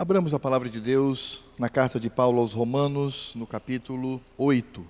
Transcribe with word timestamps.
Abramos 0.00 0.32
a 0.32 0.38
palavra 0.38 0.70
de 0.70 0.80
Deus 0.80 1.44
na 1.58 1.68
carta 1.68 2.00
de 2.00 2.08
Paulo 2.08 2.40
aos 2.40 2.54
Romanos, 2.54 3.34
no 3.34 3.46
capítulo 3.46 4.18
8. 4.38 4.82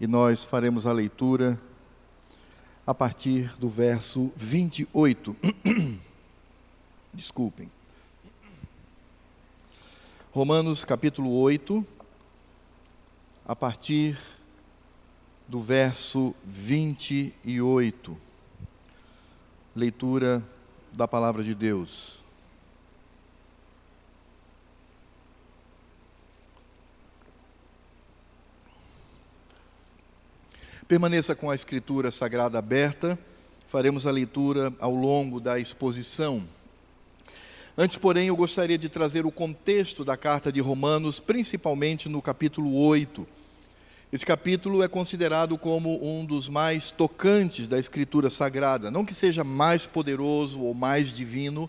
E 0.00 0.06
nós 0.06 0.46
faremos 0.46 0.86
a 0.86 0.92
leitura 0.92 1.60
a 2.86 2.94
partir 2.94 3.52
do 3.58 3.68
verso 3.68 4.32
28. 4.34 5.36
Desculpem. 7.12 7.70
Romanos 10.32 10.86
capítulo 10.86 11.38
8, 11.38 11.86
a 13.46 13.54
partir 13.54 14.18
do 15.46 15.60
verso 15.60 16.34
28. 16.46 18.16
Leitura 19.76 20.42
da 20.94 21.06
palavra 21.06 21.44
de 21.44 21.54
Deus. 21.54 22.26
Permaneça 30.88 31.34
com 31.34 31.50
a 31.50 31.54
Escritura 31.54 32.10
Sagrada 32.10 32.58
aberta, 32.58 33.18
faremos 33.66 34.06
a 34.06 34.10
leitura 34.10 34.72
ao 34.80 34.94
longo 34.94 35.38
da 35.38 35.58
exposição. 35.58 36.42
Antes, 37.76 37.98
porém, 37.98 38.28
eu 38.28 38.36
gostaria 38.36 38.78
de 38.78 38.88
trazer 38.88 39.26
o 39.26 39.30
contexto 39.30 40.02
da 40.02 40.16
carta 40.16 40.50
de 40.50 40.62
Romanos, 40.62 41.20
principalmente 41.20 42.08
no 42.08 42.22
capítulo 42.22 42.74
8. 42.74 43.28
Esse 44.10 44.24
capítulo 44.24 44.82
é 44.82 44.88
considerado 44.88 45.58
como 45.58 46.02
um 46.02 46.24
dos 46.24 46.48
mais 46.48 46.90
tocantes 46.90 47.68
da 47.68 47.78
Escritura 47.78 48.30
Sagrada. 48.30 48.90
Não 48.90 49.04
que 49.04 49.12
seja 49.12 49.44
mais 49.44 49.86
poderoso 49.86 50.62
ou 50.62 50.72
mais 50.72 51.12
divino, 51.12 51.68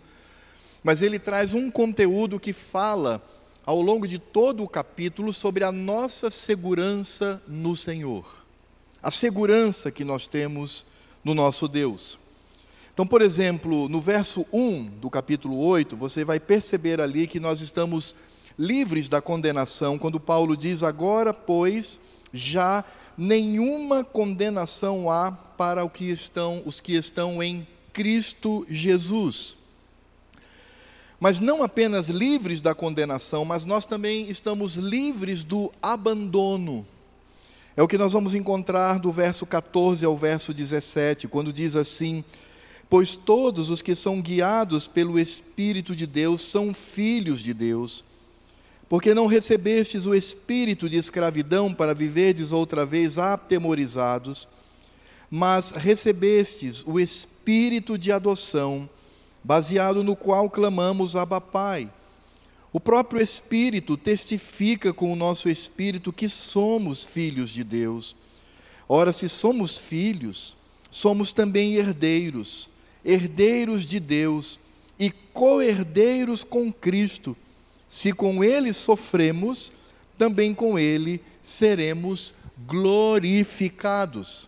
mas 0.82 1.02
ele 1.02 1.20
traz 1.20 1.54
um 1.54 1.70
conteúdo 1.70 2.40
que 2.40 2.54
fala, 2.54 3.22
ao 3.66 3.82
longo 3.82 4.08
de 4.08 4.18
todo 4.18 4.64
o 4.64 4.70
capítulo, 4.70 5.34
sobre 5.34 5.66
a 5.66 5.74
nossa 5.74 6.32
segurança 6.32 7.44
no 7.50 7.76
Senhor 7.76 8.48
a 9.02 9.12
segurança 9.12 9.92
que 9.92 10.04
nós 10.04 10.28
temos 10.28 10.86
no 11.24 11.34
nosso 11.34 11.68
Deus. 11.68 12.20
Então, 12.94 13.08
por 13.08 13.22
exemplo, 13.22 13.88
no 13.88 14.02
verso 14.02 14.46
1 14.52 14.86
do 15.00 15.10
capítulo 15.10 15.58
8, 15.58 15.96
você 15.96 16.26
vai 16.26 16.40
perceber 16.40 17.00
ali 17.00 17.28
que 17.28 17.40
nós 17.40 17.62
estamos 17.62 18.14
livres 18.58 19.08
da 19.08 19.22
condenação, 19.22 19.98
quando 19.98 20.20
Paulo 20.20 20.58
diz: 20.58 20.84
Agora, 20.84 21.34
pois, 21.34 21.98
já 22.34 22.84
nenhuma 23.18 24.04
condenação 24.04 25.10
há 25.10 25.32
para 25.32 25.84
o 25.84 25.90
que 25.90 26.10
estão, 26.10 26.62
os 26.66 26.82
que 26.82 26.94
estão 26.94 27.42
em 27.42 27.66
Cristo 27.94 28.66
Jesus. 28.70 29.58
Mas 31.20 31.40
não 31.40 31.64
apenas 31.64 32.08
livres 32.08 32.62
da 32.62 32.74
condenação, 32.74 33.44
mas 33.44 33.66
nós 33.66 33.86
também 33.86 34.30
estamos 34.30 34.76
livres 34.76 35.44
do 35.44 35.72
abandono. 35.82 36.86
É 37.76 37.84
o 37.84 37.88
que 37.88 37.98
nós 37.98 38.14
vamos 38.14 38.34
encontrar 38.34 39.00
do 39.00 39.12
verso 39.12 39.46
14 39.46 40.06
ao 40.06 40.18
verso 40.18 40.54
17, 40.54 41.28
quando 41.28 41.54
diz 41.54 41.76
assim: 41.76 42.24
Pois 42.90 43.16
todos 43.16 43.70
os 43.70 43.82
que 43.82 43.94
são 43.94 44.22
guiados 44.22 44.88
pelo 44.88 45.20
Espírito 45.20 45.96
de 45.96 46.08
Deus 46.08 46.42
são 46.42 46.74
filhos 46.74 47.40
de 47.40 47.54
Deus. 47.54 48.04
Porque 48.90 49.14
não 49.14 49.28
recebestes 49.28 50.08
o 50.08 50.16
espírito 50.16 50.90
de 50.90 50.98
escravidão 50.98 51.72
para 51.72 51.94
viverdes 51.94 52.52
outra 52.52 52.84
vez 52.88 53.20
atemorizados, 53.20 54.48
mas 55.30 55.70
recebestes 55.70 56.84
o 56.88 57.00
espírito 57.00 58.00
de 58.00 58.12
adoção, 58.12 58.90
baseado 59.44 60.04
no 60.04 60.16
qual 60.16 60.50
clamamos 60.50 61.16
Abba 61.16 61.40
Pai. 61.40 61.88
O 62.72 62.80
próprio 62.80 63.22
Espírito 63.22 63.98
testifica 63.98 64.94
com 64.94 65.12
o 65.12 65.16
nosso 65.16 65.50
espírito 65.50 66.14
que 66.14 66.30
somos 66.30 67.04
filhos 67.04 67.50
de 67.50 67.64
Deus. 67.64 68.16
Ora, 68.88 69.12
se 69.12 69.28
somos 69.28 69.78
filhos, 69.78 70.56
somos 70.92 71.32
também 71.32 71.76
herdeiros, 71.76 72.70
herdeiros 73.04 73.86
de 73.86 74.00
Deus 74.00 74.60
e 75.00 75.10
co-herdeiros 75.10 76.44
com 76.44 76.72
Cristo. 76.72 77.36
Se 77.88 78.14
com 78.14 78.44
Ele 78.44 78.72
sofremos, 78.72 79.72
também 80.16 80.54
com 80.54 80.78
Ele 80.78 81.22
seremos 81.42 82.36
glorificados. 82.68 84.48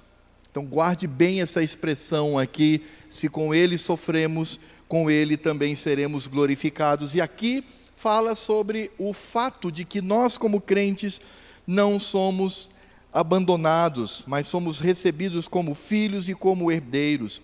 Então, 0.52 0.64
guarde 0.66 1.08
bem 1.08 1.42
essa 1.42 1.64
expressão 1.64 2.38
aqui: 2.38 2.84
se 3.10 3.30
com 3.30 3.52
Ele 3.52 3.80
sofremos, 3.80 4.60
com 4.88 5.10
Ele 5.10 5.38
também 5.38 5.76
seremos 5.76 6.28
glorificados. 6.28 7.16
E 7.16 7.22
aqui 7.22 7.64
fala 8.02 8.34
sobre 8.34 8.90
o 8.98 9.14
fato 9.14 9.72
de 9.72 9.86
que 9.86 10.02
nós, 10.02 10.36
como 10.36 10.60
crentes, 10.60 11.22
não 11.68 12.00
somos 12.00 12.72
abandonados, 13.14 14.24
mas 14.26 14.48
somos 14.48 14.80
recebidos 14.80 15.48
como 15.48 15.76
filhos 15.76 16.28
e 16.28 16.34
como 16.34 16.72
herdeiros. 16.72 17.40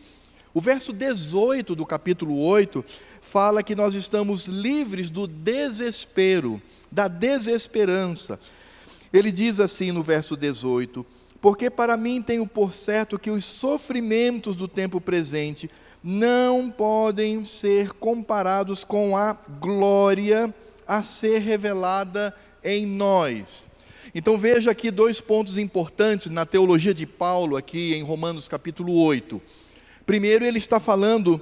O 0.56 0.60
verso 0.60 0.92
18 0.92 1.76
do 1.76 1.86
capítulo 1.86 2.40
8 2.40 2.84
fala 3.22 3.62
que 3.62 3.76
nós 3.76 3.94
estamos 3.94 4.48
livres 4.48 5.12
do 5.12 5.28
desespero, 5.28 6.60
da 6.92 7.08
desesperança. 7.08 8.40
Ele 9.14 9.32
diz 9.32 9.60
assim 9.60 9.92
no 9.92 10.02
verso 10.02 10.36
18: 10.36 11.06
Porque 11.40 11.70
para 11.70 11.96
mim 11.96 12.20
tenho 12.20 12.48
por 12.48 12.74
certo 12.74 13.20
que 13.20 13.30
os 13.30 13.46
sofrimentos 13.46 14.56
do 14.56 14.68
tempo 14.68 15.00
presente 15.00 15.70
não 16.04 16.70
podem 16.70 17.44
ser 17.44 17.92
comparados 17.94 18.84
com 18.84 19.18
a 19.18 19.34
glória 19.34 20.54
a 20.88 21.04
ser 21.04 21.40
revelada 21.40 22.34
em 22.64 22.86
nós. 22.86 23.68
Então 24.16 24.38
veja 24.38 24.72
aqui 24.72 24.90
dois 24.90 25.20
pontos 25.22 25.58
importantes 25.58 26.30
na 26.30 26.46
teologia 26.46 26.94
de 26.94 27.06
Paulo, 27.06 27.58
aqui 27.58 27.94
em 27.94 28.02
Romanos 28.02 28.48
capítulo 28.48 28.94
8. 28.94 29.42
Primeiro, 30.06 30.46
ele 30.46 30.58
está 30.58 30.80
falando 30.80 31.42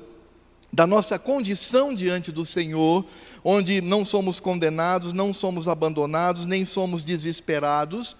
da 0.73 0.85
nossa 0.85 1.17
condição 1.17 1.93
diante 1.93 2.31
do 2.31 2.43
Senhor, 2.43 3.05
onde 3.43 3.79
não 3.79 4.03
somos 4.03 4.39
condenados, 4.39 5.13
não 5.13 5.31
somos 5.31 5.67
abandonados, 5.67 6.45
nem 6.45 6.65
somos 6.65 7.03
desesperados. 7.03 8.17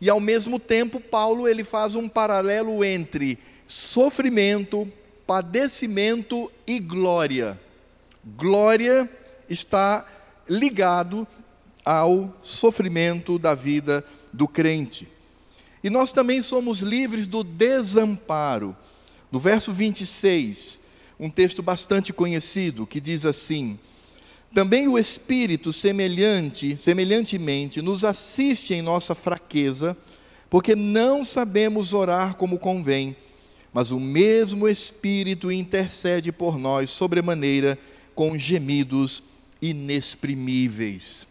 E 0.00 0.08
ao 0.08 0.20
mesmo 0.20 0.58
tempo, 0.58 1.00
Paulo 1.00 1.48
ele 1.48 1.64
faz 1.64 1.94
um 1.94 2.08
paralelo 2.08 2.84
entre 2.84 3.38
sofrimento, 3.66 4.90
padecimento 5.28 6.50
e 6.66 6.80
glória. 6.80 7.60
Glória 8.24 9.10
está 9.46 10.06
ligado 10.48 11.28
ao 11.84 12.34
sofrimento 12.42 13.38
da 13.38 13.54
vida 13.54 14.02
do 14.32 14.48
crente. 14.48 15.06
E 15.84 15.90
nós 15.90 16.12
também 16.12 16.40
somos 16.40 16.80
livres 16.80 17.26
do 17.26 17.44
desamparo. 17.44 18.74
No 19.30 19.38
verso 19.38 19.70
26, 19.70 20.80
um 21.20 21.28
texto 21.28 21.62
bastante 21.62 22.10
conhecido 22.10 22.86
que 22.86 22.98
diz 22.98 23.26
assim: 23.26 23.78
Também 24.54 24.88
o 24.88 24.98
Espírito 24.98 25.74
semelhante, 25.74 26.74
semelhantemente 26.78 27.82
nos 27.82 28.02
assiste 28.02 28.72
em 28.72 28.80
nossa 28.80 29.14
fraqueza, 29.14 29.94
porque 30.48 30.74
não 30.74 31.22
sabemos 31.22 31.92
orar 31.92 32.34
como 32.34 32.58
convém 32.58 33.14
mas 33.72 33.90
o 33.90 34.00
mesmo 34.00 34.68
Espírito 34.68 35.50
intercede 35.52 36.32
por 36.32 36.58
nós 36.58 36.90
sobremaneira 36.90 37.78
com 38.14 38.36
gemidos 38.36 39.22
inexprimíveis. 39.60 41.26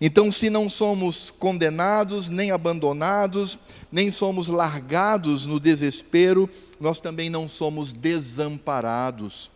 Então, 0.00 0.30
se 0.30 0.48
não 0.48 0.68
somos 0.68 1.30
condenados, 1.30 2.28
nem 2.28 2.50
abandonados, 2.50 3.58
nem 3.92 4.10
somos 4.10 4.48
largados 4.48 5.46
no 5.46 5.60
desespero, 5.60 6.48
nós 6.80 7.00
também 7.00 7.28
não 7.28 7.46
somos 7.46 7.92
desamparados. 7.92 9.50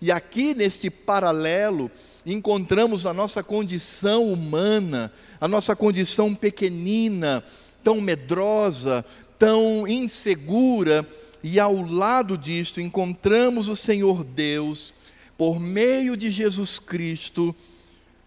E 0.00 0.12
aqui, 0.12 0.54
neste 0.54 0.88
paralelo, 0.88 1.90
encontramos 2.24 3.06
a 3.06 3.12
nossa 3.12 3.42
condição 3.42 4.32
humana, 4.32 5.12
a 5.40 5.48
nossa 5.48 5.74
condição 5.74 6.32
pequenina, 6.32 7.42
tão 7.82 8.00
medrosa, 8.00 9.04
tão 9.36 9.86
insegura, 9.88 11.04
e 11.42 11.58
ao 11.58 11.82
lado 11.82 12.38
disto 12.38 12.80
encontramos 12.80 13.68
o 13.68 13.76
Senhor 13.76 14.24
Deus, 14.24 14.94
por 15.36 15.58
meio 15.58 16.16
de 16.16 16.30
Jesus 16.30 16.78
Cristo, 16.78 17.54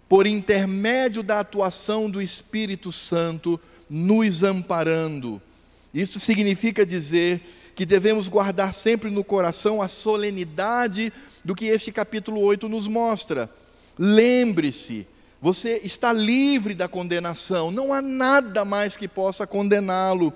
por 0.09 0.27
intermédio 0.27 1.23
da 1.23 1.39
atuação 1.39 2.09
do 2.09 2.21
Espírito 2.21 2.91
Santo, 2.91 3.59
nos 3.89 4.43
amparando. 4.43 5.41
Isso 5.93 6.19
significa 6.19 6.85
dizer 6.85 7.41
que 7.75 7.85
devemos 7.85 8.27
guardar 8.27 8.73
sempre 8.73 9.09
no 9.09 9.23
coração 9.23 9.81
a 9.81 9.87
solenidade 9.87 11.11
do 11.43 11.55
que 11.55 11.65
este 11.65 11.91
capítulo 11.91 12.41
8 12.41 12.67
nos 12.67 12.87
mostra. 12.87 13.49
Lembre-se, 13.97 15.07
você 15.41 15.79
está 15.83 16.11
livre 16.11 16.73
da 16.73 16.87
condenação, 16.87 17.69
não 17.69 17.93
há 17.93 18.01
nada 18.01 18.65
mais 18.65 18.97
que 18.97 19.07
possa 19.07 19.45
condená-lo. 19.45 20.33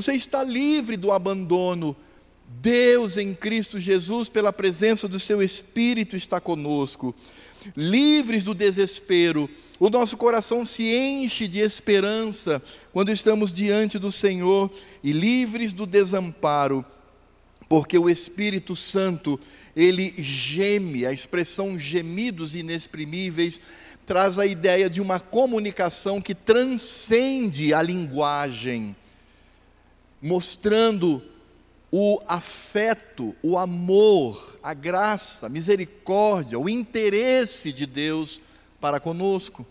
Você 0.00 0.12
está 0.12 0.44
livre 0.44 0.96
do 0.96 1.10
abandono, 1.10 1.96
Deus 2.46 3.16
em 3.16 3.34
Cristo 3.34 3.80
Jesus, 3.80 4.28
pela 4.28 4.52
presença 4.52 5.08
do 5.08 5.18
Seu 5.18 5.42
Espírito, 5.42 6.14
está 6.14 6.40
conosco. 6.40 7.12
Livres 7.76 8.44
do 8.44 8.54
desespero, 8.54 9.50
o 9.76 9.90
nosso 9.90 10.16
coração 10.16 10.64
se 10.64 10.84
enche 10.84 11.48
de 11.48 11.58
esperança 11.58 12.62
quando 12.92 13.10
estamos 13.10 13.52
diante 13.52 13.98
do 13.98 14.12
Senhor 14.12 14.70
e 15.02 15.10
livres 15.10 15.72
do 15.72 15.84
desamparo, 15.84 16.84
porque 17.68 17.98
o 17.98 18.08
Espírito 18.08 18.76
Santo, 18.76 19.38
ele 19.74 20.14
geme, 20.16 21.04
a 21.06 21.12
expressão 21.12 21.76
gemidos 21.76 22.54
inexprimíveis, 22.54 23.60
traz 24.06 24.38
a 24.38 24.46
ideia 24.46 24.88
de 24.88 25.00
uma 25.00 25.18
comunicação 25.18 26.20
que 26.20 26.36
transcende 26.36 27.74
a 27.74 27.82
linguagem, 27.82 28.94
mostrando 30.20 31.22
o 31.90 32.20
afeto, 32.28 33.34
o 33.42 33.56
amor, 33.56 34.58
a 34.62 34.74
graça, 34.74 35.46
a 35.46 35.48
misericórdia, 35.48 36.58
o 36.58 36.68
interesse 36.68 37.72
de 37.72 37.86
Deus 37.86 38.42
para 38.80 39.00
conosco. 39.00 39.66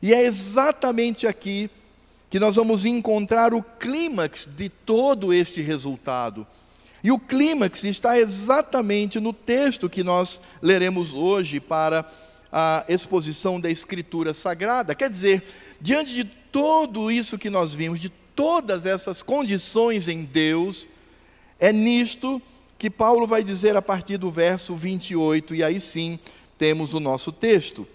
E 0.00 0.14
é 0.14 0.22
exatamente 0.22 1.26
aqui 1.26 1.68
que 2.30 2.38
nós 2.38 2.56
vamos 2.56 2.86
encontrar 2.86 3.52
o 3.52 3.62
clímax 3.62 4.46
de 4.46 4.68
todo 4.68 5.32
este 5.34 5.60
resultado. 5.60 6.46
E 7.02 7.10
o 7.10 7.18
clímax 7.18 7.82
está 7.84 8.18
exatamente 8.18 9.18
no 9.18 9.32
texto 9.32 9.88
que 9.90 10.04
nós 10.04 10.40
leremos 10.62 11.14
hoje 11.14 11.58
para 11.58 12.08
a 12.52 12.84
exposição 12.88 13.58
da 13.60 13.70
Escritura 13.70 14.32
Sagrada. 14.32 14.94
Quer 14.94 15.08
dizer, 15.08 15.44
diante 15.80 16.14
de 16.14 16.24
tudo 16.24 17.10
isso 17.10 17.38
que 17.38 17.50
nós 17.50 17.74
vimos, 17.74 18.00
de 18.00 18.10
todas 18.40 18.86
essas 18.86 19.22
condições 19.22 20.08
em 20.08 20.24
Deus, 20.24 20.88
é 21.58 21.70
nisto 21.70 22.40
que 22.78 22.88
Paulo 22.88 23.26
vai 23.26 23.44
dizer 23.44 23.76
a 23.76 23.82
partir 23.82 24.16
do 24.16 24.30
verso 24.30 24.74
28, 24.74 25.54
e 25.54 25.62
aí 25.62 25.78
sim 25.78 26.18
temos 26.56 26.94
o 26.94 27.00
nosso 27.00 27.32
texto. 27.32 27.86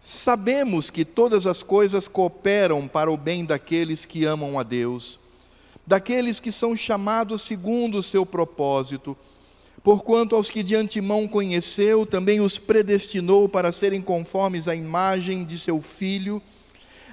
Sabemos 0.00 0.90
que 0.90 1.04
todas 1.04 1.46
as 1.46 1.62
coisas 1.62 2.08
cooperam 2.08 2.88
para 2.88 3.10
o 3.10 3.18
bem 3.18 3.44
daqueles 3.44 4.06
que 4.06 4.24
amam 4.24 4.58
a 4.58 4.62
Deus, 4.62 5.20
daqueles 5.86 6.40
que 6.40 6.50
são 6.50 6.74
chamados 6.74 7.42
segundo 7.42 7.98
o 7.98 8.02
seu 8.02 8.24
propósito 8.24 9.14
Porquanto 9.86 10.34
aos 10.34 10.50
que 10.50 10.64
de 10.64 10.74
antemão 10.74 11.28
conheceu, 11.28 12.04
também 12.04 12.40
os 12.40 12.58
predestinou 12.58 13.48
para 13.48 13.70
serem 13.70 14.02
conformes 14.02 14.66
à 14.66 14.74
imagem 14.74 15.44
de 15.44 15.56
seu 15.56 15.80
filho, 15.80 16.42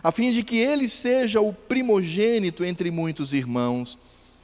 a 0.04 0.12
fim 0.12 0.32
de 0.32 0.44
que 0.44 0.58
ele 0.58 0.90
seja 0.90 1.40
o 1.40 1.54
primogênito 1.54 2.66
entre 2.66 2.92
muitos 2.92 3.32
irmãos. 3.32 3.98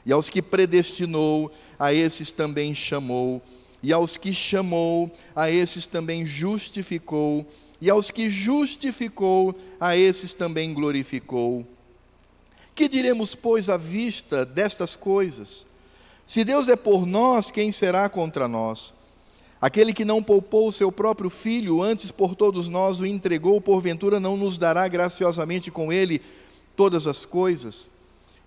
E 0.05 0.13
aos 0.13 0.29
que 0.29 0.41
predestinou, 0.41 1.51
a 1.77 1.93
esses 1.93 2.31
também 2.31 2.73
chamou. 2.73 3.41
E 3.83 3.91
aos 3.91 4.15
que 4.15 4.33
chamou, 4.33 5.11
a 5.35 5.51
esses 5.51 5.85
também 5.85 6.25
justificou. 6.25 7.45
E 7.81 7.89
aos 7.89 8.09
que 8.09 8.29
justificou, 8.29 9.53
a 9.79 9.97
esses 9.97 10.33
também 10.33 10.73
glorificou. 10.73 11.67
Que 12.73 12.87
diremos, 12.87 13.35
pois, 13.35 13.69
à 13.69 13.75
vista 13.75 14.45
destas 14.45 14.95
coisas? 14.95 15.67
Se 16.25 16.45
Deus 16.45 16.69
é 16.69 16.77
por 16.77 17.05
nós, 17.05 17.51
quem 17.51 17.71
será 17.71 18.07
contra 18.07 18.47
nós? 18.47 18.93
Aquele 19.61 19.93
que 19.93 20.05
não 20.05 20.23
poupou 20.23 20.67
o 20.69 20.71
seu 20.71 20.91
próprio 20.91 21.29
filho, 21.29 21.81
antes 21.81 22.11
por 22.11 22.33
todos 22.33 22.67
nós 22.67 23.01
o 23.01 23.05
entregou, 23.05 23.59
porventura 23.59 24.19
não 24.19 24.37
nos 24.37 24.57
dará 24.57 24.87
graciosamente 24.87 25.69
com 25.69 25.91
ele 25.91 26.21
todas 26.77 27.07
as 27.07 27.25
coisas? 27.25 27.89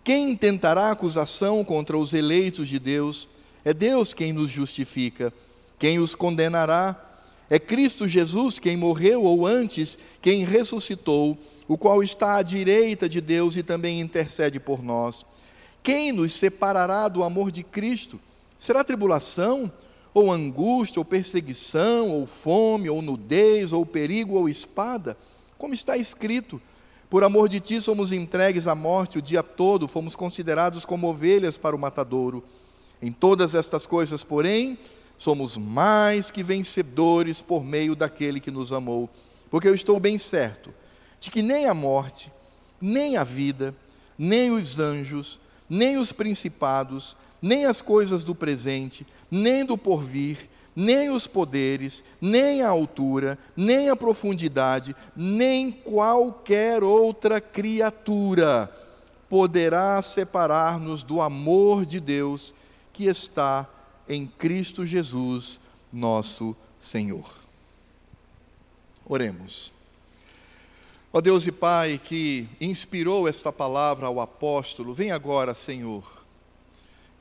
Quem 0.03 0.31
intentará 0.31 0.91
acusação 0.91 1.63
contra 1.65 1.99
os 1.99 2.15
eleitos 2.15 2.67
de 2.67 2.79
Deus? 2.79 3.29
É 3.65 3.75
Deus 3.75 4.15
quem 4.15 4.33
nos 4.33 4.51
justifica. 4.51 5.33
Quem 5.79 5.99
os 5.99 6.15
condenará? 6.15 6.97
É 7.51 7.59
Cristo 7.59 8.09
Jesus 8.09 8.59
quem 8.59 8.77
morreu, 8.77 9.25
ou 9.25 9.47
antes, 9.47 9.99
quem 10.23 10.45
ressuscitou, 10.45 11.37
o 11.69 11.77
qual 11.77 12.03
está 12.03 12.37
à 12.37 12.43
direita 12.43 13.07
de 13.07 13.21
Deus 13.21 13.57
e 13.57 13.63
também 13.63 14.01
intercede 14.01 14.59
por 14.59 14.83
nós. 14.83 15.27
Quem 15.83 16.11
nos 16.11 16.33
separará 16.33 17.09
do 17.09 17.23
amor 17.23 17.53
de 17.53 17.63
Cristo? 17.63 18.19
Será 18.59 18.83
tribulação, 18.83 19.71
ou 20.15 20.31
angústia, 20.31 21.01
ou 21.01 21.05
perseguição, 21.05 22.11
ou 22.11 22.27
fome, 22.27 22.89
ou 22.89 23.01
nudez, 23.01 23.73
ou 23.73 23.87
perigo, 23.87 24.35
ou 24.35 24.49
espada? 24.49 25.17
Como 25.59 25.75
está 25.75 25.97
escrito: 25.97 26.61
Por 27.09 27.25
amor 27.25 27.49
de 27.49 27.61
ti 27.61 27.81
somos 27.81 28.13
entregues 28.13 28.67
à 28.67 28.75
morte 28.75 29.19
o 29.19 29.23
dia 29.23 29.43
todo, 29.43 29.89
fomos 29.89 30.17
considerados 30.17 30.85
como 30.85 31.09
ovelhas 31.09 31.57
para 31.57 31.77
o 31.77 31.79
matadouro. 31.79 32.45
Em 33.01 33.11
todas 33.11 33.55
estas 33.55 33.87
coisas, 33.87 34.23
porém, 34.23 34.79
somos 35.19 35.57
mais 35.57 36.31
que 36.31 36.43
vencedores 36.43 37.43
por 37.43 37.65
meio 37.65 37.97
daquele 37.97 38.41
que 38.41 38.51
nos 38.51 38.73
amou. 38.73 39.09
Porque 39.51 39.69
eu 39.69 39.75
estou 39.75 39.99
bem 40.01 40.19
certo 40.19 40.73
de 41.21 41.31
que 41.31 41.43
nem 41.43 41.67
a 41.67 41.75
morte, 41.75 42.33
nem 42.81 43.17
a 43.17 43.23
vida, 43.23 43.75
nem 44.19 44.51
os 44.51 44.81
anjos, 44.81 45.41
nem 45.71 45.97
os 45.97 46.13
principados, 46.13 47.17
nem 47.41 47.67
as 47.67 47.81
coisas 47.81 48.25
do 48.25 48.35
presente, 48.35 49.07
nem 49.33 49.65
do 49.65 49.79
porvir, 49.79 50.51
nem 50.77 51.09
os 51.09 51.27
poderes, 51.27 52.05
nem 52.21 52.61
a 52.61 52.69
altura, 52.69 53.39
nem 53.57 53.89
a 53.89 53.97
profundidade, 53.97 54.95
nem 55.17 55.73
qualquer 55.73 56.85
outra 56.85 57.41
criatura 57.41 58.71
poderá 59.31 60.03
separar-nos 60.03 61.03
do 61.03 61.23
amor 61.23 61.87
de 61.87 61.99
Deus 61.99 62.55
que 62.93 63.07
está 63.07 63.67
em 64.07 64.27
Cristo 64.27 64.85
Jesus, 64.85 65.59
nosso 65.91 66.55
Senhor. 66.79 67.25
Oremos. 69.07 69.73
Ó 71.11 71.23
Deus 71.23 71.47
e 71.47 71.53
Pai 71.53 71.99
que 72.03 72.47
inspirou 72.61 73.27
esta 73.27 73.51
palavra 73.51 74.07
ao 74.07 74.21
apóstolo, 74.21 74.93
vem 74.93 75.11
agora, 75.11 75.55
Senhor, 75.55 76.22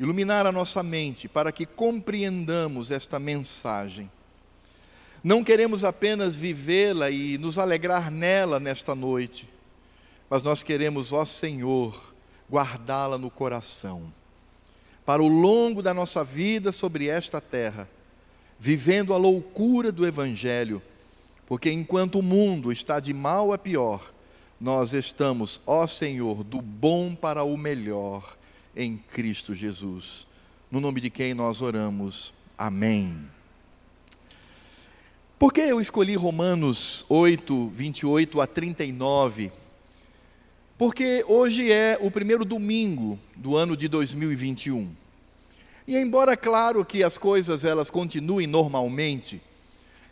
iluminar 0.01 0.45
a 0.45 0.51
nossa 0.51 0.83
mente 0.83 1.30
para 1.30 1.51
que 1.51 1.65
compreendamos 1.65 2.92
esta 2.92 3.19
mensagem. 3.19 4.12
Não 5.24 5.44
queremos 5.44 5.83
apenas 5.83 6.36
vivê-la 6.36 7.09
e 7.09 7.38
nos 7.38 7.57
alegrar 7.57 8.09
nela 8.12 8.59
nesta 8.59 8.95
noite, 8.95 9.48
mas 10.30 10.44
nós 10.44 10.63
queremos, 10.63 11.13
ó 11.13 11.24
Senhor, 11.25 12.13
guardá-la 12.50 13.18
no 13.18 13.30
coração, 13.30 14.12
para 15.06 15.21
o 15.21 15.27
longo 15.27 15.81
da 15.81 15.94
nossa 15.94 16.24
vida 16.24 16.71
sobre 16.71 17.07
esta 17.07 17.39
terra, 17.39 17.88
vivendo 18.59 19.13
a 19.13 19.18
loucura 19.18 19.92
do 19.92 20.06
Evangelho 20.06 20.81
porque 21.51 21.70
enquanto 21.70 22.17
o 22.17 22.24
mundo 22.24 22.72
está 22.72 22.98
de 23.01 23.13
mal 23.13 23.51
a 23.51 23.58
pior, 23.58 24.13
nós 24.58 24.93
estamos, 24.93 25.62
ó 25.67 25.86
Senhor, 25.86 26.46
do 26.46 26.62
bom 26.62 27.13
para 27.13 27.43
o 27.43 27.58
melhor 27.58 28.38
em 28.75 28.98
Cristo 28.98 29.54
Jesus. 29.54 30.28
No 30.70 30.80
nome 30.80 31.01
de 31.01 31.10
quem 31.10 31.34
nós 31.34 31.62
oramos. 31.62 32.34
Amém. 32.58 33.18
Por 35.38 35.51
que 35.51 35.62
eu 35.62 35.82
escolhi 35.82 36.16
Romanos 36.16 37.06
8, 37.10 37.68
28 37.70 38.42
a 38.42 38.48
39? 38.48 39.51
Porque 40.78 41.25
hoje 41.28 41.72
é 41.72 41.98
o 42.00 42.10
primeiro 42.10 42.46
domingo 42.46 43.20
do 43.36 43.58
ano 43.58 43.75
de 43.75 43.88
2021. 43.88 44.96
E 45.88 45.98
embora 45.98 46.38
claro 46.38 46.86
que 46.86 47.04
as 47.04 47.18
coisas 47.18 47.66
elas 47.66 47.90
continuem 47.90 48.48
normalmente, 48.48 49.42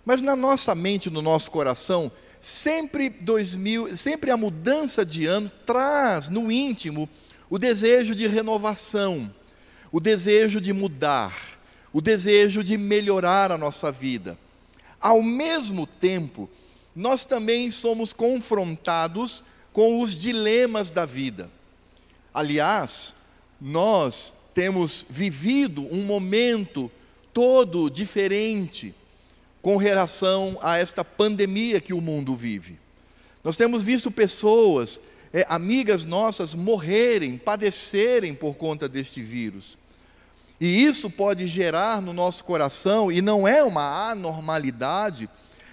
mas 0.03 0.21
na 0.21 0.35
nossa 0.35 0.73
mente, 0.73 1.09
no 1.09 1.21
nosso 1.21 1.51
coração, 1.51 2.11
sempre 2.41 3.09
2000, 3.09 3.95
sempre 3.95 4.31
a 4.31 4.37
mudança 4.37 5.05
de 5.05 5.25
ano 5.25 5.51
traz 5.65 6.27
no 6.27 6.51
íntimo 6.51 7.07
o 7.49 7.57
desejo 7.57 8.13
de 8.13 8.27
renovação, 8.27 9.33
o 9.91 9.99
desejo 9.99 10.61
de 10.61 10.71
mudar, 10.71 11.59
o 11.91 11.99
desejo 11.99 12.63
de 12.63 12.77
melhorar 12.77 13.51
a 13.51 13.57
nossa 13.57 13.91
vida. 13.91 14.37
Ao 14.99 15.23
mesmo 15.23 15.87
tempo, 15.87 16.49
nós 16.95 17.25
também 17.25 17.71
somos 17.71 18.13
confrontados 18.13 19.43
com 19.71 20.01
os 20.01 20.15
dilemas 20.15 20.89
da 20.89 21.05
vida. 21.05 21.49
Aliás, 22.33 23.15
nós 23.59 24.33
temos 24.53 25.05
vivido 25.09 25.87
um 25.91 26.03
momento 26.03 26.91
todo 27.33 27.89
diferente 27.89 28.93
com 29.61 29.77
relação 29.77 30.57
a 30.61 30.77
esta 30.77 31.03
pandemia 31.03 31.81
que 31.81 31.93
o 31.93 32.01
mundo 32.01 32.35
vive. 32.35 32.77
Nós 33.43 33.57
temos 33.57 33.81
visto 33.81 34.11
pessoas, 34.11 35.01
é, 35.33 35.45
amigas 35.49 36.03
nossas, 36.03 36.55
morrerem, 36.55 37.37
padecerem 37.37 38.33
por 38.33 38.55
conta 38.55 38.87
deste 38.87 39.21
vírus. 39.21 39.77
E 40.59 40.83
isso 40.83 41.09
pode 41.09 41.47
gerar 41.47 42.01
no 42.01 42.11
nosso 42.11 42.43
coração, 42.43 43.11
e 43.11 43.21
não 43.21 43.47
é 43.47 43.63
uma 43.63 44.09
anormalidade, 44.09 45.29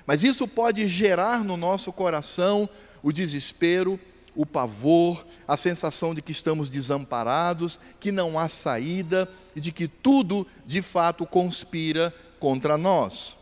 mas 0.07 0.23
isso 0.23 0.47
pode 0.47 0.87
gerar 0.87 1.43
no 1.43 1.57
nosso 1.57 1.93
coração 1.93 2.69
o 3.03 3.11
desespero, 3.11 3.99
o 4.35 4.47
pavor, 4.47 5.27
a 5.49 5.57
sensação 5.57 6.15
de 6.15 6.23
que 6.23 6.31
estamos 6.31 6.69
desamparados, 6.69 7.81
que 7.99 8.13
não 8.13 8.39
há 8.39 8.49
saída 8.49 9.29
e 9.57 9.61
de 9.61 9.73
que 9.73 9.89
tudo 9.89 10.47
de 10.65 10.83
fato 10.83 11.27
conspira 11.27 12.15
contra 12.39 12.77
nós. 12.77 13.37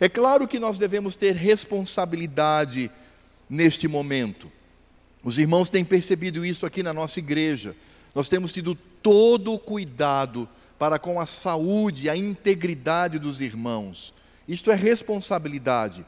É 0.00 0.08
claro 0.08 0.48
que 0.48 0.58
nós 0.58 0.78
devemos 0.78 1.16
ter 1.16 1.34
responsabilidade 1.34 2.90
neste 3.48 3.88
momento. 3.88 4.50
Os 5.22 5.38
irmãos 5.38 5.68
têm 5.68 5.84
percebido 5.84 6.44
isso 6.44 6.66
aqui 6.66 6.82
na 6.82 6.92
nossa 6.92 7.18
igreja. 7.18 7.74
Nós 8.14 8.28
temos 8.28 8.52
tido 8.52 8.74
todo 9.02 9.52
o 9.52 9.58
cuidado 9.58 10.48
para 10.78 10.98
com 10.98 11.20
a 11.20 11.26
saúde, 11.26 12.08
a 12.08 12.16
integridade 12.16 13.18
dos 13.18 13.40
irmãos. 13.40 14.12
Isto 14.46 14.70
é 14.70 14.74
responsabilidade 14.74 16.04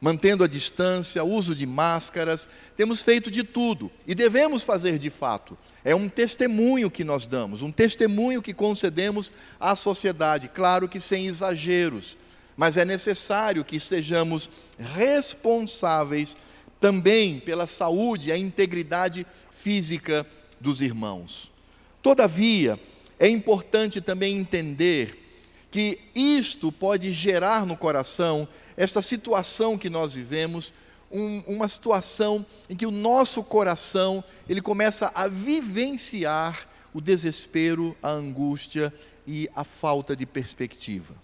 mantendo 0.00 0.44
a 0.44 0.48
distância, 0.48 1.24
uso 1.24 1.54
de 1.54 1.66
máscaras, 1.66 2.48
temos 2.76 3.02
feito 3.02 3.30
de 3.30 3.42
tudo 3.42 3.90
e 4.06 4.14
devemos 4.14 4.62
fazer 4.62 4.98
de 4.98 5.10
fato. 5.10 5.56
É 5.84 5.94
um 5.94 6.08
testemunho 6.08 6.90
que 6.90 7.04
nós 7.04 7.26
damos, 7.26 7.62
um 7.62 7.70
testemunho 7.70 8.42
que 8.42 8.52
concedemos 8.52 9.32
à 9.58 9.76
sociedade, 9.76 10.48
claro 10.48 10.88
que 10.88 11.00
sem 11.00 11.26
exageros, 11.26 12.16
mas 12.56 12.76
é 12.76 12.84
necessário 12.84 13.64
que 13.64 13.76
estejamos 13.76 14.50
responsáveis 14.94 16.36
também 16.86 17.40
pela 17.40 17.66
saúde 17.66 18.28
e 18.28 18.32
a 18.32 18.38
integridade 18.38 19.26
física 19.50 20.24
dos 20.60 20.80
irmãos. 20.80 21.50
Todavia, 22.00 22.78
é 23.18 23.28
importante 23.28 24.00
também 24.00 24.38
entender 24.38 25.18
que 25.68 25.98
isto 26.14 26.70
pode 26.70 27.10
gerar 27.10 27.66
no 27.66 27.76
coração 27.76 28.46
esta 28.76 29.02
situação 29.02 29.76
que 29.76 29.90
nós 29.90 30.14
vivemos, 30.14 30.72
um, 31.10 31.42
uma 31.48 31.66
situação 31.66 32.46
em 32.70 32.76
que 32.76 32.86
o 32.86 32.92
nosso 32.92 33.42
coração 33.42 34.22
ele 34.48 34.60
começa 34.60 35.10
a 35.12 35.26
vivenciar 35.26 36.68
o 36.94 37.00
desespero, 37.00 37.96
a 38.00 38.10
angústia 38.10 38.94
e 39.26 39.50
a 39.56 39.64
falta 39.64 40.14
de 40.14 40.24
perspectiva. 40.24 41.16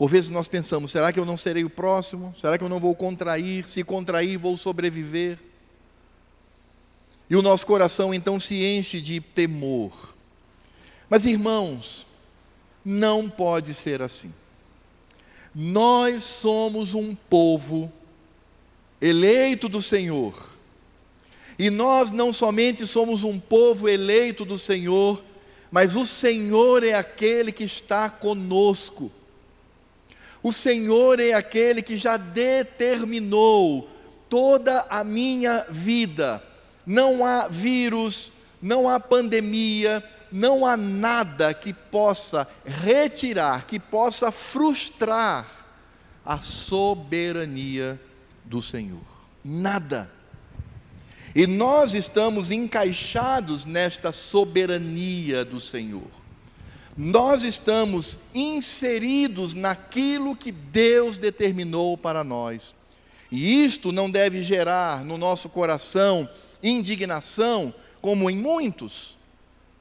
Por 0.00 0.08
vezes 0.08 0.30
nós 0.30 0.48
pensamos: 0.48 0.92
será 0.92 1.12
que 1.12 1.20
eu 1.20 1.26
não 1.26 1.36
serei 1.36 1.62
o 1.62 1.68
próximo? 1.68 2.34
Será 2.40 2.56
que 2.56 2.64
eu 2.64 2.70
não 2.70 2.80
vou 2.80 2.94
contrair? 2.94 3.66
Se 3.66 3.84
contrair, 3.84 4.38
vou 4.38 4.56
sobreviver? 4.56 5.38
E 7.28 7.36
o 7.36 7.42
nosso 7.42 7.66
coração 7.66 8.14
então 8.14 8.40
se 8.40 8.64
enche 8.64 8.98
de 8.98 9.20
temor. 9.20 9.92
Mas 11.06 11.26
irmãos, 11.26 12.06
não 12.82 13.28
pode 13.28 13.74
ser 13.74 14.00
assim. 14.00 14.32
Nós 15.54 16.22
somos 16.22 16.94
um 16.94 17.14
povo 17.14 17.92
eleito 19.02 19.68
do 19.68 19.82
Senhor. 19.82 20.48
E 21.58 21.68
nós 21.68 22.10
não 22.10 22.32
somente 22.32 22.86
somos 22.86 23.22
um 23.22 23.38
povo 23.38 23.86
eleito 23.86 24.46
do 24.46 24.56
Senhor, 24.56 25.22
mas 25.70 25.94
o 25.94 26.06
Senhor 26.06 26.84
é 26.84 26.94
aquele 26.94 27.52
que 27.52 27.64
está 27.64 28.08
conosco. 28.08 29.12
O 30.42 30.52
Senhor 30.52 31.20
é 31.20 31.32
aquele 31.32 31.82
que 31.82 31.96
já 31.96 32.16
determinou 32.16 33.88
toda 34.28 34.86
a 34.88 35.04
minha 35.04 35.66
vida. 35.68 36.42
Não 36.86 37.24
há 37.24 37.48
vírus, 37.48 38.32
não 38.60 38.88
há 38.88 38.98
pandemia, 38.98 40.02
não 40.32 40.64
há 40.64 40.76
nada 40.76 41.52
que 41.52 41.72
possa 41.72 42.48
retirar, 42.64 43.66
que 43.66 43.78
possa 43.78 44.30
frustrar 44.30 45.46
a 46.24 46.40
soberania 46.40 48.00
do 48.44 48.62
Senhor. 48.62 49.00
Nada. 49.44 50.10
E 51.34 51.46
nós 51.46 51.94
estamos 51.94 52.50
encaixados 52.50 53.64
nesta 53.64 54.12
soberania 54.12 55.44
do 55.44 55.60
Senhor. 55.60 56.19
Nós 57.02 57.44
estamos 57.44 58.18
inseridos 58.34 59.54
naquilo 59.54 60.36
que 60.36 60.52
Deus 60.52 61.16
determinou 61.16 61.96
para 61.96 62.22
nós. 62.22 62.74
E 63.32 63.64
isto 63.64 63.90
não 63.90 64.10
deve 64.10 64.44
gerar 64.44 65.02
no 65.02 65.16
nosso 65.16 65.48
coração 65.48 66.28
indignação, 66.62 67.72
como 68.02 68.28
em 68.28 68.36
muitos 68.36 69.16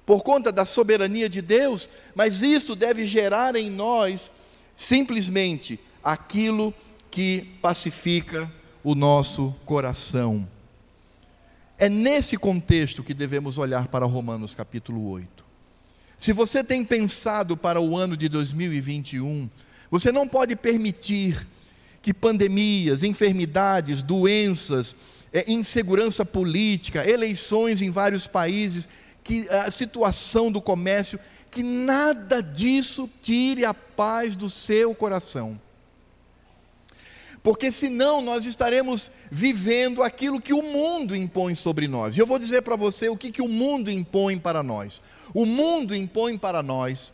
por 0.06 0.24
conta 0.24 0.50
da 0.50 0.64
soberania 0.64 1.28
de 1.28 1.42
Deus, 1.42 1.90
mas 2.16 2.42
isso 2.42 2.74
deve 2.74 3.06
gerar 3.06 3.56
em 3.58 3.70
nós 3.70 4.32
simplesmente 4.74 5.78
aquilo 6.02 6.74
que 7.12 7.42
pacifica 7.62 8.50
o 8.82 8.96
nosso 8.96 9.54
coração. 9.66 10.48
É 11.78 11.90
nesse 11.90 12.38
contexto 12.38 13.04
que 13.04 13.14
devemos 13.14 13.58
olhar 13.58 13.90
para 13.90 14.06
Romanos 14.06 14.56
capítulo 14.56 15.06
8. 15.10 15.39
Se 16.20 16.34
você 16.34 16.62
tem 16.62 16.84
pensado 16.84 17.56
para 17.56 17.80
o 17.80 17.96
ano 17.96 18.18
de 18.18 18.28
2021, 18.28 19.50
você 19.90 20.12
não 20.12 20.28
pode 20.28 20.54
permitir 20.54 21.48
que 22.02 22.14
pandemias, 22.14 23.04
enfermidades, 23.04 24.04
doenças, 24.04 24.98
é, 25.32 25.50
insegurança 25.50 26.26
política, 26.26 27.10
eleições 27.10 27.82
em 27.82 27.90
vários 27.90 28.28
países 28.28 28.90
que 29.24 29.48
a 29.48 29.72
situação 29.72 30.52
do 30.52 30.62
comércio, 30.62 31.18
que 31.50 31.64
nada 31.64 32.44
disso 32.44 33.10
tire 33.22 33.64
a 33.64 33.74
paz 33.74 34.36
do 34.36 34.50
seu 34.50 34.94
coração. 34.94 35.58
Porque 37.42 37.72
senão 37.72 38.22
nós 38.22 38.46
estaremos 38.46 39.12
vivendo 39.32 40.04
aquilo 40.04 40.42
que 40.42 40.54
o 40.54 40.62
mundo 40.62 41.16
impõe 41.16 41.56
sobre 41.56 41.88
nós. 41.88 42.18
E 42.18 42.20
eu 42.20 42.26
vou 42.26 42.38
dizer 42.38 42.64
para 42.64 42.76
você 42.76 43.08
o 43.08 43.16
que, 43.16 43.32
que 43.32 43.42
o 43.42 43.48
mundo 43.48 43.90
impõe 43.90 44.38
para 44.38 44.62
nós. 44.62 45.02
O 45.34 45.46
mundo 45.46 45.96
impõe 45.96 46.38
para 46.38 46.62
nós 46.62 47.14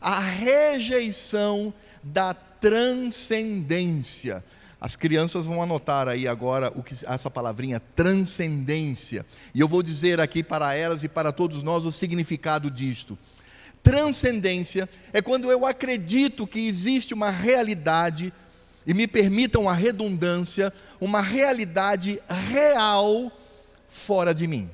a 0.00 0.20
rejeição 0.20 1.74
da 2.02 2.34
transcendência. 2.34 4.44
As 4.80 4.96
crianças 4.96 5.46
vão 5.46 5.62
anotar 5.62 6.08
aí 6.08 6.28
agora 6.28 6.70
o 6.76 6.82
que 6.82 6.94
essa 7.06 7.30
palavrinha 7.30 7.80
transcendência. 7.96 9.24
E 9.54 9.60
eu 9.60 9.66
vou 9.66 9.82
dizer 9.82 10.20
aqui 10.20 10.42
para 10.42 10.74
elas 10.74 11.02
e 11.02 11.08
para 11.08 11.32
todos 11.32 11.62
nós 11.62 11.86
o 11.86 11.90
significado 11.90 12.70
disto. 12.70 13.18
Transcendência 13.82 14.86
é 15.12 15.22
quando 15.22 15.50
eu 15.50 15.64
acredito 15.64 16.46
que 16.46 16.66
existe 16.66 17.14
uma 17.14 17.30
realidade, 17.30 18.30
e 18.86 18.92
me 18.92 19.06
permitam 19.06 19.68
a 19.68 19.74
redundância, 19.74 20.72
uma 21.00 21.20
realidade 21.20 22.20
real 22.28 23.32
fora 23.88 24.34
de 24.34 24.46
mim. 24.46 24.70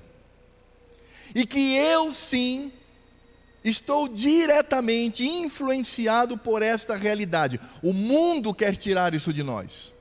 E 1.35 1.47
que 1.47 1.77
eu 1.77 2.13
sim 2.13 2.73
estou 3.63 4.09
diretamente 4.09 5.25
influenciado 5.25 6.37
por 6.37 6.63
esta 6.63 6.97
realidade. 6.97 7.61
O 7.83 7.93
mundo 7.93 8.55
quer 8.55 8.77
tirar 8.77 9.15
isso 9.15 9.33
de 9.33 9.43
nós. 9.43 9.95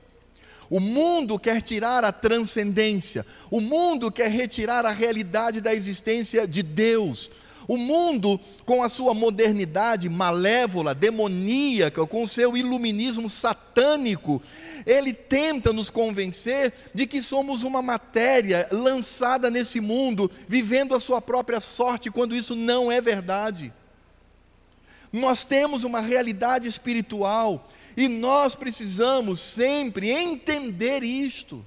O 0.68 0.78
mundo 0.78 1.36
quer 1.36 1.60
tirar 1.60 2.04
a 2.04 2.12
transcendência, 2.12 3.26
o 3.50 3.60
mundo 3.60 4.10
quer 4.10 4.30
retirar 4.30 4.86
a 4.86 4.92
realidade 4.92 5.60
da 5.60 5.74
existência 5.74 6.46
de 6.46 6.62
Deus. 6.62 7.28
O 7.70 7.76
mundo, 7.76 8.40
com 8.66 8.82
a 8.82 8.88
sua 8.88 9.14
modernidade 9.14 10.08
malévola, 10.08 10.92
demoníaca, 10.92 12.04
com 12.04 12.24
o 12.24 12.26
seu 12.26 12.56
iluminismo 12.56 13.30
satânico, 13.30 14.42
ele 14.84 15.12
tenta 15.12 15.72
nos 15.72 15.88
convencer 15.88 16.72
de 16.92 17.06
que 17.06 17.22
somos 17.22 17.62
uma 17.62 17.80
matéria 17.80 18.66
lançada 18.72 19.48
nesse 19.48 19.80
mundo, 19.80 20.28
vivendo 20.48 20.96
a 20.96 20.98
sua 20.98 21.22
própria 21.22 21.60
sorte, 21.60 22.10
quando 22.10 22.34
isso 22.34 22.56
não 22.56 22.90
é 22.90 23.00
verdade. 23.00 23.72
Nós 25.12 25.44
temos 25.44 25.84
uma 25.84 26.00
realidade 26.00 26.66
espiritual 26.66 27.68
e 27.96 28.08
nós 28.08 28.56
precisamos 28.56 29.38
sempre 29.38 30.10
entender 30.10 31.04
isto. 31.04 31.64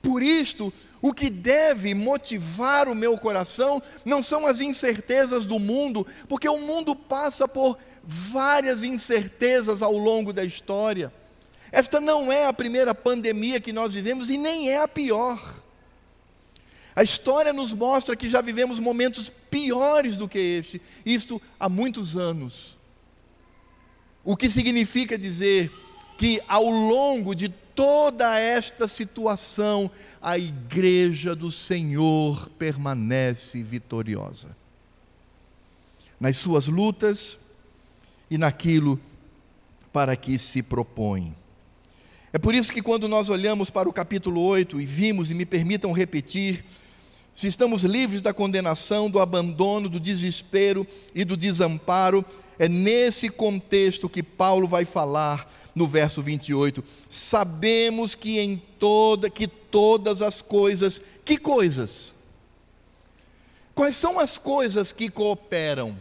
Por 0.00 0.22
isto, 0.22 0.72
o 1.02 1.12
que 1.12 1.28
deve 1.28 1.94
motivar 1.94 2.88
o 2.88 2.94
meu 2.94 3.18
coração 3.18 3.82
não 4.04 4.22
são 4.22 4.46
as 4.46 4.60
incertezas 4.60 5.44
do 5.44 5.58
mundo, 5.58 6.06
porque 6.28 6.48
o 6.48 6.60
mundo 6.60 6.94
passa 6.94 7.48
por 7.48 7.76
várias 8.04 8.84
incertezas 8.84 9.82
ao 9.82 9.98
longo 9.98 10.32
da 10.32 10.44
história. 10.44 11.12
Esta 11.72 12.00
não 12.00 12.30
é 12.30 12.46
a 12.46 12.52
primeira 12.52 12.94
pandemia 12.94 13.60
que 13.60 13.72
nós 13.72 13.94
vivemos 13.94 14.30
e 14.30 14.38
nem 14.38 14.70
é 14.70 14.80
a 14.80 14.86
pior. 14.86 15.42
A 16.94 17.02
história 17.02 17.52
nos 17.52 17.72
mostra 17.72 18.14
que 18.14 18.28
já 18.28 18.40
vivemos 18.40 18.78
momentos 18.78 19.28
piores 19.50 20.16
do 20.16 20.28
que 20.28 20.38
este, 20.38 20.80
isto 21.04 21.42
há 21.58 21.68
muitos 21.68 22.16
anos. 22.16 22.78
O 24.22 24.36
que 24.36 24.48
significa 24.48 25.18
dizer 25.18 25.72
que 26.16 26.40
ao 26.46 26.68
longo 26.68 27.34
de 27.34 27.48
toda 27.74 28.38
esta 28.38 28.86
situação, 28.86 29.90
a 30.20 30.38
igreja 30.38 31.34
do 31.34 31.50
Senhor 31.50 32.48
permanece 32.58 33.62
vitoriosa. 33.62 34.56
Nas 36.20 36.36
suas 36.36 36.66
lutas 36.68 37.36
e 38.30 38.38
naquilo 38.38 39.00
para 39.92 40.16
que 40.16 40.38
se 40.38 40.62
propõe. 40.62 41.34
É 42.32 42.38
por 42.38 42.54
isso 42.54 42.72
que 42.72 42.80
quando 42.80 43.06
nós 43.06 43.28
olhamos 43.28 43.68
para 43.68 43.88
o 43.88 43.92
capítulo 43.92 44.40
8 44.40 44.80
e 44.80 44.86
vimos, 44.86 45.30
e 45.30 45.34
me 45.34 45.44
permitam 45.44 45.92
repetir, 45.92 46.64
se 47.34 47.46
estamos 47.46 47.82
livres 47.82 48.20
da 48.20 48.32
condenação, 48.32 49.10
do 49.10 49.20
abandono, 49.20 49.88
do 49.88 50.00
desespero 50.00 50.86
e 51.14 51.24
do 51.24 51.36
desamparo, 51.36 52.24
é 52.58 52.68
nesse 52.68 53.28
contexto 53.28 54.08
que 54.08 54.22
Paulo 54.22 54.66
vai 54.66 54.84
falar 54.84 55.50
no 55.74 55.86
verso 55.86 56.22
28. 56.22 56.82
Sabemos 57.08 58.14
que 58.14 58.38
em 58.38 58.60
toda 58.78 59.30
que 59.30 59.46
todas 59.46 60.22
as 60.22 60.42
coisas, 60.42 61.00
que 61.24 61.38
coisas? 61.38 62.14
Quais 63.74 63.96
são 63.96 64.18
as 64.18 64.38
coisas 64.38 64.92
que 64.92 65.08
cooperam? 65.08 65.96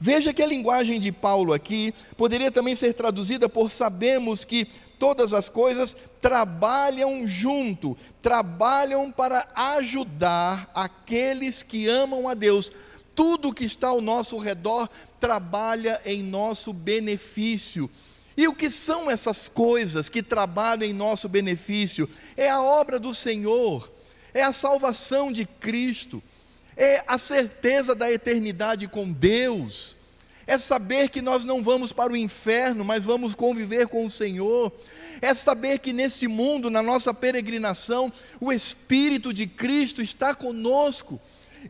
Veja 0.00 0.32
que 0.32 0.42
a 0.42 0.46
linguagem 0.46 1.00
de 1.00 1.10
Paulo 1.10 1.52
aqui 1.52 1.92
poderia 2.16 2.50
também 2.50 2.74
ser 2.74 2.94
traduzida 2.94 3.48
por 3.48 3.70
sabemos 3.70 4.44
que 4.44 4.66
todas 4.98 5.32
as 5.32 5.48
coisas 5.48 5.96
trabalham 6.20 7.26
junto, 7.26 7.96
trabalham 8.22 9.10
para 9.10 9.46
ajudar 9.54 10.70
aqueles 10.74 11.62
que 11.62 11.86
amam 11.86 12.28
a 12.28 12.34
Deus. 12.34 12.72
Tudo 13.14 13.52
que 13.52 13.64
está 13.64 13.88
ao 13.88 14.00
nosso 14.00 14.38
redor 14.38 14.88
trabalha 15.18 16.00
em 16.04 16.22
nosso 16.22 16.72
benefício. 16.72 17.90
E 18.38 18.46
o 18.46 18.54
que 18.54 18.70
são 18.70 19.10
essas 19.10 19.48
coisas 19.48 20.08
que 20.08 20.22
trabalham 20.22 20.88
em 20.88 20.92
nosso 20.92 21.28
benefício? 21.28 22.08
É 22.36 22.48
a 22.48 22.62
obra 22.62 22.96
do 22.96 23.12
Senhor, 23.12 23.90
é 24.32 24.42
a 24.42 24.52
salvação 24.52 25.32
de 25.32 25.44
Cristo, 25.44 26.22
é 26.76 27.02
a 27.04 27.18
certeza 27.18 27.96
da 27.96 28.12
eternidade 28.12 28.86
com 28.86 29.10
Deus, 29.10 29.96
é 30.46 30.56
saber 30.56 31.08
que 31.08 31.20
nós 31.20 31.44
não 31.44 31.64
vamos 31.64 31.92
para 31.92 32.12
o 32.12 32.16
inferno, 32.16 32.84
mas 32.84 33.04
vamos 33.04 33.34
conviver 33.34 33.88
com 33.88 34.06
o 34.06 34.10
Senhor, 34.10 34.72
é 35.20 35.34
saber 35.34 35.80
que 35.80 35.92
nesse 35.92 36.28
mundo, 36.28 36.70
na 36.70 36.80
nossa 36.80 37.12
peregrinação, 37.12 38.12
o 38.40 38.52
Espírito 38.52 39.32
de 39.32 39.48
Cristo 39.48 40.00
está 40.00 40.32
conosco. 40.32 41.20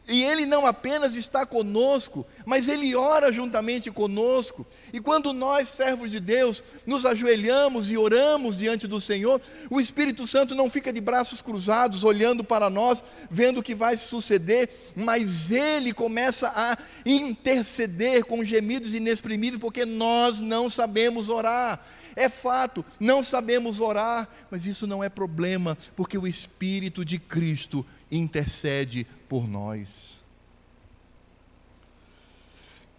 E 0.07 0.23
Ele 0.23 0.47
não 0.47 0.67
apenas 0.67 1.15
está 1.15 1.45
conosco, 1.45 2.27
mas 2.47 2.69
Ele 2.69 2.95
ora 2.95 3.33
juntamente 3.33 3.91
conosco. 3.91 4.67
E 4.93 5.01
quando 5.01 5.33
nós, 5.33 5.69
servos 5.69 6.11
de 6.11 6.21
Deus, 6.21 6.63
nos 6.87 7.05
ajoelhamos 7.05 7.91
e 7.91 7.97
oramos 7.97 8.59
diante 8.59 8.87
do 8.87 9.01
Senhor, 9.01 9.41
o 9.71 9.81
Espírito 9.81 10.27
Santo 10.27 10.55
não 10.55 10.71
fica 10.71 10.93
de 10.93 11.01
braços 11.01 11.43
cruzados, 11.43 12.05
olhando 12.05 12.43
para 12.43 12.71
nós, 12.71 13.03
vendo 13.31 13.61
o 13.61 13.63
que 13.63 13.75
vai 13.75 13.97
suceder, 13.97 14.71
mas 14.97 15.51
Ele 15.51 15.93
começa 15.93 16.53
a 16.55 16.77
interceder 17.05 18.25
com 18.25 18.45
gemidos 18.45 18.95
inexprimíveis, 18.95 19.61
porque 19.61 19.85
nós 19.85 20.41
não 20.41 20.71
sabemos 20.71 21.29
orar. 21.29 21.85
É 22.17 22.29
fato, 22.29 22.85
não 22.99 23.23
sabemos 23.23 23.79
orar, 23.79 24.29
mas 24.51 24.67
isso 24.67 24.87
não 24.87 25.05
é 25.05 25.09
problema, 25.09 25.79
porque 25.95 26.19
o 26.19 26.27
Espírito 26.27 27.05
de 27.05 27.19
Cristo 27.19 27.87
intercede 28.11 29.07
por 29.29 29.47
nós. 29.47 30.25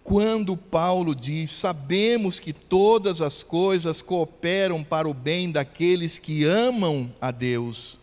Quando 0.03 0.55
Paulo 0.57 1.13
diz: 1.13 1.51
Sabemos 1.51 2.39
que 2.39 2.53
todas 2.53 3.21
as 3.21 3.43
coisas 3.43 4.01
cooperam 4.01 4.83
para 4.83 5.07
o 5.07 5.13
bem 5.13 5.51
daqueles 5.51 6.17
que 6.17 6.45
amam 6.45 7.13
a 7.19 7.31
Deus, 7.31 7.99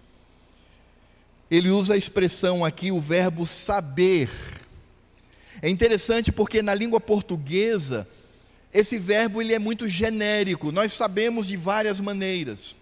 ele 1.50 1.70
usa 1.70 1.94
a 1.94 1.96
expressão 1.96 2.64
aqui, 2.64 2.90
o 2.90 3.00
verbo 3.00 3.46
saber. 3.46 4.30
É 5.62 5.68
interessante 5.68 6.30
porque 6.30 6.60
na 6.62 6.74
língua 6.74 7.00
portuguesa, 7.00 8.06
esse 8.72 8.98
verbo 8.98 9.40
ele 9.40 9.54
é 9.54 9.58
muito 9.58 9.88
genérico, 9.88 10.70
nós 10.70 10.92
sabemos 10.92 11.46
de 11.46 11.56
várias 11.56 12.00
maneiras. 12.00 12.76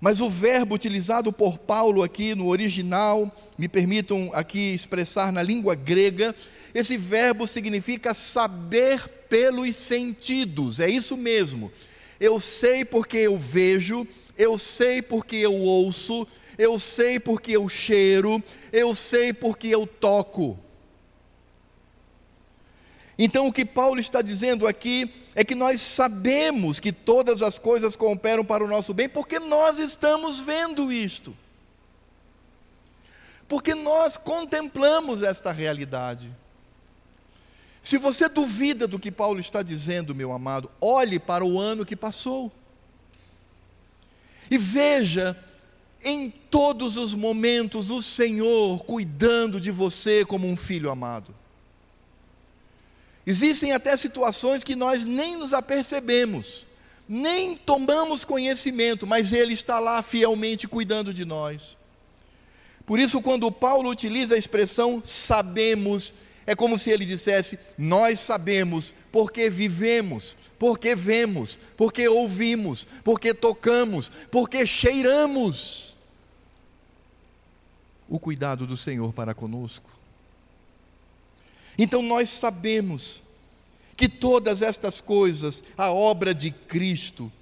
Mas 0.00 0.20
o 0.20 0.28
verbo 0.28 0.74
utilizado 0.74 1.32
por 1.32 1.58
Paulo 1.58 2.02
aqui 2.02 2.34
no 2.34 2.48
original, 2.48 3.34
me 3.58 3.68
permitam 3.68 4.30
aqui 4.32 4.74
expressar 4.74 5.32
na 5.32 5.42
língua 5.42 5.74
grega, 5.74 6.34
esse 6.74 6.96
verbo 6.96 7.46
significa 7.46 8.14
saber 8.14 9.08
pelos 9.28 9.74
sentidos, 9.76 10.80
é 10.80 10.88
isso 10.88 11.16
mesmo. 11.16 11.72
Eu 12.20 12.38
sei 12.38 12.84
porque 12.84 13.18
eu 13.18 13.38
vejo, 13.38 14.06
eu 14.36 14.58
sei 14.58 15.00
porque 15.00 15.36
eu 15.36 15.54
ouço, 15.54 16.26
eu 16.58 16.78
sei 16.78 17.18
porque 17.18 17.52
eu 17.52 17.68
cheiro, 17.68 18.42
eu 18.72 18.94
sei 18.94 19.32
porque 19.32 19.68
eu 19.68 19.86
toco. 19.86 20.58
Então, 23.22 23.46
o 23.46 23.52
que 23.52 23.66
Paulo 23.66 24.00
está 24.00 24.22
dizendo 24.22 24.66
aqui 24.66 25.12
é 25.34 25.44
que 25.44 25.54
nós 25.54 25.82
sabemos 25.82 26.80
que 26.80 26.90
todas 26.90 27.42
as 27.42 27.58
coisas 27.58 27.94
cooperam 27.94 28.42
para 28.42 28.64
o 28.64 28.66
nosso 28.66 28.94
bem, 28.94 29.10
porque 29.10 29.38
nós 29.38 29.78
estamos 29.78 30.40
vendo 30.40 30.90
isto. 30.90 31.36
Porque 33.46 33.74
nós 33.74 34.16
contemplamos 34.16 35.22
esta 35.22 35.52
realidade. 35.52 36.34
Se 37.82 37.98
você 37.98 38.26
duvida 38.26 38.88
do 38.88 38.98
que 38.98 39.12
Paulo 39.12 39.38
está 39.38 39.62
dizendo, 39.62 40.14
meu 40.14 40.32
amado, 40.32 40.70
olhe 40.80 41.18
para 41.18 41.44
o 41.44 41.60
ano 41.60 41.84
que 41.84 41.94
passou. 41.94 42.50
E 44.50 44.56
veja 44.56 45.36
em 46.02 46.30
todos 46.30 46.96
os 46.96 47.14
momentos 47.14 47.90
o 47.90 48.00
Senhor 48.00 48.82
cuidando 48.84 49.60
de 49.60 49.70
você 49.70 50.24
como 50.24 50.48
um 50.48 50.56
filho 50.56 50.90
amado. 50.90 51.34
Existem 53.30 53.70
até 53.70 53.96
situações 53.96 54.64
que 54.64 54.74
nós 54.74 55.04
nem 55.04 55.36
nos 55.36 55.52
apercebemos, 55.52 56.66
nem 57.08 57.56
tomamos 57.56 58.24
conhecimento, 58.24 59.06
mas 59.06 59.32
Ele 59.32 59.52
está 59.52 59.78
lá 59.78 60.02
fielmente 60.02 60.66
cuidando 60.66 61.14
de 61.14 61.24
nós. 61.24 61.78
Por 62.84 62.98
isso, 62.98 63.22
quando 63.22 63.52
Paulo 63.52 63.88
utiliza 63.88 64.34
a 64.34 64.38
expressão 64.38 65.00
sabemos, 65.04 66.12
é 66.44 66.56
como 66.56 66.76
se 66.76 66.90
ele 66.90 67.06
dissesse: 67.06 67.56
Nós 67.78 68.18
sabemos 68.18 68.92
porque 69.12 69.48
vivemos, 69.48 70.36
porque 70.58 70.96
vemos, 70.96 71.56
porque 71.76 72.08
ouvimos, 72.08 72.88
porque 73.04 73.32
tocamos, 73.32 74.10
porque 74.28 74.66
cheiramos 74.66 75.96
o 78.08 78.18
cuidado 78.18 78.66
do 78.66 78.76
Senhor 78.76 79.12
para 79.12 79.34
conosco. 79.34 79.99
Então 81.82 82.02
nós 82.02 82.28
sabemos 82.28 83.22
que 83.96 84.06
todas 84.06 84.60
estas 84.60 85.00
coisas, 85.00 85.64
a 85.78 85.90
obra 85.90 86.34
de 86.34 86.50
Cristo, 86.50 87.32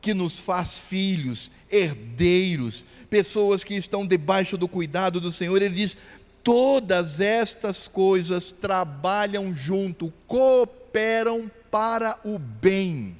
que 0.00 0.12
nos 0.12 0.40
faz 0.40 0.76
filhos, 0.76 1.52
herdeiros, 1.70 2.84
pessoas 3.08 3.62
que 3.62 3.74
estão 3.74 4.04
debaixo 4.04 4.58
do 4.58 4.66
cuidado 4.66 5.20
do 5.20 5.30
Senhor, 5.30 5.62
ele 5.62 5.76
diz: 5.76 5.96
todas 6.42 7.20
estas 7.20 7.86
coisas 7.86 8.50
trabalham 8.50 9.54
junto, 9.54 10.12
cooperam 10.26 11.48
para 11.70 12.18
o 12.24 12.40
bem. 12.40 13.16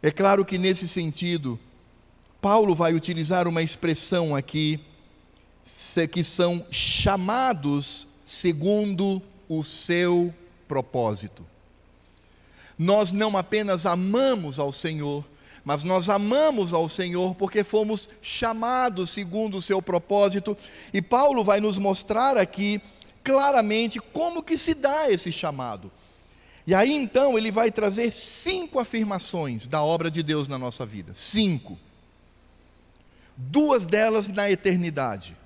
É 0.00 0.12
claro 0.12 0.44
que 0.44 0.56
nesse 0.56 0.86
sentido, 0.86 1.58
Paulo 2.40 2.76
vai 2.76 2.94
utilizar 2.94 3.48
uma 3.48 3.60
expressão 3.60 4.36
aqui 4.36 4.78
que 6.10 6.22
são 6.22 6.64
chamados 6.70 8.06
segundo 8.24 9.22
o 9.48 9.62
seu 9.62 10.32
propósito. 10.66 11.44
Nós 12.78 13.12
não 13.12 13.36
apenas 13.36 13.86
amamos 13.86 14.58
ao 14.58 14.72
Senhor, 14.72 15.24
mas 15.64 15.84
nós 15.84 16.08
amamos 16.08 16.74
ao 16.74 16.88
Senhor 16.88 17.34
porque 17.34 17.62
fomos 17.62 18.08
chamados 18.20 19.10
segundo 19.10 19.56
o 19.56 19.62
seu 19.62 19.80
propósito, 19.80 20.56
e 20.92 21.00
Paulo 21.00 21.44
vai 21.44 21.60
nos 21.60 21.78
mostrar 21.78 22.36
aqui 22.36 22.80
claramente 23.22 24.00
como 24.00 24.42
que 24.42 24.58
se 24.58 24.74
dá 24.74 25.10
esse 25.10 25.32
chamado. 25.32 25.90
E 26.66 26.74
aí 26.74 26.92
então 26.92 27.38
ele 27.38 27.50
vai 27.50 27.70
trazer 27.70 28.10
cinco 28.12 28.78
afirmações 28.78 29.66
da 29.66 29.82
obra 29.82 30.10
de 30.10 30.22
Deus 30.22 30.48
na 30.48 30.58
nossa 30.58 30.84
vida. 30.84 31.12
Cinco. 31.14 31.78
Duas 33.36 33.84
delas 33.84 34.28
na 34.28 34.50
eternidade 34.50 35.36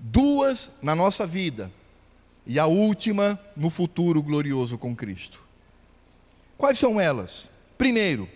duas 0.00 0.72
na 0.82 0.94
nossa 0.94 1.26
vida 1.26 1.70
e 2.46 2.58
a 2.58 2.66
última 2.66 3.38
no 3.54 3.70
futuro 3.70 4.22
glorioso 4.22 4.78
com 4.78 4.96
Cristo. 4.96 5.40
Quais 6.56 6.78
são 6.78 7.00
elas? 7.00 7.50
Primeiro, 7.76 8.28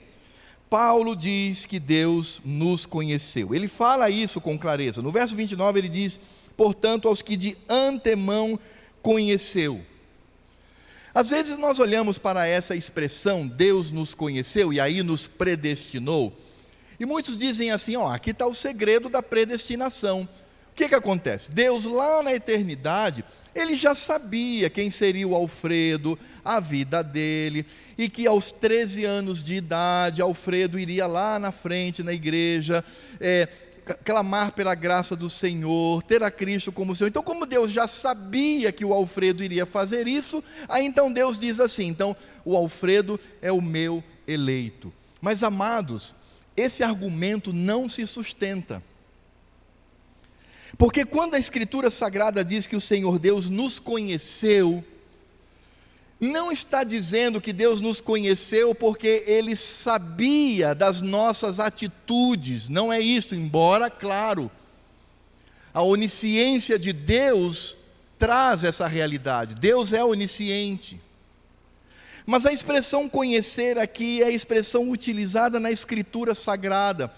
Paulo 0.68 1.16
diz 1.16 1.66
que 1.66 1.78
Deus 1.78 2.40
nos 2.44 2.86
conheceu. 2.86 3.54
Ele 3.54 3.68
fala 3.68 4.10
isso 4.10 4.40
com 4.40 4.58
clareza. 4.58 5.02
No 5.02 5.10
verso 5.10 5.34
29 5.34 5.78
ele 5.78 5.88
diz: 5.88 6.20
"Portanto, 6.56 7.08
aos 7.08 7.22
que 7.22 7.36
de 7.36 7.56
antemão 7.68 8.58
conheceu". 9.02 9.80
Às 11.14 11.30
vezes 11.30 11.56
nós 11.58 11.78
olhamos 11.78 12.18
para 12.18 12.46
essa 12.46 12.74
expressão, 12.74 13.46
Deus 13.46 13.90
nos 13.90 14.14
conheceu 14.14 14.72
e 14.72 14.80
aí 14.80 15.02
nos 15.02 15.28
predestinou, 15.28 16.36
e 16.98 17.04
muitos 17.04 17.36
dizem 17.36 17.70
assim: 17.70 17.96
ó, 17.96 18.12
aqui 18.12 18.30
está 18.30 18.46
o 18.46 18.54
segredo 18.54 19.08
da 19.08 19.22
predestinação. 19.22 20.28
O 20.74 20.76
que, 20.76 20.88
que 20.88 20.94
acontece? 20.96 21.52
Deus, 21.52 21.84
lá 21.84 22.20
na 22.20 22.34
eternidade, 22.34 23.24
ele 23.54 23.76
já 23.76 23.94
sabia 23.94 24.68
quem 24.68 24.90
seria 24.90 25.28
o 25.28 25.32
Alfredo, 25.36 26.18
a 26.44 26.58
vida 26.58 27.00
dele, 27.00 27.64
e 27.96 28.08
que 28.08 28.26
aos 28.26 28.50
13 28.50 29.04
anos 29.04 29.44
de 29.44 29.54
idade, 29.54 30.20
Alfredo 30.20 30.76
iria 30.76 31.06
lá 31.06 31.38
na 31.38 31.52
frente, 31.52 32.02
na 32.02 32.12
igreja, 32.12 32.84
é, 33.20 33.48
clamar 34.04 34.50
pela 34.50 34.74
graça 34.74 35.14
do 35.14 35.30
Senhor, 35.30 36.02
ter 36.02 36.24
a 36.24 36.30
Cristo 36.30 36.72
como 36.72 36.92
Senhor. 36.92 37.06
Então, 37.08 37.22
como 37.22 37.46
Deus 37.46 37.70
já 37.70 37.86
sabia 37.86 38.72
que 38.72 38.84
o 38.84 38.92
Alfredo 38.92 39.44
iria 39.44 39.64
fazer 39.64 40.08
isso, 40.08 40.42
aí 40.68 40.84
então 40.84 41.12
Deus 41.12 41.38
diz 41.38 41.60
assim: 41.60 41.86
então, 41.86 42.16
o 42.44 42.56
Alfredo 42.56 43.20
é 43.40 43.52
o 43.52 43.62
meu 43.62 44.02
eleito. 44.26 44.92
Mas, 45.20 45.44
amados, 45.44 46.16
esse 46.56 46.82
argumento 46.82 47.52
não 47.52 47.88
se 47.88 48.04
sustenta. 48.08 48.82
Porque 50.76 51.04
quando 51.04 51.34
a 51.34 51.38
Escritura 51.38 51.90
Sagrada 51.90 52.44
diz 52.44 52.66
que 52.66 52.76
o 52.76 52.80
Senhor 52.80 53.18
Deus 53.18 53.48
nos 53.48 53.78
conheceu, 53.78 54.84
não 56.18 56.50
está 56.50 56.82
dizendo 56.84 57.40
que 57.40 57.52
Deus 57.52 57.80
nos 57.80 58.00
conheceu 58.00 58.74
porque 58.74 59.24
Ele 59.26 59.54
sabia 59.54 60.74
das 60.74 61.02
nossas 61.02 61.60
atitudes, 61.60 62.68
não 62.68 62.92
é 62.92 63.00
isso, 63.00 63.34
embora, 63.34 63.90
claro, 63.90 64.50
a 65.72 65.82
onisciência 65.82 66.78
de 66.78 66.92
Deus 66.92 67.76
traz 68.18 68.64
essa 68.64 68.86
realidade, 68.86 69.54
Deus 69.54 69.92
é 69.92 70.02
onisciente. 70.04 71.00
Mas 72.26 72.46
a 72.46 72.52
expressão 72.52 73.08
conhecer 73.08 73.78
aqui 73.78 74.22
é 74.22 74.26
a 74.26 74.30
expressão 74.30 74.88
utilizada 74.88 75.60
na 75.60 75.70
Escritura 75.70 76.34
Sagrada. 76.34 77.12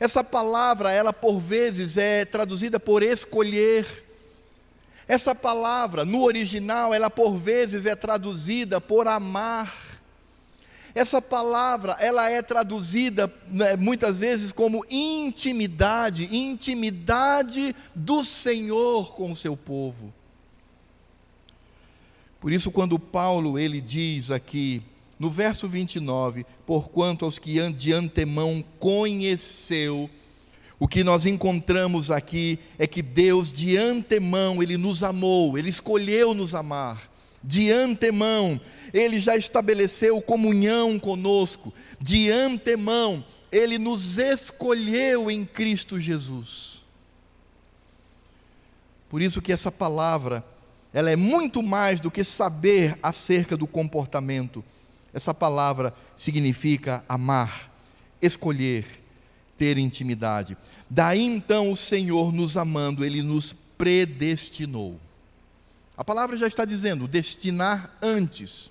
Essa 0.00 0.24
palavra, 0.24 0.90
ela 0.90 1.12
por 1.12 1.38
vezes 1.38 1.98
é 1.98 2.24
traduzida 2.24 2.80
por 2.80 3.02
escolher 3.02 3.86
essa 5.10 5.34
palavra, 5.34 6.04
no 6.04 6.22
original, 6.22 6.94
ela 6.94 7.10
por 7.10 7.36
vezes 7.36 7.84
é 7.84 7.96
traduzida 7.96 8.80
por 8.80 9.08
amar. 9.08 10.00
Essa 10.94 11.20
palavra, 11.20 11.96
ela 11.98 12.30
é 12.30 12.40
traduzida 12.40 13.32
né, 13.48 13.74
muitas 13.74 14.18
vezes 14.18 14.52
como 14.52 14.86
intimidade, 14.88 16.34
intimidade 16.34 17.74
do 17.92 18.22
Senhor 18.22 19.12
com 19.14 19.32
o 19.32 19.36
seu 19.36 19.56
povo. 19.56 20.14
Por 22.38 22.52
isso, 22.52 22.70
quando 22.70 22.96
Paulo 22.96 23.58
ele 23.58 23.80
diz 23.80 24.30
aqui, 24.30 24.80
no 25.20 25.28
verso 25.28 25.68
29, 25.68 26.46
porquanto 26.64 27.26
aos 27.26 27.38
que 27.38 27.70
de 27.72 27.92
antemão 27.92 28.64
conheceu, 28.78 30.08
o 30.78 30.88
que 30.88 31.04
nós 31.04 31.26
encontramos 31.26 32.10
aqui 32.10 32.58
é 32.78 32.86
que 32.86 33.02
Deus 33.02 33.52
de 33.52 33.76
antemão 33.76 34.62
ele 34.62 34.78
nos 34.78 35.02
amou, 35.02 35.58
ele 35.58 35.68
escolheu 35.68 36.32
nos 36.32 36.54
amar. 36.54 37.10
De 37.44 37.70
antemão, 37.70 38.58
ele 38.94 39.20
já 39.20 39.36
estabeleceu 39.36 40.22
comunhão 40.22 40.98
conosco. 40.98 41.72
De 42.00 42.30
antemão, 42.30 43.22
ele 43.52 43.76
nos 43.76 44.16
escolheu 44.16 45.30
em 45.30 45.44
Cristo 45.44 46.00
Jesus. 46.00 46.86
Por 49.06 49.20
isso 49.20 49.42
que 49.42 49.52
essa 49.52 49.70
palavra, 49.70 50.42
ela 50.94 51.10
é 51.10 51.16
muito 51.16 51.62
mais 51.62 52.00
do 52.00 52.10
que 52.10 52.24
saber 52.24 52.98
acerca 53.02 53.54
do 53.54 53.66
comportamento. 53.66 54.64
Essa 55.12 55.34
palavra 55.34 55.94
significa 56.16 57.04
amar, 57.08 57.72
escolher, 58.22 58.86
ter 59.56 59.76
intimidade. 59.78 60.56
Daí 60.88 61.22
então 61.22 61.70
o 61.70 61.76
Senhor 61.76 62.32
nos 62.32 62.56
amando, 62.56 63.04
ele 63.04 63.22
nos 63.22 63.54
predestinou. 63.76 64.98
A 65.96 66.04
palavra 66.04 66.36
já 66.36 66.46
está 66.46 66.64
dizendo 66.64 67.06
destinar 67.06 67.96
antes. 68.00 68.70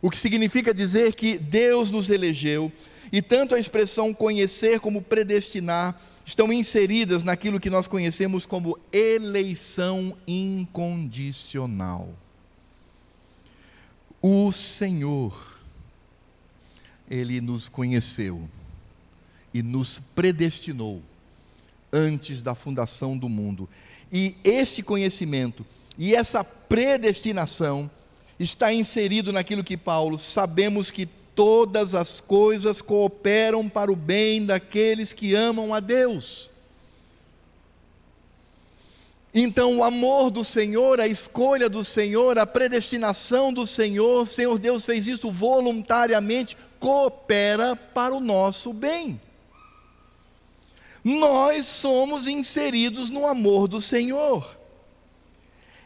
O 0.00 0.10
que 0.10 0.16
significa 0.16 0.74
dizer 0.74 1.14
que 1.14 1.38
Deus 1.38 1.90
nos 1.90 2.10
elegeu, 2.10 2.72
e 3.10 3.20
tanto 3.20 3.54
a 3.54 3.58
expressão 3.58 4.14
conhecer 4.14 4.80
como 4.80 5.02
predestinar 5.02 6.00
estão 6.24 6.52
inseridas 6.52 7.22
naquilo 7.22 7.60
que 7.60 7.70
nós 7.70 7.86
conhecemos 7.86 8.46
como 8.46 8.78
eleição 8.92 10.16
incondicional. 10.26 12.08
O 14.22 14.52
Senhor, 14.52 15.58
Ele 17.10 17.40
nos 17.40 17.68
conheceu 17.68 18.48
e 19.52 19.62
nos 19.62 20.00
predestinou 20.14 21.02
antes 21.92 22.40
da 22.40 22.54
fundação 22.54 23.18
do 23.18 23.28
mundo. 23.28 23.68
E 24.10 24.36
esse 24.44 24.82
conhecimento 24.82 25.66
e 25.98 26.14
essa 26.14 26.42
predestinação 26.42 27.90
está 28.38 28.72
inserido 28.72 29.32
naquilo 29.32 29.64
que 29.64 29.76
Paulo 29.76 30.18
sabemos 30.18 30.90
que 30.90 31.06
todas 31.34 31.94
as 31.94 32.20
coisas 32.20 32.80
cooperam 32.80 33.68
para 33.68 33.92
o 33.92 33.96
bem 33.96 34.44
daqueles 34.44 35.12
que 35.12 35.34
amam 35.34 35.74
a 35.74 35.80
Deus. 35.80 36.50
Então, 39.34 39.78
o 39.78 39.84
amor 39.84 40.30
do 40.30 40.44
Senhor, 40.44 41.00
a 41.00 41.06
escolha 41.06 41.68
do 41.68 41.82
Senhor, 41.82 42.38
a 42.38 42.46
predestinação 42.46 43.52
do 43.52 43.66
Senhor, 43.66 44.28
Senhor 44.28 44.58
Deus 44.58 44.84
fez 44.84 45.06
isso 45.06 45.30
voluntariamente, 45.30 46.56
coopera 46.78 47.74
para 47.74 48.14
o 48.14 48.20
nosso 48.20 48.72
bem 48.72 49.20
nós 51.04 51.66
somos 51.66 52.26
inseridos 52.26 53.10
no 53.10 53.26
amor 53.26 53.66
do 53.66 53.80
Senhor. 53.80 54.56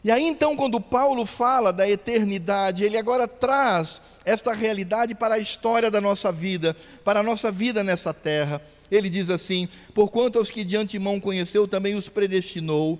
E 0.03 0.11
aí 0.11 0.25
então, 0.25 0.55
quando 0.55 0.79
Paulo 0.79 1.25
fala 1.25 1.73
da 1.73 1.89
eternidade, 1.89 2.83
ele 2.83 2.97
agora 2.97 3.27
traz 3.27 3.99
esta 4.23 4.53
realidade 4.53 5.15
para 5.15 5.35
a 5.35 5.39
história 5.39 5.89
da 5.89 5.99
nossa 5.99 6.31
vida, 6.31 6.77
para 7.03 7.19
a 7.19 7.23
nossa 7.23 7.51
vida 7.51 7.83
nessa 7.83 8.13
terra. 8.13 8.61
Ele 8.91 9.09
diz 9.09 9.29
assim: 9.29 9.67
Porquanto 9.93 10.37
aos 10.37 10.51
que 10.51 10.63
de 10.63 10.77
antemão 10.77 11.19
conheceu, 11.19 11.67
também 11.67 11.95
os 11.95 12.07
predestinou, 12.07 12.99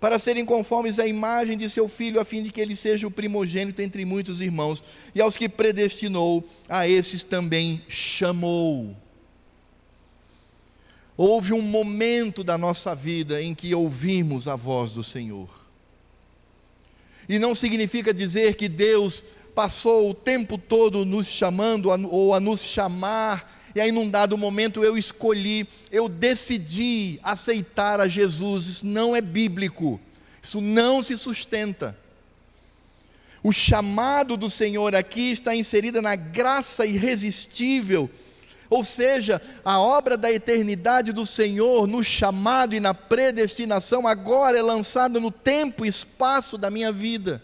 para 0.00 0.18
serem 0.18 0.46
conformes 0.46 0.98
à 0.98 1.06
imagem 1.06 1.58
de 1.58 1.68
seu 1.68 1.86
filho, 1.86 2.18
a 2.18 2.24
fim 2.24 2.42
de 2.42 2.50
que 2.50 2.60
ele 2.60 2.74
seja 2.74 3.06
o 3.06 3.10
primogênito 3.10 3.82
entre 3.82 4.06
muitos 4.06 4.40
irmãos. 4.40 4.82
E 5.14 5.20
aos 5.20 5.36
que 5.36 5.46
predestinou, 5.46 6.42
a 6.68 6.88
esses 6.88 7.22
também 7.22 7.82
chamou. 7.86 8.96
Houve 11.18 11.52
um 11.52 11.60
momento 11.60 12.42
da 12.42 12.56
nossa 12.56 12.94
vida 12.94 13.42
em 13.42 13.54
que 13.54 13.74
ouvimos 13.74 14.48
a 14.48 14.56
voz 14.56 14.90
do 14.90 15.04
Senhor. 15.04 15.50
E 17.28 17.38
não 17.38 17.54
significa 17.54 18.14
dizer 18.14 18.54
que 18.54 18.70
Deus 18.70 19.22
passou 19.54 20.08
o 20.08 20.14
tempo 20.14 20.56
todo 20.56 21.04
nos 21.04 21.26
chamando 21.26 21.90
ou 22.10 22.32
a 22.32 22.40
nos 22.40 22.62
chamar, 22.62 23.59
e 23.74 23.80
aí 23.80 23.92
num 23.92 24.10
dado 24.10 24.36
momento 24.36 24.82
eu 24.82 24.96
escolhi, 24.96 25.68
eu 25.90 26.08
decidi 26.08 27.18
aceitar 27.22 28.00
a 28.00 28.08
Jesus. 28.08 28.66
Isso 28.66 28.86
não 28.86 29.14
é 29.14 29.20
bíblico, 29.20 30.00
isso 30.42 30.60
não 30.60 31.02
se 31.02 31.16
sustenta. 31.16 31.96
O 33.42 33.52
chamado 33.52 34.36
do 34.36 34.50
Senhor 34.50 34.94
aqui 34.94 35.30
está 35.30 35.54
inserida 35.54 36.02
na 36.02 36.14
graça 36.14 36.84
irresistível 36.84 38.10
ou 38.70 38.84
seja, 38.84 39.42
a 39.64 39.80
obra 39.80 40.16
da 40.16 40.30
eternidade 40.32 41.12
do 41.12 41.26
Senhor 41.26 41.88
no 41.88 42.04
chamado 42.04 42.72
e 42.72 42.78
na 42.78 42.94
predestinação 42.94 44.06
agora 44.06 44.56
é 44.56 44.62
lançada 44.62 45.18
no 45.18 45.32
tempo 45.32 45.84
e 45.84 45.88
espaço 45.88 46.56
da 46.56 46.70
minha 46.70 46.92
vida. 46.92 47.42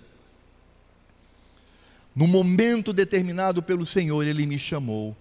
No 2.14 2.28
momento 2.28 2.92
determinado 2.92 3.60
pelo 3.60 3.84
Senhor, 3.84 4.24
Ele 4.24 4.46
me 4.46 4.56
chamou, 4.56 5.16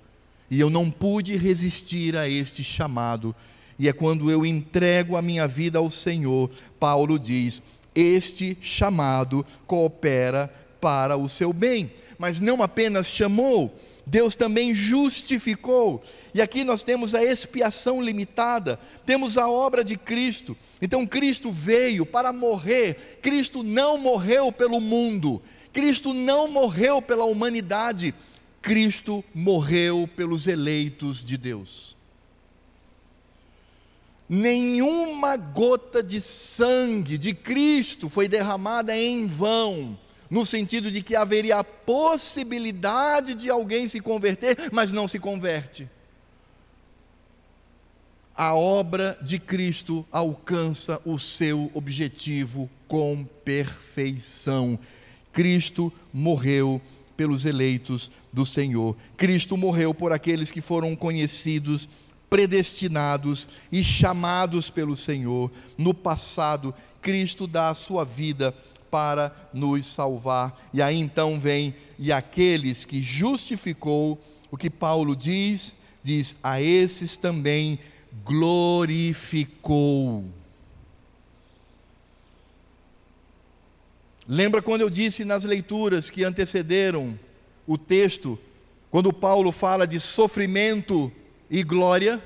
e 0.49 0.59
eu 0.59 0.69
não 0.69 0.89
pude 0.91 1.35
resistir 1.35 2.15
a 2.15 2.29
este 2.29 2.63
chamado, 2.63 3.35
e 3.77 3.89
é 3.89 3.93
quando 3.93 4.31
eu 4.31 4.45
entrego 4.45 5.17
a 5.17 5.21
minha 5.21 5.47
vida 5.47 5.79
ao 5.79 5.89
Senhor, 5.89 6.49
Paulo 6.79 7.19
diz: 7.19 7.61
Este 7.93 8.57
chamado 8.61 9.45
coopera 9.67 10.53
para 10.79 11.17
o 11.17 11.27
seu 11.27 11.51
bem, 11.51 11.91
mas 12.17 12.39
não 12.39 12.61
apenas 12.61 13.07
chamou, 13.07 13.75
Deus 14.05 14.35
também 14.35 14.73
justificou. 14.73 16.03
E 16.33 16.41
aqui 16.41 16.63
nós 16.63 16.83
temos 16.83 17.15
a 17.15 17.23
expiação 17.23 18.01
limitada, 18.01 18.79
temos 19.05 19.37
a 19.37 19.49
obra 19.49 19.83
de 19.83 19.97
Cristo. 19.97 20.55
Então 20.81 21.07
Cristo 21.07 21.51
veio 21.51 22.05
para 22.05 22.31
morrer. 22.31 23.19
Cristo 23.21 23.63
não 23.63 23.97
morreu 23.97 24.51
pelo 24.51 24.79
mundo. 24.79 25.41
Cristo 25.73 26.13
não 26.13 26.47
morreu 26.47 27.01
pela 27.01 27.25
humanidade. 27.25 28.13
Cristo 28.65 29.23
morreu 29.31 30.09
pelos 30.15 30.47
eleitos 30.47 31.23
de 31.23 31.37
Deus. 31.37 31.95
Nenhuma 34.27 35.37
gota 35.37 36.01
de 36.01 36.19
sangue 36.19 37.15
de 37.15 37.35
Cristo 37.35 38.09
foi 38.09 38.27
derramada 38.27 38.97
em 38.97 39.27
vão 39.27 39.95
no 40.31 40.43
sentido 40.43 40.89
de 40.89 41.03
que 41.03 41.15
haveria 41.15 41.59
a 41.59 41.63
possibilidade 41.63 43.35
de 43.35 43.51
alguém 43.51 43.87
se 43.87 43.99
converter, 43.99 44.57
mas 44.71 44.91
não 44.91 45.07
se 45.07 45.19
converte. 45.19 45.87
a 48.35 48.55
obra 48.55 49.15
de 49.21 49.37
Cristo 49.37 50.03
alcança 50.11 50.99
o 51.05 51.19
seu 51.19 51.71
objetivo 51.75 52.67
com 52.87 53.23
perfeição. 53.45 54.79
Cristo 55.31 55.93
morreu 56.11 56.81
pelos 57.15 57.45
eleitos 57.45 58.11
do 58.31 58.45
Senhor. 58.45 58.95
Cristo 59.17 59.55
morreu 59.55 59.93
por 59.93 60.11
aqueles 60.11 60.51
que 60.51 60.61
foram 60.61 60.95
conhecidos, 60.95 61.87
predestinados 62.29 63.47
e 63.71 63.83
chamados 63.83 64.69
pelo 64.69 64.95
Senhor. 64.95 65.51
No 65.77 65.93
passado, 65.93 66.73
Cristo 67.01 67.47
dá 67.47 67.69
a 67.69 67.75
sua 67.75 68.03
vida 68.03 68.53
para 68.89 69.33
nos 69.53 69.85
salvar. 69.85 70.59
E 70.73 70.81
aí 70.81 70.97
então 70.97 71.39
vem 71.39 71.75
e 71.97 72.11
aqueles 72.11 72.85
que 72.85 73.01
justificou, 73.01 74.19
o 74.51 74.57
que 74.57 74.69
Paulo 74.69 75.15
diz, 75.15 75.73
diz 76.03 76.35
a 76.43 76.61
esses 76.61 77.17
também 77.17 77.79
glorificou. 78.23 80.25
Lembra 84.27 84.61
quando 84.61 84.81
eu 84.81 84.89
disse 84.89 85.23
nas 85.23 85.43
leituras 85.43 86.09
que 86.09 86.23
antecederam 86.23 87.19
o 87.67 87.77
texto, 87.77 88.39
quando 88.89 89.13
Paulo 89.13 89.51
fala 89.51 89.85
de 89.85 89.99
sofrimento 89.99 91.11
e 91.49 91.63
glória? 91.63 92.23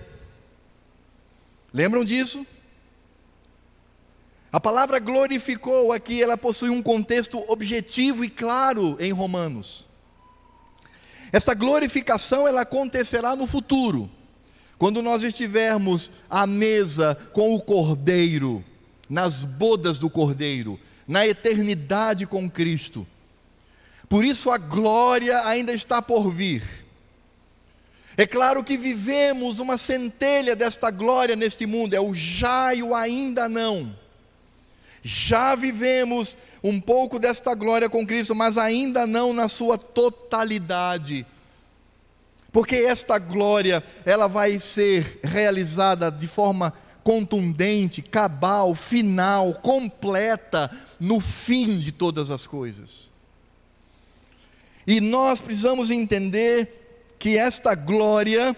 Lembram 1.74 2.06
disso? 2.06 2.46
A 4.52 4.60
palavra 4.60 4.98
glorificou 5.00 5.92
aqui, 5.92 6.24
ela 6.24 6.38
possui 6.38 6.70
um 6.70 6.82
contexto 6.82 7.44
objetivo 7.52 8.24
e 8.24 8.30
claro 8.30 8.98
em 9.00 9.12
Romanos. 9.12 9.88
Essa 11.32 11.54
glorificação 11.54 12.48
ela 12.48 12.62
acontecerá 12.62 13.36
no 13.36 13.46
futuro. 13.46 14.10
Quando 14.80 15.02
nós 15.02 15.22
estivermos 15.22 16.12
à 16.30 16.48
mesa 16.48 17.16
com 17.34 17.54
o 17.54 17.62
Cordeiro, 17.62 18.64
nas 19.08 19.44
bodas 19.44 19.98
do 20.00 20.10
Cordeiro, 20.10 20.80
na 21.10 21.26
eternidade 21.26 22.28
com 22.28 22.48
Cristo. 22.48 23.06
Por 24.08 24.24
isso 24.24 24.52
a 24.52 24.60
glória 24.60 25.44
ainda 25.44 25.74
está 25.74 26.04
por 26.04 26.30
vir. 26.30 26.62
É 28.16 28.28
claro 28.28 28.64
que 28.64 28.78
vivemos 28.78 29.58
uma 29.58 29.76
centelha 29.76 30.56
desta 30.56 30.92
glória 30.92 31.36
neste 31.36 31.66
mundo, 31.66 31.96
é 31.96 32.00
o 32.00 32.14
já 32.14 32.76
e 32.76 32.84
o 32.84 32.94
ainda 32.94 33.50
não. 33.50 33.96
Já 35.02 35.56
vivemos 35.56 36.38
um 36.64 36.80
pouco 36.80 37.18
desta 37.18 37.56
glória 37.56 37.90
com 37.90 38.06
Cristo, 38.06 38.36
mas 38.36 38.56
ainda 38.56 39.08
não 39.08 39.34
na 39.34 39.50
sua 39.50 39.80
totalidade. 39.80 41.26
Porque 42.52 42.76
esta 42.76 43.18
glória, 43.18 43.84
ela 44.06 44.28
vai 44.28 44.60
ser 44.60 45.22
realizada 45.24 46.12
de 46.12 46.28
forma 46.28 46.72
contundente, 47.10 48.04
cabal, 48.04 48.76
final, 48.76 49.56
completa, 49.56 50.70
no 51.00 51.20
fim 51.20 51.80
de 51.80 51.92
todas 51.92 52.30
as 52.30 52.46
coisas. 52.46 53.12
E 54.86 55.02
nós 55.02 55.42
precisamos 55.42 55.90
entender 55.90 57.16
que 57.18 57.36
esta 57.36 57.74
glória, 57.74 58.56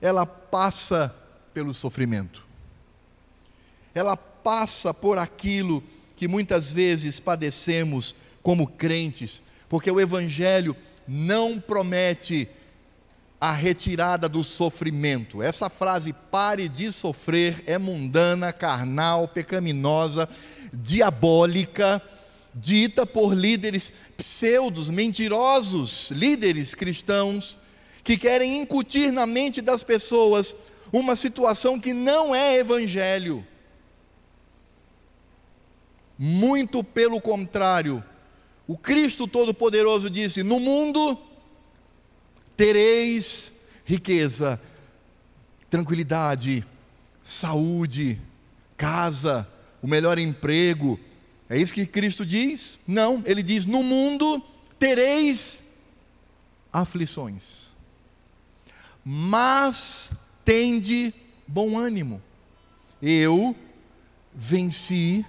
ela 0.00 0.24
passa 0.24 1.12
pelo 1.52 1.74
sofrimento. 1.74 2.46
Ela 3.92 4.16
passa 4.16 4.94
por 4.94 5.18
aquilo 5.18 5.82
que 6.14 6.28
muitas 6.28 6.70
vezes 6.70 7.18
padecemos 7.18 8.14
como 8.44 8.68
crentes, 8.68 9.42
porque 9.68 9.90
o 9.90 10.00
evangelho 10.00 10.76
não 11.04 11.58
promete 11.58 12.48
a 13.42 13.50
retirada 13.50 14.28
do 14.28 14.44
sofrimento. 14.44 15.42
Essa 15.42 15.68
frase, 15.68 16.12
pare 16.12 16.68
de 16.68 16.92
sofrer, 16.92 17.60
é 17.66 17.76
mundana, 17.76 18.52
carnal, 18.52 19.26
pecaminosa, 19.26 20.28
diabólica, 20.72 22.00
dita 22.54 23.04
por 23.04 23.34
líderes 23.34 23.92
pseudos, 24.16 24.88
mentirosos, 24.88 26.12
líderes 26.12 26.72
cristãos, 26.72 27.58
que 28.04 28.16
querem 28.16 28.60
incutir 28.60 29.10
na 29.10 29.26
mente 29.26 29.60
das 29.60 29.82
pessoas 29.82 30.54
uma 30.92 31.16
situação 31.16 31.80
que 31.80 31.92
não 31.92 32.32
é 32.32 32.58
evangelho. 32.58 33.44
Muito 36.16 36.84
pelo 36.84 37.20
contrário, 37.20 38.04
o 38.68 38.78
Cristo 38.78 39.26
Todo-Poderoso 39.26 40.08
disse: 40.08 40.44
No 40.44 40.60
mundo 40.60 41.18
tereis 42.56 43.52
riqueza, 43.84 44.60
tranquilidade, 45.68 46.64
saúde, 47.22 48.20
casa, 48.76 49.48
o 49.80 49.86
melhor 49.86 50.18
emprego. 50.18 50.98
É 51.48 51.58
isso 51.58 51.74
que 51.74 51.86
Cristo 51.86 52.24
diz? 52.24 52.78
Não, 52.86 53.22
ele 53.26 53.42
diz: 53.42 53.64
no 53.64 53.82
mundo 53.82 54.42
tereis 54.78 55.62
aflições, 56.72 57.72
mas 59.04 60.12
tende 60.44 61.12
bom 61.46 61.78
ânimo. 61.78 62.22
Eu 63.00 63.54
venci 64.34 65.24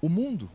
o 0.00 0.08
mundo. 0.08 0.50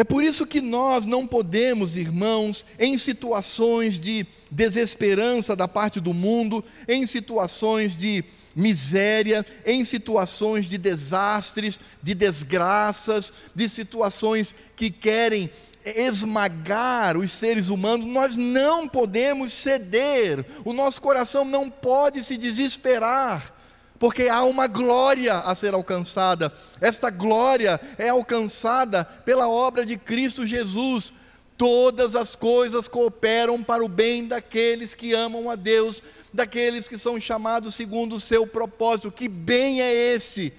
É 0.00 0.04
por 0.04 0.24
isso 0.24 0.46
que 0.46 0.62
nós 0.62 1.04
não 1.04 1.26
podemos, 1.26 1.94
irmãos, 1.94 2.64
em 2.78 2.96
situações 2.96 4.00
de 4.00 4.26
desesperança 4.50 5.54
da 5.54 5.68
parte 5.68 6.00
do 6.00 6.14
mundo, 6.14 6.64
em 6.88 7.06
situações 7.06 7.94
de 7.94 8.24
miséria, 8.56 9.44
em 9.66 9.84
situações 9.84 10.70
de 10.70 10.78
desastres, 10.78 11.78
de 12.02 12.14
desgraças, 12.14 13.30
de 13.54 13.68
situações 13.68 14.54
que 14.74 14.90
querem 14.90 15.50
esmagar 15.84 17.18
os 17.18 17.30
seres 17.30 17.68
humanos, 17.68 18.06
nós 18.06 18.36
não 18.38 18.88
podemos 18.88 19.52
ceder, 19.52 20.46
o 20.64 20.72
nosso 20.72 21.02
coração 21.02 21.44
não 21.44 21.68
pode 21.68 22.24
se 22.24 22.38
desesperar 22.38 23.59
porque 24.00 24.28
há 24.28 24.42
uma 24.44 24.66
glória 24.66 25.34
a 25.40 25.54
ser 25.54 25.74
alcançada. 25.74 26.50
Esta 26.80 27.10
glória 27.10 27.78
é 27.98 28.08
alcançada 28.08 29.04
pela 29.04 29.46
obra 29.46 29.84
de 29.84 29.98
Cristo 29.98 30.46
Jesus. 30.46 31.12
Todas 31.58 32.16
as 32.16 32.34
coisas 32.34 32.88
cooperam 32.88 33.62
para 33.62 33.84
o 33.84 33.88
bem 33.88 34.26
daqueles 34.26 34.94
que 34.94 35.12
amam 35.12 35.50
a 35.50 35.54
Deus, 35.54 36.02
daqueles 36.32 36.88
que 36.88 36.96
são 36.96 37.20
chamados 37.20 37.74
segundo 37.74 38.16
o 38.16 38.20
seu 38.20 38.46
propósito. 38.46 39.12
Que 39.12 39.28
bem 39.28 39.82
é 39.82 39.92
esse? 40.14 40.50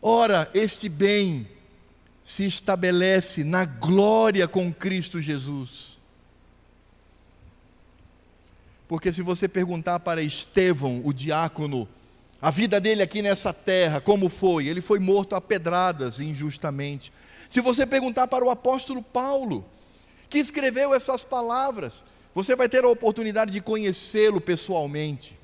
Ora, 0.00 0.50
este 0.54 0.88
bem 0.88 1.46
se 2.24 2.46
estabelece 2.46 3.44
na 3.44 3.66
glória 3.66 4.48
com 4.48 4.72
Cristo 4.72 5.20
Jesus. 5.20 5.98
Porque 8.88 9.12
se 9.12 9.20
você 9.20 9.46
perguntar 9.46 10.00
para 10.00 10.22
Estevão, 10.22 11.02
o 11.04 11.12
diácono, 11.12 11.86
a 12.42 12.50
vida 12.50 12.80
dele 12.80 13.04
aqui 13.04 13.22
nessa 13.22 13.52
terra, 13.52 14.00
como 14.00 14.28
foi? 14.28 14.66
Ele 14.66 14.80
foi 14.80 14.98
morto 14.98 15.36
a 15.36 15.40
pedradas 15.40 16.18
injustamente. 16.18 17.12
Se 17.48 17.60
você 17.60 17.86
perguntar 17.86 18.26
para 18.26 18.44
o 18.44 18.50
apóstolo 18.50 19.00
Paulo, 19.00 19.64
que 20.28 20.38
escreveu 20.38 20.92
essas 20.92 21.22
palavras, 21.22 22.02
você 22.34 22.56
vai 22.56 22.68
ter 22.68 22.82
a 22.82 22.88
oportunidade 22.88 23.52
de 23.52 23.60
conhecê-lo 23.60 24.40
pessoalmente. 24.40 25.38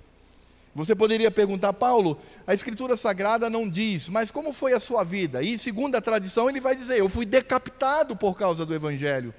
Você 0.74 0.92
poderia 0.92 1.30
perguntar, 1.30 1.72
Paulo, 1.72 2.18
a 2.44 2.52
Escritura 2.52 2.96
Sagrada 2.96 3.48
não 3.48 3.70
diz, 3.70 4.08
mas 4.08 4.32
como 4.32 4.52
foi 4.52 4.72
a 4.72 4.80
sua 4.80 5.04
vida? 5.04 5.40
E 5.40 5.56
segundo 5.56 5.94
a 5.94 6.00
tradição, 6.00 6.50
ele 6.50 6.60
vai 6.60 6.74
dizer: 6.74 6.98
Eu 6.98 7.08
fui 7.08 7.24
decapitado 7.24 8.16
por 8.16 8.36
causa 8.36 8.66
do 8.66 8.74
Evangelho. 8.74 9.32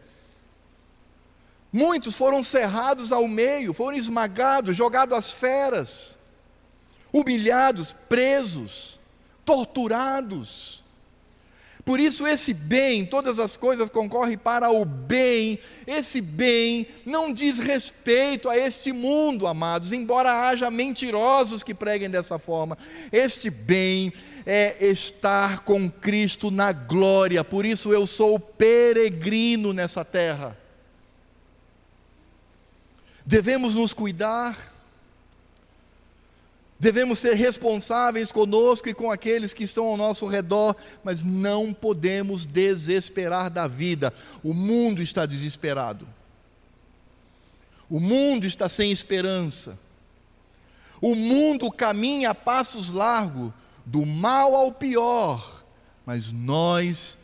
Muitos 1.74 2.16
foram 2.16 2.42
cerrados 2.42 3.12
ao 3.12 3.28
meio, 3.28 3.74
foram 3.74 3.98
esmagados, 3.98 4.78
jogados 4.78 5.18
às 5.18 5.34
feras 5.34 6.19
humilhados, 7.12 7.94
presos, 8.08 9.00
torturados. 9.46 10.84
Por 11.90 12.00
isso, 12.00 12.28
esse 12.28 12.54
bem, 12.54 13.04
todas 13.04 13.40
as 13.40 13.58
coisas 13.58 13.90
concorrem 13.90 14.38
para 14.38 14.70
o 14.70 14.86
bem, 14.86 15.58
esse 15.88 16.22
bem 16.22 16.86
não 17.04 17.34
diz 17.34 17.58
respeito 17.58 18.48
a 18.48 18.56
este 18.56 18.92
mundo, 18.92 19.48
amados, 19.48 19.92
embora 19.92 20.48
haja 20.48 20.70
mentirosos 20.70 21.64
que 21.64 21.74
preguem 21.74 22.08
dessa 22.08 22.38
forma. 22.38 22.78
Este 23.12 23.50
bem 23.50 24.14
é 24.46 24.86
estar 24.86 25.62
com 25.62 25.90
Cristo 25.90 26.52
na 26.52 26.72
glória, 26.72 27.44
por 27.44 27.66
isso 27.66 27.92
eu 27.92 28.06
sou 28.06 28.40
peregrino 28.40 29.74
nessa 29.74 30.06
terra. 30.06 30.56
Devemos 33.26 33.74
nos 33.74 33.94
cuidar, 33.94 34.56
Devemos 36.80 37.20
ser 37.20 37.34
responsáveis 37.34 38.32
conosco 38.32 38.88
e 38.88 38.94
com 38.94 39.12
aqueles 39.12 39.54
que 39.54 39.66
estão 39.66 39.86
ao 39.86 39.98
nosso 39.98 40.26
redor, 40.26 40.76
mas 41.04 41.24
não 41.24 41.74
podemos 41.74 42.46
desesperar 42.46 43.50
da 43.50 43.68
vida. 43.68 44.14
O 44.42 44.54
mundo 44.54 45.02
está 45.02 45.26
desesperado. 45.26 46.08
O 47.90 48.00
mundo 48.00 48.46
está 48.46 48.70
sem 48.70 48.92
esperança. 48.92 49.78
O 51.02 51.16
mundo 51.16 51.70
caminha 51.70 52.30
a 52.30 52.36
passos 52.36 52.90
largos, 52.90 53.52
do 53.86 54.06
mal 54.06 54.56
ao 54.56 54.72
pior, 54.72 55.64
mas 56.06 56.32
nós 56.32 57.18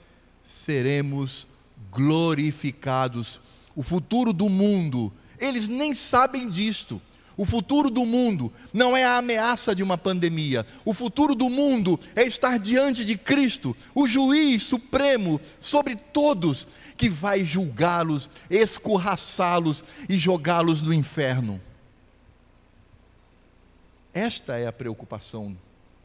seremos 0.44 1.48
glorificados. 1.92 3.40
O 3.76 3.84
futuro 3.84 4.34
do 4.34 4.50
mundo, 4.50 5.14
eles 5.40 5.68
nem 5.68 5.94
sabem 5.94 6.50
disto. 6.50 7.00
O 7.38 7.46
futuro 7.46 7.90
do 7.90 8.06
mundo 8.06 8.52
não 8.74 8.96
é 8.96 9.04
a 9.04 9.18
ameaça 9.18 9.76
de 9.76 9.84
uma 9.84 9.98
pandemia. 9.98 10.66
O 10.86 10.94
futuro 10.94 11.36
do 11.36 11.50
mundo 11.50 12.00
é 12.16 12.24
estar 12.24 12.58
diante 12.58 13.04
de 13.04 13.18
Cristo, 13.18 13.76
o 13.94 14.08
juiz 14.08 14.64
supremo 14.64 15.42
sobre 15.60 15.96
todos, 15.96 16.68
que 16.96 17.10
vai 17.10 17.44
julgá-los, 17.44 18.30
escorraçá-los 18.50 19.84
e 20.08 20.18
jogá-los 20.18 20.82
no 20.82 20.94
inferno. 20.94 21.62
Esta 24.14 24.58
é 24.58 24.66
a 24.66 24.72
preocupação 24.72 25.58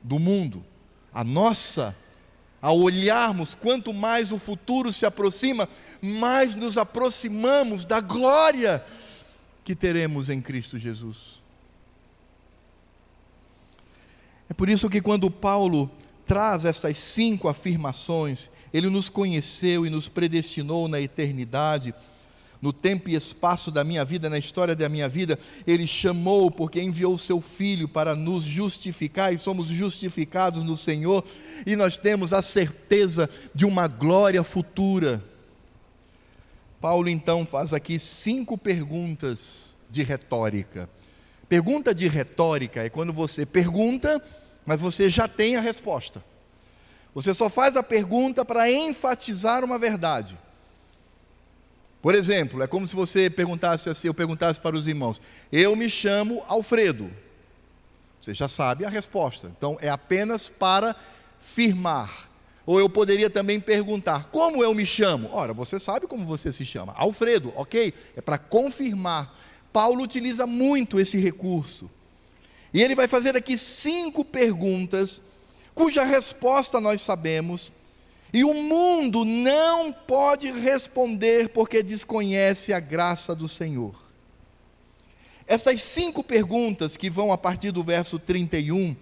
do 0.02 0.18
mundo. 0.18 0.64
A 1.14 1.22
nossa, 1.22 1.94
ao 2.60 2.76
olharmos 2.80 3.54
quanto 3.54 3.92
mais 3.92 4.32
o 4.32 4.38
futuro 4.38 4.92
se 4.92 5.06
aproxima, 5.06 5.68
mais 6.02 6.56
nos 6.56 6.76
aproximamos 6.76 7.84
da 7.84 8.00
glória 8.00 8.84
que 9.70 9.74
teremos 9.76 10.28
em 10.28 10.40
Cristo 10.40 10.76
Jesus. 10.76 11.40
É 14.48 14.52
por 14.52 14.68
isso 14.68 14.90
que 14.90 15.00
quando 15.00 15.30
Paulo 15.30 15.88
traz 16.26 16.64
essas 16.64 16.98
cinco 16.98 17.46
afirmações, 17.46 18.50
ele 18.74 18.90
nos 18.90 19.08
conheceu 19.08 19.86
e 19.86 19.90
nos 19.90 20.08
predestinou 20.08 20.88
na 20.88 21.00
eternidade, 21.00 21.94
no 22.60 22.72
tempo 22.72 23.10
e 23.10 23.14
espaço 23.14 23.70
da 23.70 23.84
minha 23.84 24.04
vida, 24.04 24.28
na 24.28 24.38
história 24.38 24.74
da 24.74 24.88
minha 24.88 25.08
vida, 25.08 25.38
Ele 25.64 25.86
chamou 25.86 26.50
porque 26.50 26.82
enviou 26.82 27.14
o 27.14 27.18
Seu 27.18 27.40
Filho 27.40 27.88
para 27.88 28.16
nos 28.16 28.42
justificar 28.42 29.32
e 29.32 29.38
somos 29.38 29.68
justificados 29.68 30.64
no 30.64 30.76
Senhor 30.76 31.24
e 31.64 31.76
nós 31.76 31.96
temos 31.96 32.32
a 32.32 32.42
certeza 32.42 33.30
de 33.54 33.64
uma 33.64 33.86
glória 33.86 34.42
futura. 34.42 35.29
Paulo 36.80 37.08
então 37.08 37.44
faz 37.44 37.74
aqui 37.74 37.98
cinco 37.98 38.56
perguntas 38.56 39.74
de 39.90 40.02
retórica. 40.02 40.88
Pergunta 41.48 41.94
de 41.94 42.08
retórica 42.08 42.82
é 42.82 42.88
quando 42.88 43.12
você 43.12 43.44
pergunta, 43.44 44.22
mas 44.64 44.80
você 44.80 45.10
já 45.10 45.28
tem 45.28 45.56
a 45.56 45.60
resposta. 45.60 46.24
Você 47.14 47.34
só 47.34 47.50
faz 47.50 47.76
a 47.76 47.82
pergunta 47.82 48.44
para 48.44 48.70
enfatizar 48.70 49.64
uma 49.64 49.78
verdade. 49.78 50.38
Por 52.00 52.14
exemplo, 52.14 52.62
é 52.62 52.66
como 52.66 52.86
se 52.86 52.96
você 52.96 53.28
perguntasse 53.28 53.90
assim, 53.90 54.08
eu 54.08 54.14
perguntasse 54.14 54.58
para 54.58 54.76
os 54.76 54.88
irmãos: 54.88 55.20
"Eu 55.52 55.76
me 55.76 55.90
chamo 55.90 56.42
Alfredo". 56.46 57.10
Você 58.18 58.32
já 58.32 58.48
sabe 58.48 58.84
a 58.84 58.88
resposta. 58.88 59.48
Então 59.48 59.76
é 59.80 59.88
apenas 59.88 60.48
para 60.48 60.96
firmar. 61.40 62.29
Ou 62.70 62.78
eu 62.78 62.88
poderia 62.88 63.28
também 63.28 63.58
perguntar: 63.58 64.26
"Como 64.26 64.62
eu 64.62 64.72
me 64.72 64.86
chamo?". 64.86 65.28
Ora, 65.32 65.52
você 65.52 65.76
sabe 65.76 66.06
como 66.06 66.24
você 66.24 66.52
se 66.52 66.64
chama. 66.64 66.92
Alfredo, 66.96 67.52
OK? 67.56 67.92
É 68.16 68.20
para 68.20 68.38
confirmar. 68.38 69.36
Paulo 69.72 70.04
utiliza 70.04 70.46
muito 70.46 71.00
esse 71.00 71.18
recurso. 71.18 71.90
E 72.72 72.80
ele 72.80 72.94
vai 72.94 73.08
fazer 73.08 73.36
aqui 73.36 73.58
cinco 73.58 74.24
perguntas 74.24 75.20
cuja 75.74 76.04
resposta 76.04 76.80
nós 76.80 77.00
sabemos 77.00 77.72
e 78.32 78.44
o 78.44 78.54
mundo 78.54 79.24
não 79.24 79.92
pode 79.92 80.52
responder 80.52 81.48
porque 81.48 81.82
desconhece 81.82 82.72
a 82.72 82.78
graça 82.78 83.34
do 83.34 83.48
Senhor. 83.48 83.96
Essas 85.44 85.82
cinco 85.82 86.22
perguntas 86.22 86.96
que 86.96 87.10
vão 87.10 87.32
a 87.32 87.38
partir 87.38 87.72
do 87.72 87.82
verso 87.82 88.16
31, 88.16 88.94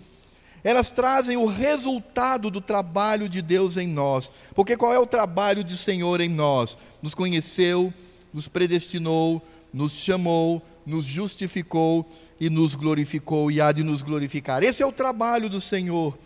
elas 0.63 0.91
trazem 0.91 1.37
o 1.37 1.47
resultado 1.47 2.51
do 2.51 2.61
trabalho 2.61 3.29
de 3.29 3.41
Deus 3.43 3.77
em 3.77 3.87
nós. 3.87 4.31
Porque 4.55 4.77
qual 4.77 4.93
é 4.93 4.99
o 4.99 5.07
trabalho 5.07 5.65
do 5.65 5.77
Senhor 5.77 6.21
em 6.21 6.29
nós? 6.29 6.77
Nos 7.03 7.15
conheceu, 7.15 7.93
nos 8.33 8.49
predestinou, 8.49 9.43
nos 9.73 9.93
chamou, 9.93 10.63
nos 10.85 11.05
justificou 11.05 12.11
e 12.41 12.49
nos 12.49 12.75
glorificou 12.75 13.51
e 13.51 13.61
há 13.61 13.73
de 13.73 13.83
nos 13.83 14.03
glorificar. 14.03 14.63
Esse 14.63 14.83
é 14.83 14.87
o 14.87 14.93
trabalho 14.93 15.49
do 15.49 15.61
Senhor 15.61 16.19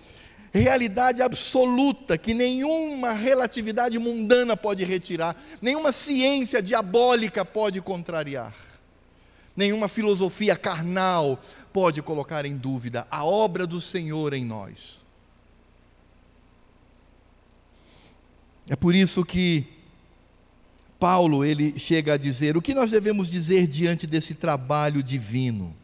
realidade 0.53 1.23
absoluta 1.23 2.19
que 2.19 2.35
nenhuma 2.35 3.13
relatividade 3.13 3.99
mundana 3.99 4.57
pode 4.57 4.85
retirar, 4.85 5.35
nenhuma 5.63 5.93
ciência 5.93 6.61
diabólica 6.61 7.45
pode 7.45 7.81
contrariar, 7.81 8.55
nenhuma 9.57 9.89
filosofia 9.89 10.57
carnal 10.57 11.43
pode 11.73 12.03
colocar 12.03 12.45
em 12.45 12.57
dúvida 12.57 13.07
a 13.11 13.25
obra 13.25 13.67
do 13.67 13.81
Senhor 13.81 14.33
em 14.33 14.45
nós. 14.45 15.05
É 18.69 18.77
por 18.77 18.95
isso 18.95 19.25
que 19.25 19.67
Paulo 20.99 21.45
ele 21.45 21.79
chega 21.79 22.15
a 22.15 22.17
dizer 22.17 22.57
o 22.57 22.63
que 22.63 22.75
nós 22.75 22.91
devemos 22.93 23.29
dizer 23.29 23.67
diante 23.67 24.07
desse 24.07 24.35
trabalho 24.35 25.03
divino. 25.03 25.75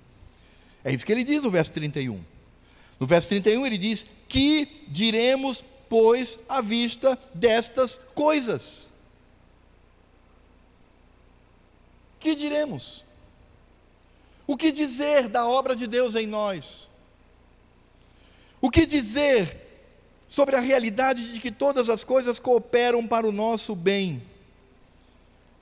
É 0.85 0.93
isso 0.93 1.05
que 1.05 1.11
ele 1.11 1.25
diz 1.25 1.43
no 1.43 1.51
verso 1.51 1.73
31. 1.73 2.23
No 3.01 3.07
verso 3.07 3.29
31 3.29 3.67
ele 3.67 3.79
diz: 3.79 4.07
Que 4.29 4.85
diremos, 4.89 5.65
pois, 5.89 6.39
à 6.49 6.61
vista 6.61 7.19
destas 7.35 8.01
coisas? 8.15 8.93
Que 12.21 12.35
diremos? 12.35 13.05
O 14.49 14.57
que 14.57 14.73
dizer 14.73 15.29
da 15.29 15.47
obra 15.47 15.77
de 15.77 15.87
Deus 15.87 16.15
em 16.15 16.27
nós? 16.27 16.91
O 18.63 18.71
que 18.71 18.87
dizer 18.87 19.55
sobre 20.27 20.57
a 20.57 20.61
realidade 20.61 21.35
de 21.35 21.39
que 21.39 21.51
todas 21.51 21.91
as 21.91 22.03
coisas 22.03 22.39
cooperam 22.39 23.07
para 23.07 23.29
o 23.29 23.31
nosso 23.31 23.77
bem? 23.77 24.23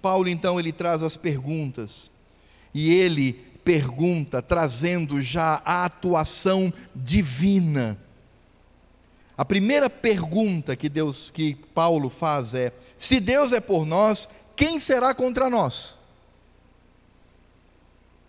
Paulo 0.00 0.28
então 0.28 0.60
ele 0.60 0.72
traz 0.72 1.02
as 1.02 1.16
perguntas 1.16 2.12
e 2.72 2.94
ele 2.94 3.32
pergunta, 3.64 4.40
trazendo 4.40 5.20
já 5.20 5.60
a 5.64 5.84
atuação 5.84 6.72
divina. 6.94 7.98
A 9.36 9.44
primeira 9.44 9.90
pergunta 9.90 10.76
que 10.76 10.88
Deus, 10.88 11.28
que 11.28 11.56
Paulo 11.74 12.08
faz 12.08 12.54
é: 12.54 12.72
se 12.96 13.18
Deus 13.18 13.52
é 13.52 13.58
por 13.58 13.84
nós, 13.84 14.28
quem 14.54 14.78
será 14.78 15.12
contra 15.12 15.50
nós? 15.50 15.98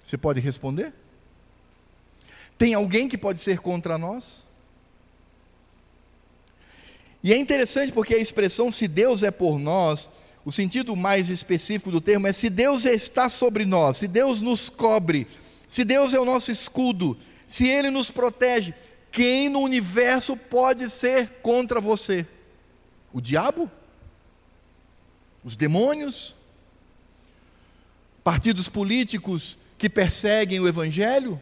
Você 0.07 0.17
pode 0.17 0.39
responder? 0.39 0.93
Tem 2.57 2.73
alguém 2.73 3.09
que 3.09 3.17
pode 3.17 3.41
ser 3.41 3.59
contra 3.59 3.97
nós? 3.97 4.45
E 7.21 7.33
é 7.33 7.37
interessante 7.37 7.91
porque 7.91 8.15
a 8.15 8.17
expressão 8.17 8.71
se 8.71 8.87
Deus 8.87 9.21
é 9.21 9.31
por 9.31 9.59
nós 9.59 10.09
o 10.45 10.51
sentido 10.51 10.95
mais 10.95 11.27
específico 11.27 11.91
do 11.91 11.99
termo 11.99 12.25
é 12.25 12.31
se 12.31 12.49
Deus 12.49 12.85
está 12.85 13.27
sobre 13.27 13.65
nós, 13.65 13.97
se 13.97 14.07
Deus 14.07 14.39
nos 14.39 14.69
cobre, 14.69 15.27
se 15.67 15.83
Deus 15.83 16.13
é 16.13 16.19
o 16.21 16.23
nosso 16.23 16.51
escudo, 16.51 17.17
se 17.45 17.67
Ele 17.67 17.89
nos 17.89 18.09
protege, 18.09 18.73
quem 19.11 19.49
no 19.49 19.59
universo 19.59 20.37
pode 20.37 20.89
ser 20.89 21.41
contra 21.41 21.81
você? 21.81 22.25
O 23.11 23.19
diabo? 23.19 23.69
Os 25.43 25.57
demônios? 25.57 26.33
Partidos 28.23 28.69
políticos 28.69 29.57
que 29.77 29.89
perseguem 29.89 30.59
o 30.59 30.67
Evangelho? 30.67 31.41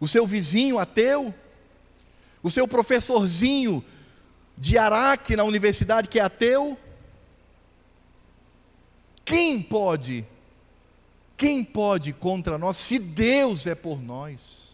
O 0.00 0.08
seu 0.08 0.26
vizinho 0.26 0.78
ateu? 0.78 1.34
O 2.42 2.50
seu 2.50 2.66
professorzinho 2.66 3.84
de 4.56 4.76
Araque 4.76 5.36
na 5.36 5.44
universidade 5.44 6.08
que 6.08 6.18
é 6.18 6.22
ateu? 6.22 6.78
Quem 9.24 9.62
pode? 9.62 10.26
Quem 11.36 11.64
pode 11.64 12.12
contra 12.12 12.58
nós 12.58 12.76
se 12.76 12.98
Deus 12.98 13.66
é 13.66 13.74
por 13.74 14.02
nós? 14.02 14.67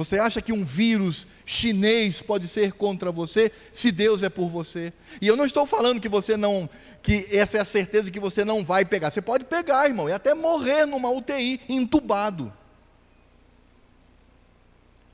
Você 0.00 0.18
acha 0.18 0.40
que 0.40 0.50
um 0.50 0.64
vírus 0.64 1.28
chinês 1.44 2.22
pode 2.22 2.48
ser 2.48 2.72
contra 2.72 3.12
você 3.12 3.52
se 3.70 3.92
Deus 3.92 4.22
é 4.22 4.30
por 4.30 4.48
você? 4.48 4.94
E 5.20 5.26
eu 5.26 5.36
não 5.36 5.44
estou 5.44 5.66
falando 5.66 6.00
que 6.00 6.08
você 6.08 6.38
não, 6.38 6.70
que 7.02 7.28
essa 7.30 7.58
é 7.58 7.60
a 7.60 7.66
certeza 7.66 8.04
de 8.04 8.10
que 8.10 8.18
você 8.18 8.42
não 8.42 8.64
vai 8.64 8.82
pegar. 8.82 9.10
Você 9.10 9.20
pode 9.20 9.44
pegar, 9.44 9.86
irmão, 9.86 10.08
e 10.08 10.12
até 10.12 10.32
morrer 10.32 10.86
numa 10.86 11.10
UTI 11.10 11.60
entubado. 11.68 12.50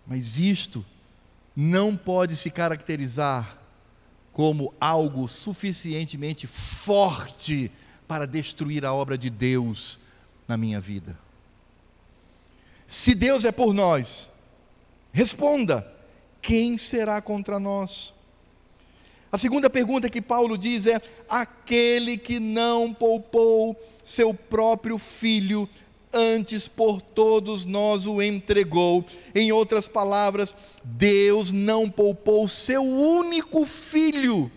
Mas 0.06 0.38
isto 0.38 0.86
não 1.56 1.96
pode 1.96 2.36
se 2.36 2.48
caracterizar 2.48 3.58
como 4.32 4.72
algo 4.78 5.26
suficientemente 5.26 6.46
forte 6.46 7.72
para 8.06 8.24
destruir 8.24 8.84
a 8.84 8.94
obra 8.94 9.18
de 9.18 9.30
Deus 9.30 9.98
na 10.46 10.56
minha 10.56 10.80
vida. 10.80 11.18
Se 12.86 13.16
Deus 13.16 13.44
é 13.44 13.50
por 13.50 13.74
nós, 13.74 14.30
responda: 15.16 15.90
quem 16.42 16.76
será 16.76 17.22
contra 17.22 17.58
nós? 17.58 18.12
A 19.32 19.38
segunda 19.38 19.70
pergunta 19.70 20.10
que 20.10 20.20
Paulo 20.20 20.58
diz 20.58 20.86
é: 20.86 21.00
aquele 21.26 22.18
que 22.18 22.38
não 22.38 22.92
poupou 22.92 23.74
seu 24.04 24.34
próprio 24.34 24.98
filho, 24.98 25.66
antes 26.12 26.68
por 26.68 27.00
todos 27.00 27.64
nós 27.64 28.06
o 28.06 28.20
entregou. 28.20 29.04
Em 29.34 29.50
outras 29.50 29.88
palavras, 29.88 30.54
Deus 30.84 31.50
não 31.50 31.90
poupou 31.90 32.46
seu 32.46 32.82
único 32.84 33.64
filho. 33.64 34.50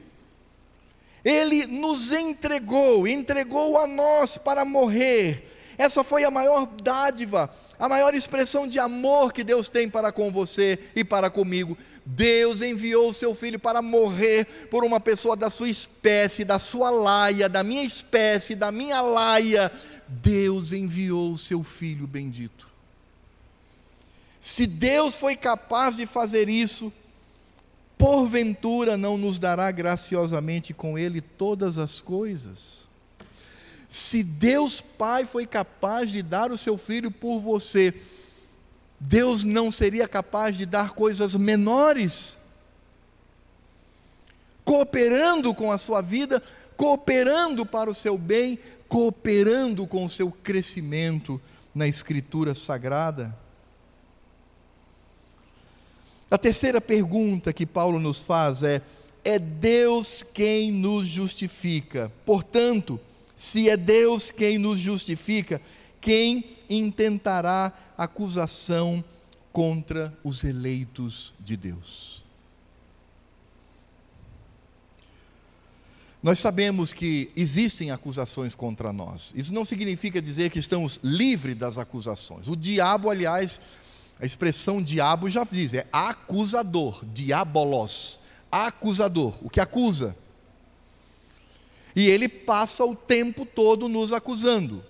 Ele 1.23 1.65
nos 1.67 2.11
entregou, 2.11 3.07
entregou 3.07 3.77
a 3.77 3.87
nós 3.87 4.37
para 4.37 4.65
morrer. 4.65 5.73
Essa 5.77 6.03
foi 6.03 6.25
a 6.25 6.31
maior 6.31 6.67
dádiva, 6.83 7.49
a 7.79 7.87
maior 7.87 8.13
expressão 8.13 8.67
de 8.67 8.77
amor 8.77 9.31
que 9.31 9.41
Deus 9.41 9.69
tem 9.69 9.89
para 9.89 10.11
com 10.11 10.29
você 10.29 10.77
e 10.93 11.03
para 11.03 11.29
comigo. 11.29 11.77
Deus 12.05 12.61
enviou 12.61 13.09
o 13.09 13.13
seu 13.13 13.33
filho 13.33 13.57
para 13.57 13.81
morrer 13.81 14.67
por 14.69 14.83
uma 14.83 14.99
pessoa 14.99 15.37
da 15.37 15.49
sua 15.49 15.69
espécie, 15.69 16.43
da 16.43 16.59
sua 16.59 16.89
laia, 16.89 17.47
da 17.47 17.63
minha 17.63 17.83
espécie, 17.83 18.53
da 18.53 18.69
minha 18.69 18.99
laia. 18.99 19.71
Deus 20.09 20.73
enviou 20.73 21.31
o 21.31 21.37
seu 21.37 21.63
filho 21.63 22.05
bendito. 22.05 22.67
Se 24.41 24.67
Deus 24.67 25.15
foi 25.15 25.37
capaz 25.37 25.95
de 25.95 26.05
fazer 26.05 26.49
isso, 26.49 26.91
porventura 27.97 28.97
não 28.97 29.17
nos 29.17 29.39
dará 29.39 29.71
graciosamente 29.71 30.73
com 30.73 30.99
ele 30.99 31.21
todas 31.21 31.77
as 31.77 32.01
coisas? 32.01 32.88
Se 33.89 34.21
Deus 34.21 34.79
Pai 34.79 35.25
foi 35.25 35.47
capaz 35.47 36.11
de 36.11 36.21
dar 36.21 36.51
o 36.51 36.57
seu 36.57 36.77
filho 36.77 37.09
por 37.09 37.39
você, 37.39 37.91
Deus 38.99 39.43
não 39.43 39.71
seria 39.71 40.07
capaz 40.07 40.55
de 40.55 40.65
dar 40.67 40.91
coisas 40.91 41.33
menores? 41.33 42.37
Cooperando 44.63 45.55
com 45.55 45.71
a 45.71 45.79
sua 45.79 46.01
vida, 46.01 46.43
cooperando 46.77 47.65
para 47.65 47.89
o 47.89 47.95
seu 47.95 48.15
bem, 48.15 48.59
cooperando 48.87 49.87
com 49.87 50.05
o 50.05 50.09
seu 50.09 50.31
crescimento 50.31 51.41
na 51.73 51.87
Escritura 51.87 52.53
Sagrada? 52.53 53.35
A 56.29 56.37
terceira 56.37 56.79
pergunta 56.79 57.51
que 57.51 57.65
Paulo 57.65 57.99
nos 57.99 58.19
faz 58.19 58.61
é: 58.61 58.83
é 59.23 59.39
Deus 59.39 60.21
quem 60.21 60.71
nos 60.71 61.07
justifica? 61.07 62.11
Portanto, 62.23 62.99
se 63.39 63.69
é 63.69 63.77
Deus 63.77 64.31
quem 64.31 64.57
nos 64.57 64.81
justifica, 64.81 65.61
quem 66.01 66.43
intentará 66.69 67.71
acusação 67.97 69.01
contra 69.53 70.13
os 70.25 70.43
eleitos 70.43 71.33
de 71.39 71.55
Deus? 71.55 72.25
Nós 76.21 76.37
sabemos 76.39 76.91
que 76.91 77.31
existem 77.33 77.91
acusações 77.91 78.53
contra 78.53 78.91
nós. 78.91 79.31
Isso 79.33 79.53
não 79.53 79.63
significa 79.63 80.21
dizer 80.21 80.49
que 80.49 80.59
estamos 80.59 80.99
livres 81.01 81.57
das 81.57 81.77
acusações. 81.77 82.49
O 82.49 82.57
diabo, 82.57 83.09
aliás, 83.09 83.61
a 84.19 84.25
expressão 84.25 84.83
diabo 84.83 85.29
já 85.29 85.45
diz, 85.49 85.73
é 85.73 85.87
acusador, 85.93 87.05
diabolos, 87.05 88.19
acusador, 88.51 89.33
o 89.41 89.49
que 89.49 89.61
acusa. 89.61 90.13
E 91.99 92.09
ele 92.09 92.29
passa 92.29 92.85
o 92.85 92.95
tempo 92.95 93.45
todo 93.45 93.89
nos 93.89 94.13
acusando. 94.13 94.81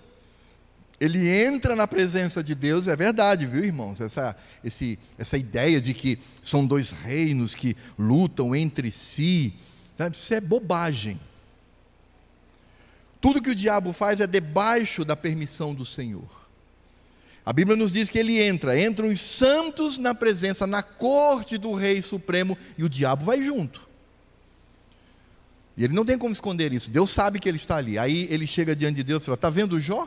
Ele 1.00 1.28
entra 1.28 1.74
na 1.74 1.84
presença 1.84 2.40
de 2.40 2.54
Deus, 2.54 2.86
é 2.86 2.94
verdade, 2.94 3.46
viu, 3.46 3.64
irmãos? 3.64 4.00
Essa, 4.00 4.36
esse, 4.62 4.96
essa 5.18 5.36
ideia 5.36 5.80
de 5.80 5.92
que 5.92 6.20
são 6.40 6.64
dois 6.64 6.90
reinos 6.90 7.52
que 7.52 7.76
lutam 7.98 8.54
entre 8.54 8.92
si, 8.92 9.52
sabe? 9.98 10.16
isso 10.16 10.32
é 10.32 10.40
bobagem. 10.40 11.18
Tudo 13.20 13.42
que 13.42 13.50
o 13.50 13.56
diabo 13.56 13.92
faz 13.92 14.20
é 14.20 14.26
debaixo 14.28 15.04
da 15.04 15.16
permissão 15.16 15.74
do 15.74 15.84
Senhor. 15.84 16.30
A 17.44 17.52
Bíblia 17.52 17.76
nos 17.76 17.90
diz 17.90 18.08
que 18.08 18.20
ele 18.20 18.40
entra, 18.40 18.80
entram 18.80 19.08
os 19.08 19.20
santos 19.20 19.98
na 19.98 20.14
presença, 20.14 20.64
na 20.64 20.84
corte 20.84 21.58
do 21.58 21.74
Rei 21.74 22.00
Supremo, 22.02 22.56
e 22.78 22.84
o 22.84 22.88
diabo 22.88 23.24
vai 23.24 23.42
junto. 23.42 23.89
E 25.80 25.84
ele 25.84 25.94
não 25.94 26.04
tem 26.04 26.18
como 26.18 26.30
esconder 26.30 26.74
isso, 26.74 26.90
Deus 26.90 27.08
sabe 27.08 27.40
que 27.40 27.48
ele 27.48 27.56
está 27.56 27.76
ali. 27.78 27.98
Aí 27.98 28.28
ele 28.30 28.46
chega 28.46 28.76
diante 28.76 28.96
de 28.96 29.02
Deus 29.02 29.22
e 29.22 29.24
fala: 29.24 29.34
Está 29.34 29.48
vendo 29.48 29.80
Jó? 29.80 30.06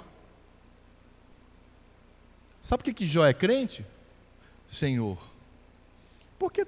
Sabe 2.61 2.83
por 2.83 2.83
que, 2.83 2.93
que 2.93 3.07
Jó 3.07 3.25
é 3.25 3.33
crente? 3.33 3.83
Senhor. 4.67 5.17
Porque 6.37 6.63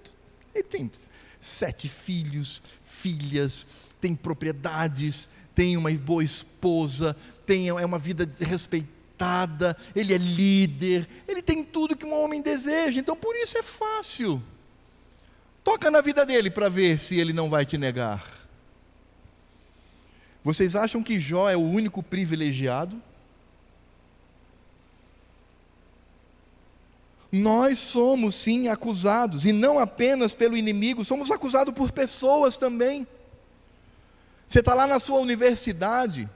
ele 0.55 0.63
tem 0.63 0.91
sete 1.39 1.87
filhos, 1.87 2.63
filhas, 2.83 3.67
tem 4.01 4.15
propriedades, 4.15 5.29
tem 5.53 5.77
uma 5.77 5.91
boa 5.91 6.23
esposa, 6.23 7.15
tem 7.45 7.69
é 7.69 7.85
uma 7.85 7.99
vida 7.99 8.27
respeitada, 8.39 9.77
ele 9.95 10.15
é 10.15 10.17
líder, 10.17 11.07
ele 11.27 11.43
tem 11.43 11.63
tudo 11.63 11.95
que 11.95 12.07
um 12.07 12.23
homem 12.23 12.41
deseja, 12.41 12.99
então 12.99 13.15
por 13.15 13.35
isso 13.35 13.55
é 13.55 13.61
fácil. 13.61 14.41
Toca 15.63 15.91
na 15.91 16.01
vida 16.01 16.25
dele 16.25 16.49
para 16.49 16.69
ver 16.69 16.99
se 16.99 17.19
ele 17.19 17.33
não 17.33 17.51
vai 17.51 17.67
te 17.67 17.77
negar. 17.77 18.44
Vocês 20.45 20.75
acham 20.75 21.01
que 21.01 21.19
Jó 21.19 21.49
é 21.49 21.57
o 21.57 21.61
único 21.61 22.03
privilegiado? 22.03 23.01
Nós 27.31 27.79
somos 27.79 28.35
sim 28.35 28.67
acusados, 28.67 29.47
e 29.47 29.51
não 29.51 29.79
apenas 29.79 30.35
pelo 30.35 30.55
inimigo, 30.55 31.03
somos 31.03 31.31
acusados 31.31 31.73
por 31.73 31.91
pessoas 31.91 32.59
também. 32.59 33.07
Você 34.45 34.59
está 34.59 34.75
lá 34.75 34.85
na 34.85 34.99
sua 34.99 35.19
universidade, 35.19 36.29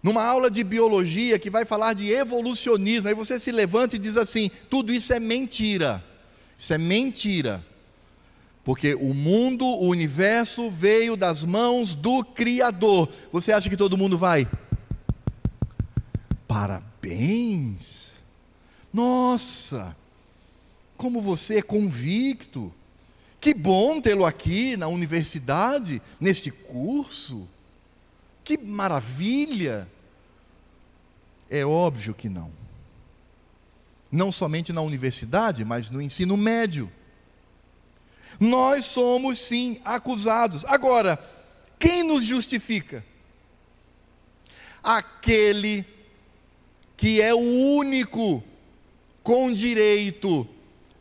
numa 0.00 0.22
aula 0.22 0.48
de 0.48 0.62
biologia 0.62 1.40
que 1.40 1.50
vai 1.50 1.64
falar 1.64 1.92
de 1.92 2.12
evolucionismo, 2.12 3.08
aí 3.08 3.14
você 3.14 3.40
se 3.40 3.50
levanta 3.50 3.96
e 3.96 3.98
diz 3.98 4.16
assim: 4.16 4.48
tudo 4.70 4.92
isso 4.92 5.12
é 5.12 5.18
mentira. 5.18 6.04
Isso 6.56 6.72
é 6.72 6.78
mentira. 6.78 7.66
Porque 8.64 8.94
o 8.94 9.12
mundo, 9.12 9.64
o 9.66 9.88
universo 9.88 10.70
veio 10.70 11.16
das 11.16 11.44
mãos 11.44 11.94
do 11.94 12.24
Criador. 12.24 13.10
Você 13.30 13.52
acha 13.52 13.68
que 13.68 13.76
todo 13.76 13.98
mundo 13.98 14.16
vai? 14.16 14.48
Parabéns! 16.48 18.22
Nossa, 18.90 19.94
como 20.96 21.20
você 21.20 21.58
é 21.58 21.62
convicto. 21.62 22.72
Que 23.40 23.52
bom 23.52 24.00
tê-lo 24.00 24.24
aqui 24.24 24.76
na 24.76 24.86
universidade, 24.86 26.00
neste 26.18 26.50
curso. 26.50 27.46
Que 28.42 28.56
maravilha. 28.56 29.86
É 31.50 31.66
óbvio 31.66 32.14
que 32.14 32.30
não. 32.30 32.50
Não 34.10 34.32
somente 34.32 34.72
na 34.72 34.80
universidade, 34.80 35.64
mas 35.64 35.90
no 35.90 36.00
ensino 36.00 36.36
médio. 36.36 36.90
Nós 38.38 38.84
somos 38.86 39.38
sim 39.38 39.80
acusados. 39.84 40.64
Agora, 40.64 41.18
quem 41.78 42.02
nos 42.02 42.24
justifica? 42.24 43.04
Aquele 44.82 45.84
que 46.96 47.20
é 47.20 47.34
o 47.34 47.38
único 47.38 48.42
com 49.22 49.52
direito 49.52 50.46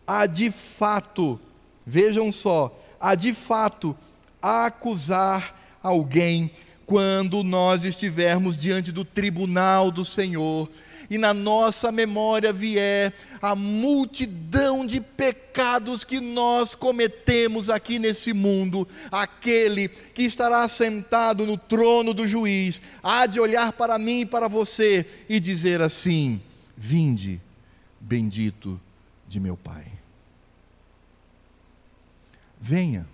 a 0.05 0.25
de 0.25 0.51
fato, 0.51 1.39
vejam 1.85 2.31
só, 2.31 2.77
a 2.99 3.15
de 3.15 3.33
fato 3.33 3.95
acusar 4.41 5.77
alguém 5.81 6.51
quando 6.85 7.43
nós 7.43 7.83
estivermos 7.83 8.57
diante 8.57 8.91
do 8.91 9.05
tribunal 9.05 9.89
do 9.89 10.03
Senhor 10.03 10.69
e 11.13 11.17
na 11.19 11.31
nossa 11.31 11.91
memória 11.91 12.51
vier 12.51 13.13
a 13.39 13.55
multidão 13.55 14.83
de 14.83 14.99
pecados 14.99 16.03
que 16.03 16.19
nós 16.19 16.73
cometemos 16.73 17.69
aqui 17.69 17.99
nesse 17.99 18.33
mundo, 18.33 18.87
aquele 19.11 19.89
que 19.89 20.23
estará 20.23 20.67
sentado 20.67 21.45
no 21.45 21.55
trono 21.55 22.15
do 22.15 22.27
juiz 22.27 22.81
há 23.03 23.27
de 23.27 23.39
olhar 23.39 23.73
para 23.73 23.99
mim 23.99 24.21
e 24.21 24.25
para 24.25 24.47
você 24.47 25.05
e 25.29 25.39
dizer 25.39 25.81
assim: 25.81 26.41
Vinde, 26.75 27.39
bendito 27.99 28.81
de 29.27 29.39
meu 29.39 29.55
Pai. 29.55 29.85
Venha, 32.59 33.07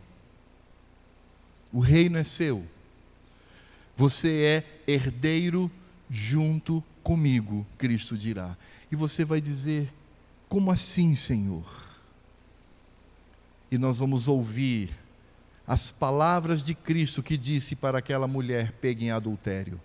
o 1.73 1.81
reino 1.81 2.17
é 2.17 2.23
seu, 2.23 2.65
você 3.93 4.63
é 4.87 4.91
herdeiro 4.93 5.69
junto 6.09 6.81
comigo, 7.09 7.65
Cristo 7.75 8.15
dirá. 8.15 8.55
E 8.91 8.95
você 8.95 9.25
vai 9.25 9.41
dizer: 9.41 9.91
Como 10.47 10.69
assim, 10.69 11.15
Senhor? 11.15 11.65
E 13.71 13.79
nós 13.79 13.97
vamos 13.97 14.27
ouvir 14.27 14.95
as 15.65 15.89
palavras 15.89 16.61
de 16.61 16.75
Cristo 16.75 17.23
que 17.23 17.35
disse 17.35 17.75
para 17.75 17.97
aquela 17.97 18.27
mulher 18.27 18.73
pega 18.73 19.03
em 19.03 19.09
adultério: 19.09 19.81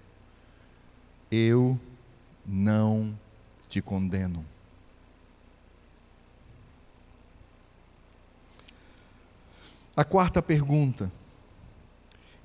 Eu 1.31 1.81
não 2.45 3.18
te 3.70 3.81
condeno. 3.81 4.45
A 9.97 10.05
quarta 10.05 10.43
pergunta: 10.43 11.11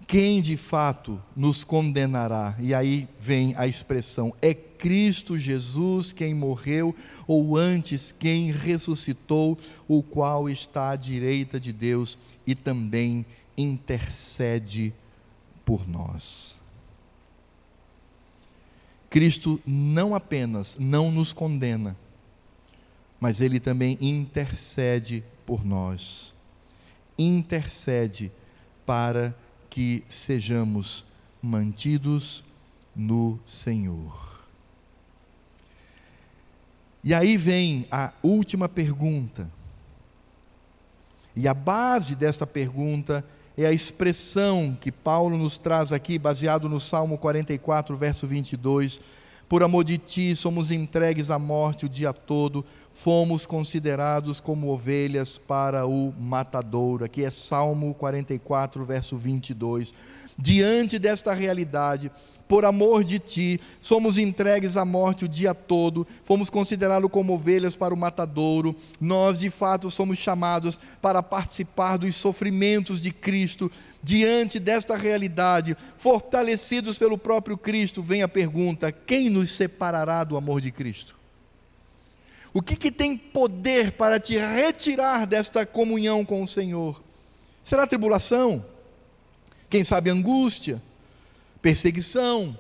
quem 0.10 0.42
de 0.42 0.58
fato 0.58 1.22
nos 1.36 1.64
condenará? 1.64 2.56
E 2.60 2.74
aí 2.74 3.08
vem 3.20 3.54
a 3.56 3.68
expressão: 3.68 4.34
é 4.42 4.56
Cristo 4.56 5.38
Jesus 5.38 6.12
quem 6.12 6.34
morreu, 6.34 6.96
ou 7.28 7.56
antes 7.56 8.12
quem 8.12 8.52
ressuscitou, 8.52 9.56
o 9.88 10.02
qual 10.02 10.50
está 10.50 10.90
à 10.90 10.96
direita 10.96 11.60
de 11.60 11.72
Deus 11.72 12.18
e 12.48 12.56
também 12.56 13.24
intercede 13.56 14.92
por 15.64 15.88
nós. 15.88 16.60
Cristo 19.12 19.62
não 19.64 20.16
apenas 20.16 20.76
não 20.80 21.12
nos 21.12 21.34
condena, 21.34 21.96
mas 23.20 23.42
ele 23.42 23.60
também 23.60 23.96
intercede 24.02 25.24
por 25.46 25.64
nós. 25.64 26.34
Intercede 27.16 28.32
para 28.88 29.36
que 29.70 30.04
sejamos 30.10 31.06
mantidos 31.42 32.44
no 32.96 33.40
Senhor. 33.46 34.30
E 37.04 37.14
aí 37.14 37.38
vem 37.38 37.88
a 37.90 38.12
última 38.22 38.68
pergunta. 38.68 39.50
E 41.36 41.48
a 41.48 41.54
base 41.54 42.16
dessa 42.16 42.46
pergunta 42.46 43.24
é 43.58 43.66
a 43.66 43.72
expressão 43.72 44.78
que 44.80 44.92
Paulo 44.92 45.38
nos 45.38 45.58
traz 45.58 45.94
aqui, 45.94 46.18
baseado 46.18 46.68
no 46.68 46.80
Salmo 46.80 47.18
44, 47.18 47.96
verso 47.96 48.28
22. 48.28 49.00
Por 49.50 49.64
amor 49.64 49.84
de 49.84 49.98
ti, 49.98 50.36
somos 50.36 50.70
entregues 50.70 51.32
à 51.32 51.40
morte 51.40 51.88
o 51.88 51.90
dia 51.90 52.14
todo, 52.14 52.64
fomos 52.94 53.48
considerados 53.48 54.40
como 54.40 54.70
ovelhas 54.70 55.40
para 55.40 55.88
o 55.88 56.14
matadouro. 56.20 57.04
Aqui 57.04 57.26
é 57.26 57.32
Salmo 57.32 57.96
44, 57.96 58.86
verso 58.86 59.18
22. 59.18 59.92
Diante 60.42 60.98
desta 60.98 61.34
realidade, 61.34 62.10
por 62.48 62.64
amor 62.64 63.04
de 63.04 63.20
ti, 63.20 63.60
somos 63.82 64.18
entregues 64.18 64.78
à 64.78 64.86
morte 64.86 65.26
o 65.26 65.28
dia 65.28 65.54
todo, 65.54 66.08
fomos 66.24 66.50
considerados 66.50 67.12
como 67.12 67.34
ovelhas 67.34 67.76
para 67.76 67.94
o 67.94 67.98
matadouro, 67.98 68.74
nós 69.02 69.42
de 69.42 69.50
fato 69.50 69.92
somos 69.92 70.18
chamados 70.18 70.80
para 71.02 71.22
participar 71.22 71.98
dos 71.98 72.16
sofrimentos 72.16 73.02
de 73.02 73.12
Cristo. 73.12 73.70
Diante 74.02 74.60
desta 74.60 74.96
realidade, 74.96 75.76
fortalecidos 75.98 76.98
pelo 76.98 77.18
próprio 77.18 77.58
Cristo, 77.58 78.02
vem 78.02 78.24
a 78.24 78.28
pergunta: 78.28 78.94
quem 78.94 79.30
nos 79.30 79.52
separará 79.52 80.24
do 80.24 80.38
amor 80.38 80.62
de 80.62 80.72
Cristo? 80.72 81.20
O 82.54 82.62
que, 82.62 82.78
que 82.78 82.92
tem 82.92 83.18
poder 83.18 83.92
para 83.92 84.22
te 84.22 84.38
retirar 84.38 85.28
desta 85.28 85.66
comunhão 85.66 86.24
com 86.24 86.42
o 86.42 86.48
Senhor? 86.48 87.04
Será 87.62 87.86
tribulação? 87.86 88.64
Quem 89.70 89.84
sabe 89.84 90.10
angústia? 90.10 90.82
perseguição, 91.62 92.58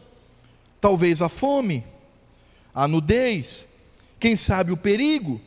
talvez 0.80 1.22
a 1.22 1.30
fome, 1.30 1.84
a 2.74 2.88
nudez, 2.88 3.68
quem 4.20 4.36
sabe 4.36 4.72
o 4.72 4.78
perigo, 4.78 5.42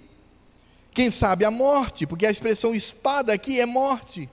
quem 0.95 1.11
sabe 1.11 1.45
a 1.45 1.51
morte, 1.51 2.07
porque 2.07 2.27
a 2.27 2.31
expressão 2.31 2.75
espada 2.75 3.33
aqui 3.33 3.61
é 3.61 3.67
morte. 3.67 4.29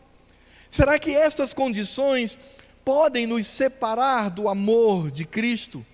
Será 0.70 1.00
que 1.00 1.16
estas 1.16 1.54
condições 1.54 2.38
podem 2.84 3.26
nos 3.26 3.48
separar 3.48 4.30
do 4.30 4.48
amor 4.48 5.12
de 5.12 5.26
Cristo? 5.26 5.86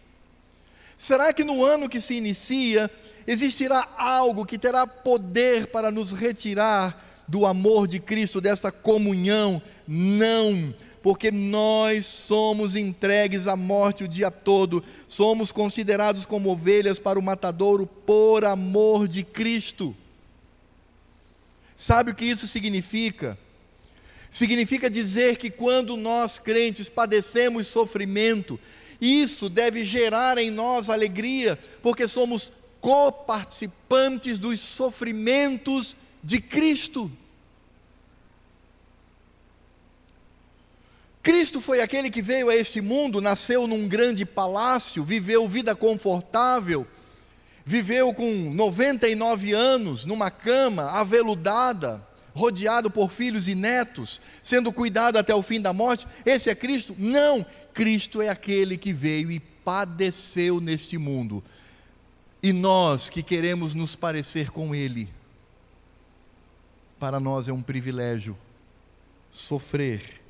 Será 0.97 1.33
que 1.33 1.43
no 1.43 1.63
ano 1.63 1.89
que 1.89 1.99
se 1.99 2.15
inicia 2.15 2.89
existirá 3.27 3.87
algo 3.97 4.45
que 4.45 4.57
terá 4.57 4.85
poder 4.87 5.67
para 5.67 5.91
nos 5.91 6.11
retirar 6.11 7.03
do 7.27 7.45
amor 7.45 7.87
de 7.87 7.99
Cristo, 7.99 8.39
desta 8.39 8.71
comunhão? 8.71 9.61
Não, 9.87 10.73
porque 11.05 11.29
nós 11.29 12.07
somos 12.07 12.75
entregues 12.75 13.45
à 13.45 13.55
morte 13.55 14.03
o 14.03 14.07
dia 14.07 14.31
todo, 14.31 14.83
somos 15.05 15.51
considerados 15.51 16.25
como 16.25 16.49
ovelhas 16.49 16.97
para 16.97 17.19
o 17.19 17.21
matadouro 17.21 17.85
por 17.85 18.43
amor 18.43 19.07
de 19.07 19.23
Cristo. 19.23 19.95
Sabe 21.75 22.09
o 22.09 22.15
que 22.15 22.25
isso 22.25 22.47
significa? 22.47 23.37
Significa 24.31 24.89
dizer 24.89 25.37
que 25.37 25.51
quando 25.51 25.95
nós 25.95 26.39
crentes 26.39 26.89
padecemos 26.89 27.67
sofrimento, 27.67 28.59
isso 28.99 29.47
deve 29.47 29.83
gerar 29.83 30.39
em 30.39 30.49
nós 30.49 30.89
alegria, 30.89 31.55
porque 31.83 32.07
somos 32.07 32.51
coparticipantes 32.81 34.39
dos 34.39 34.59
sofrimentos 34.59 35.95
de 36.23 36.41
Cristo. 36.41 37.11
Cristo 41.25 41.59
foi 41.59 41.81
aquele 41.81 42.11
que 42.11 42.21
veio 42.21 42.51
a 42.51 42.55
este 42.55 42.79
mundo, 42.79 43.19
nasceu 43.19 43.65
num 43.65 43.87
grande 43.87 44.23
palácio, 44.23 45.03
viveu 45.03 45.49
vida 45.49 45.75
confortável, 45.75 46.85
viveu 47.65 48.13
com 48.13 48.31
99 48.53 49.51
anos 49.51 50.05
numa 50.05 50.29
cama 50.29 50.83
aveludada, 50.91 52.07
rodeado 52.35 52.91
por 52.91 53.11
filhos 53.11 53.47
e 53.47 53.55
netos, 53.55 54.21
sendo 54.43 54.71
cuidado 54.71 55.17
até 55.17 55.33
o 55.33 55.41
fim 55.41 55.59
da 55.59 55.73
morte. 55.73 56.05
Esse 56.23 56.51
é 56.51 56.53
Cristo? 56.53 56.95
Não, 56.95 57.43
Cristo 57.73 58.21
é 58.21 58.29
aquele 58.29 58.77
que 58.77 58.93
veio 58.93 59.31
e 59.31 59.39
padeceu 59.39 60.61
neste 60.61 60.95
mundo. 60.95 61.43
E 62.43 62.53
nós 62.53 63.09
que 63.09 63.23
queremos 63.23 63.73
nos 63.73 63.95
parecer 63.95 64.51
com 64.51 64.75
Ele, 64.75 65.09
para 66.99 67.19
nós 67.19 67.47
é 67.47 67.51
um 67.51 67.63
privilégio 67.63 68.37
sofrer 69.31 70.23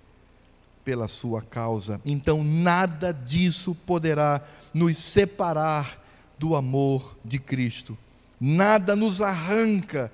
pela 0.86 1.08
sua 1.08 1.42
causa. 1.42 2.00
Então 2.06 2.44
nada 2.44 3.12
disso 3.12 3.74
poderá 3.74 4.42
nos 4.72 4.96
separar 4.96 6.02
do 6.38 6.56
amor 6.56 7.18
de 7.26 7.40
Cristo. 7.40 7.98
Nada 8.40 8.96
nos 8.96 9.20
arranca 9.20 10.12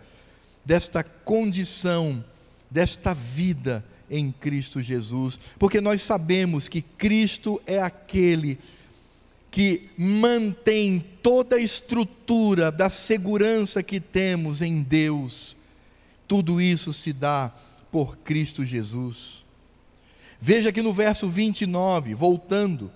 desta 0.64 1.04
condição, 1.04 2.24
desta 2.70 3.14
vida 3.14 3.84
em 4.10 4.32
Cristo 4.32 4.80
Jesus, 4.80 5.40
porque 5.60 5.82
nós 5.82 6.02
sabemos 6.02 6.70
que 6.70 6.82
Cristo 6.82 7.62
é 7.66 7.82
aquele 7.82 8.58
que 9.50 9.90
mantém 9.98 11.04
toda 11.22 11.58
a 11.58 11.62
estrutura 11.62 12.72
da 12.72 12.90
segurança 12.90 13.84
que 13.84 14.00
temos 14.00 14.62
em 14.62 14.82
Deus. 14.82 15.58
Tudo 16.28 16.62
isso 16.62 16.94
se 16.94 17.12
dá 17.12 17.52
por 17.92 18.18
Cristo 18.18 18.66
Jesus. 18.66 19.44
Veja 20.44 20.72
que 20.72 20.82
no 20.82 20.92
verso 20.92 21.30
29, 21.30 22.16
voltando, 22.16 22.92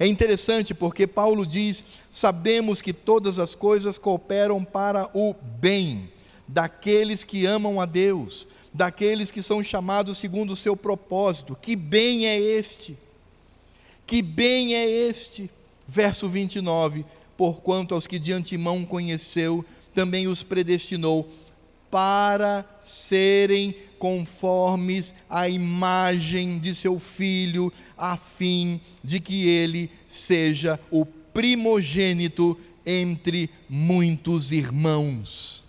é 0.00 0.06
interessante 0.06 0.74
porque 0.74 1.06
Paulo 1.06 1.46
diz: 1.46 1.84
Sabemos 2.10 2.82
que 2.82 2.92
todas 2.92 3.38
as 3.38 3.54
coisas 3.54 3.98
cooperam 3.98 4.64
para 4.64 5.08
o 5.14 5.32
bem 5.32 6.10
daqueles 6.48 7.22
que 7.22 7.46
amam 7.46 7.80
a 7.80 7.86
Deus, 7.86 8.48
daqueles 8.74 9.30
que 9.30 9.42
são 9.42 9.62
chamados 9.62 10.18
segundo 10.18 10.54
o 10.54 10.56
seu 10.56 10.76
propósito. 10.76 11.56
Que 11.62 11.76
bem 11.76 12.26
é 12.26 12.36
este? 12.36 12.98
Que 14.04 14.20
bem 14.20 14.74
é 14.74 14.88
este? 14.88 15.48
Verso 15.86 16.28
29: 16.28 17.06
Porquanto 17.36 17.94
aos 17.94 18.08
que 18.08 18.18
de 18.18 18.32
antemão 18.32 18.84
conheceu, 18.84 19.64
também 19.94 20.26
os 20.26 20.42
predestinou 20.42 21.28
para 21.90 22.64
serem 22.82 23.74
conformes 23.98 25.14
à 25.28 25.48
imagem 25.48 26.58
de 26.58 26.74
seu 26.74 26.98
filho, 26.98 27.72
a 27.96 28.16
fim 28.16 28.80
de 29.02 29.20
que 29.20 29.48
ele 29.48 29.90
seja 30.06 30.78
o 30.90 31.04
primogênito 31.04 32.58
entre 32.84 33.50
muitos 33.68 34.52
irmãos. 34.52 35.64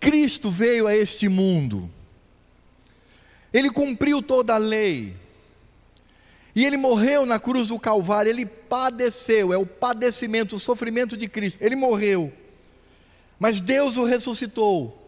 Cristo 0.00 0.50
veio 0.50 0.86
a 0.86 0.96
este 0.96 1.28
mundo, 1.28 1.90
ele 3.52 3.70
cumpriu 3.70 4.22
toda 4.22 4.54
a 4.54 4.58
lei, 4.58 5.14
e 6.54 6.64
ele 6.64 6.76
morreu 6.76 7.26
na 7.26 7.38
cruz 7.38 7.68
do 7.68 7.78
Calvário, 7.78 8.30
ele 8.30 8.46
padeceu, 8.46 9.52
é 9.52 9.58
o 9.58 9.66
padecimento, 9.66 10.56
o 10.56 10.60
sofrimento 10.60 11.16
de 11.16 11.28
Cristo, 11.28 11.62
ele 11.62 11.76
morreu, 11.76 12.32
mas 13.38 13.60
Deus 13.60 13.96
o 13.96 14.04
ressuscitou 14.04 15.05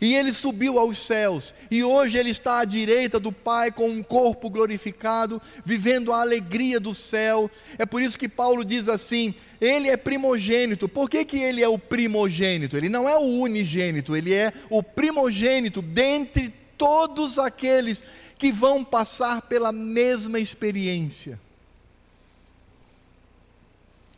e 0.00 0.14
ele 0.14 0.32
subiu 0.32 0.78
aos 0.78 0.98
céus, 0.98 1.54
e 1.70 1.82
hoje 1.82 2.18
ele 2.18 2.30
está 2.30 2.60
à 2.60 2.64
direita 2.64 3.18
do 3.18 3.32
Pai 3.32 3.72
com 3.72 3.88
um 3.88 4.02
corpo 4.02 4.48
glorificado, 4.48 5.42
vivendo 5.64 6.12
a 6.12 6.20
alegria 6.20 6.78
do 6.78 6.94
céu. 6.94 7.50
É 7.78 7.84
por 7.84 8.00
isso 8.00 8.18
que 8.18 8.28
Paulo 8.28 8.64
diz 8.64 8.88
assim: 8.88 9.34
ele 9.60 9.88
é 9.88 9.96
primogênito. 9.96 10.88
Por 10.88 11.10
que, 11.10 11.24
que 11.24 11.38
ele 11.38 11.62
é 11.62 11.68
o 11.68 11.78
primogênito? 11.78 12.76
Ele 12.76 12.88
não 12.88 13.08
é 13.08 13.16
o 13.16 13.40
unigênito, 13.40 14.16
ele 14.16 14.34
é 14.34 14.52
o 14.70 14.82
primogênito 14.82 15.82
dentre 15.82 16.54
todos 16.76 17.38
aqueles 17.38 18.04
que 18.38 18.52
vão 18.52 18.84
passar 18.84 19.42
pela 19.42 19.72
mesma 19.72 20.38
experiência. 20.38 21.40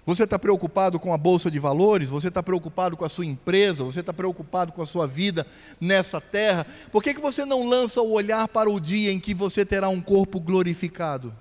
Você 0.07 0.25
está 0.25 0.39
preocupado 0.39 0.99
com 0.99 1.13
a 1.13 1.19
bolsa 1.19 1.51
de 1.51 1.59
valores? 1.59 2.09
Você 2.09 2.29
está 2.29 2.43
preocupado 2.43 2.97
com 2.97 3.05
a 3.05 3.09
sua 3.09 3.27
empresa? 3.27 3.85
Você 3.85 4.01
está 4.01 4.13
preocupado 4.13 4.73
com 4.73 4.81
a 4.81 4.87
sua 4.87 5.07
vida 5.07 5.47
nessa 5.81 6.21
terra? 6.21 6.67
Por 6.91 7.03
que, 7.03 7.15
que 7.15 7.21
você 7.21 7.45
não 7.45 7.69
lança 7.69 8.01
o 8.01 8.13
olhar 8.13 8.49
para 8.49 8.71
o 8.71 8.81
dia 8.81 9.13
em 9.13 9.21
que 9.21 9.35
você 9.35 9.65
terá 9.65 9.89
um 9.89 10.01
corpo 10.01 10.41
glorificado? 10.41 11.35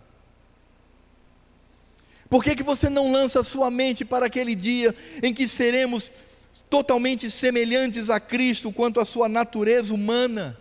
Por 2.29 2.43
que, 2.43 2.55
que 2.55 2.63
você 2.63 2.89
não 2.89 3.11
lança 3.11 3.39
a 3.39 3.43
sua 3.43 3.71
mente 3.71 4.05
para 4.05 4.27
aquele 4.27 4.53
dia 4.53 4.93
em 5.23 5.33
que 5.33 5.47
seremos 5.47 6.11
totalmente 6.69 7.31
semelhantes 7.31 8.09
a 8.09 8.19
Cristo 8.19 8.71
quanto 8.71 8.99
à 8.99 9.05
sua 9.05 9.27
natureza 9.27 9.93
humana? 9.93 10.57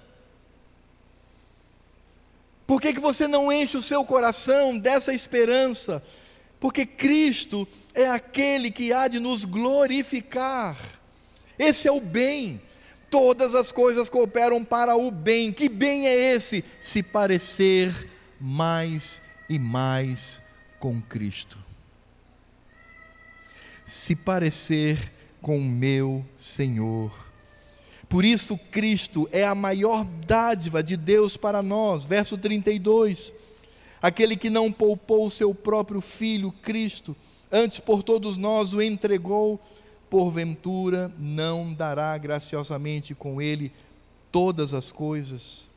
Por 2.67 2.81
que, 2.81 2.95
que 2.95 3.01
você 3.01 3.27
não 3.27 3.53
enche 3.53 3.77
o 3.77 3.83
seu 3.83 4.05
coração 4.05 4.79
dessa 4.79 5.13
esperança? 5.13 6.03
Porque 6.61 6.85
Cristo 6.87 7.69
é 7.99 8.09
aquele 8.09 8.71
que 8.71 8.93
há 8.93 9.09
de 9.09 9.19
nos 9.19 9.45
glorificar. 9.45 10.79
Esse 11.59 11.89
é 11.89 11.93
o 11.93 12.01
bem. 12.01 12.61
Todas 13.11 13.57
as 13.57 13.73
coisas 13.73 14.09
cooperam 14.09 14.65
para 14.65 14.95
o 14.95 15.11
bem. 15.11 15.53
Que 15.53 15.69
bem 15.69 16.07
é 16.07 16.15
esse? 16.15 16.65
Se 16.81 17.03
parecer 17.03 18.09
mais 18.41 19.21
e 19.51 19.59
mais 19.59 20.41
com 20.79 21.03
Cristo. 21.03 21.59
Se 23.85 24.15
parecer 24.15 25.13
com 25.43 25.59
o 25.59 25.65
meu 25.65 26.25
Senhor. 26.37 27.13
Por 28.09 28.25
isso, 28.25 28.57
Cristo 28.71 29.29
é 29.33 29.45
a 29.45 29.57
maior 29.57 30.05
dádiva 30.05 30.85
de 30.85 30.97
Deus 30.97 31.37
para 31.37 31.65
nós. 31.65 32.05
Verso 32.05 32.39
32. 32.39 33.33
Aquele 34.01 34.37
que 34.37 34.49
não 34.49 34.71
poupou 34.71 35.27
o 35.27 35.31
seu 35.31 35.53
próprio 35.53 36.01
filho, 36.01 36.53
Cristo 36.63 37.17
antes 37.51 37.79
por 37.79 38.03
todos 38.03 38.37
nós 38.37 38.73
o 38.73 38.83
entregou, 38.83 39.61
porventura 40.09 41.13
não 41.19 41.73
dará 41.73 42.17
graciosamente 42.17 43.15
com 43.15 43.41
ele 43.41 43.73
todas 44.31 44.75
as 44.75 44.91
coisas? 44.91 45.69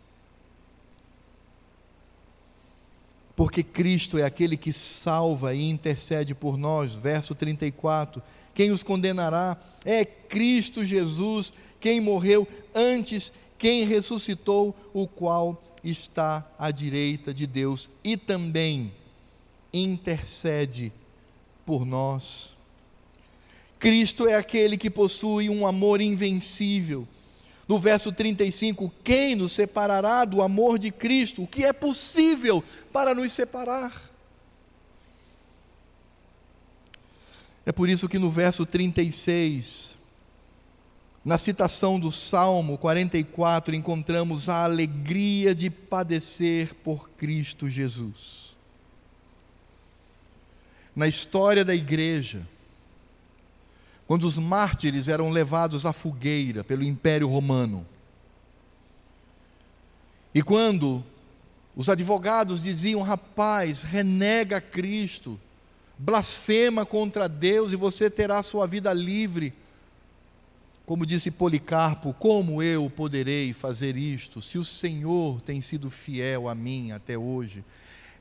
Porque 3.36 3.63
Cristo 3.63 4.17
é 4.17 4.24
aquele 4.24 4.55
que 4.55 4.72
salva 4.72 5.53
e 5.53 5.67
intercede 5.67 6.36
por 6.36 6.57
nós, 6.57 6.93
verso 6.93 7.34
34. 7.34 8.22
Quem 8.53 8.72
os 8.72 8.84
condenará? 8.84 9.57
É 9.84 10.03
Cristo 10.05 10.86
Jesus, 10.86 11.53
quem 11.80 11.99
morreu 11.99 12.47
antes, 12.76 13.34
quem 13.57 13.84
ressuscitou, 13.86 14.76
o 14.93 15.07
qual 15.07 15.61
está 15.84 16.45
à 16.59 16.69
direita 16.69 17.34
de 17.34 17.47
Deus 17.47 17.89
e 18.03 18.15
também 18.15 18.93
intercede 19.74 20.91
por 21.72 21.86
nós. 21.86 22.57
Cristo 23.80 24.28
é 24.28 24.36
aquele 24.36 24.76
que 24.76 24.89
possui 24.89 25.49
um 25.49 25.65
amor 25.65 26.01
invencível. 26.01 27.07
No 27.65 27.80
verso 27.80 28.11
35, 28.11 28.91
quem 29.01 29.36
nos 29.36 29.53
separará 29.53 30.26
do 30.26 30.41
amor 30.41 30.78
de 30.78 30.91
Cristo? 30.91 31.43
O 31.43 31.47
que 31.47 31.63
é 31.63 31.72
possível 31.72 32.61
para 32.91 33.15
nos 33.15 33.32
separar? 33.32 34.11
É 37.65 37.72
por 37.72 37.88
isso 37.88 38.09
que 38.09 38.19
no 38.19 38.30
verso 38.30 38.65
36, 38.65 39.95
na 41.24 41.38
citação 41.38 41.97
do 41.97 42.11
Salmo 42.11 42.78
44, 42.78 43.74
encontramos 43.74 44.49
a 44.49 44.65
alegria 44.65 45.55
de 45.55 45.69
padecer 45.69 46.74
por 46.74 47.09
Cristo 47.11 47.69
Jesus 47.69 48.51
na 50.96 51.08
história 51.08 51.64
da 51.64 51.74
igreja, 51.74 52.48
quando 54.08 54.26
os 54.26 54.38
mártires 54.38 55.08
eram 55.08 55.30
levados 55.30 55.86
à 55.86 55.94
fogueira 55.94 56.64
pelo 56.64 56.84
Império 56.84 57.28
Romano, 57.28 57.86
e 60.34 60.42
quando 60.42 61.04
os 61.76 61.89
advogados 61.89 62.62
diziam: 62.62 63.02
rapaz, 63.02 63.84
renega 63.84 64.60
Cristo, 64.62 65.39
blasfema 65.98 66.86
contra 66.86 67.28
Deus 67.28 67.72
e 67.72 67.76
você 67.76 68.10
terá 68.10 68.42
sua 68.42 68.66
vida 68.66 68.94
livre. 68.94 69.54
Como 70.86 71.06
disse 71.06 71.32
Policarpo, 71.32 72.14
como 72.14 72.62
eu 72.62 72.89
poderei 72.89 73.54
fazer 73.54 73.96
isto 73.96 74.42
se 74.42 74.58
o 74.58 74.64
Senhor 74.64 75.39
tem 75.39 75.62
sido 75.62 75.89
fiel 75.89 76.50
a 76.50 76.56
mim 76.56 76.92
até 76.92 77.18
hoje? 77.18 77.64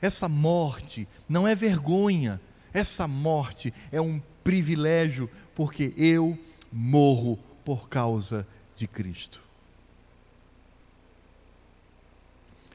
Essa 0.01 0.29
morte 0.29 1.09
não 1.29 1.49
é 1.49 1.55
vergonha, 1.55 2.41
essa 2.73 3.07
morte 3.07 3.73
é 3.91 4.01
um 4.01 4.21
privilégio, 4.45 5.29
porque 5.55 5.93
eu 5.97 6.39
morro 6.73 7.39
por 7.65 7.89
causa 7.89 8.47
de 8.77 8.87
Cristo. 8.87 9.41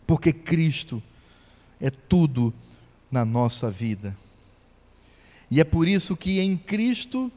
Porque 0.05 0.31
Cristo 0.31 1.01
é 1.79 1.89
tudo 1.89 2.53
na 3.11 3.25
nossa 3.25 3.71
vida. 3.71 4.15
E 5.49 5.59
é 5.59 5.63
por 5.63 5.87
isso 5.87 6.15
que 6.15 6.39
em 6.39 6.57
Cristo 6.57 7.31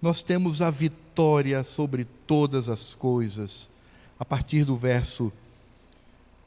nós 0.00 0.22
temos 0.22 0.60
a 0.60 0.70
vitória 0.70 1.62
sobre 1.64 2.04
todas 2.26 2.68
as 2.68 2.94
coisas. 2.94 3.70
A 4.18 4.24
partir 4.24 4.64
do 4.64 4.76
verso 4.76 5.32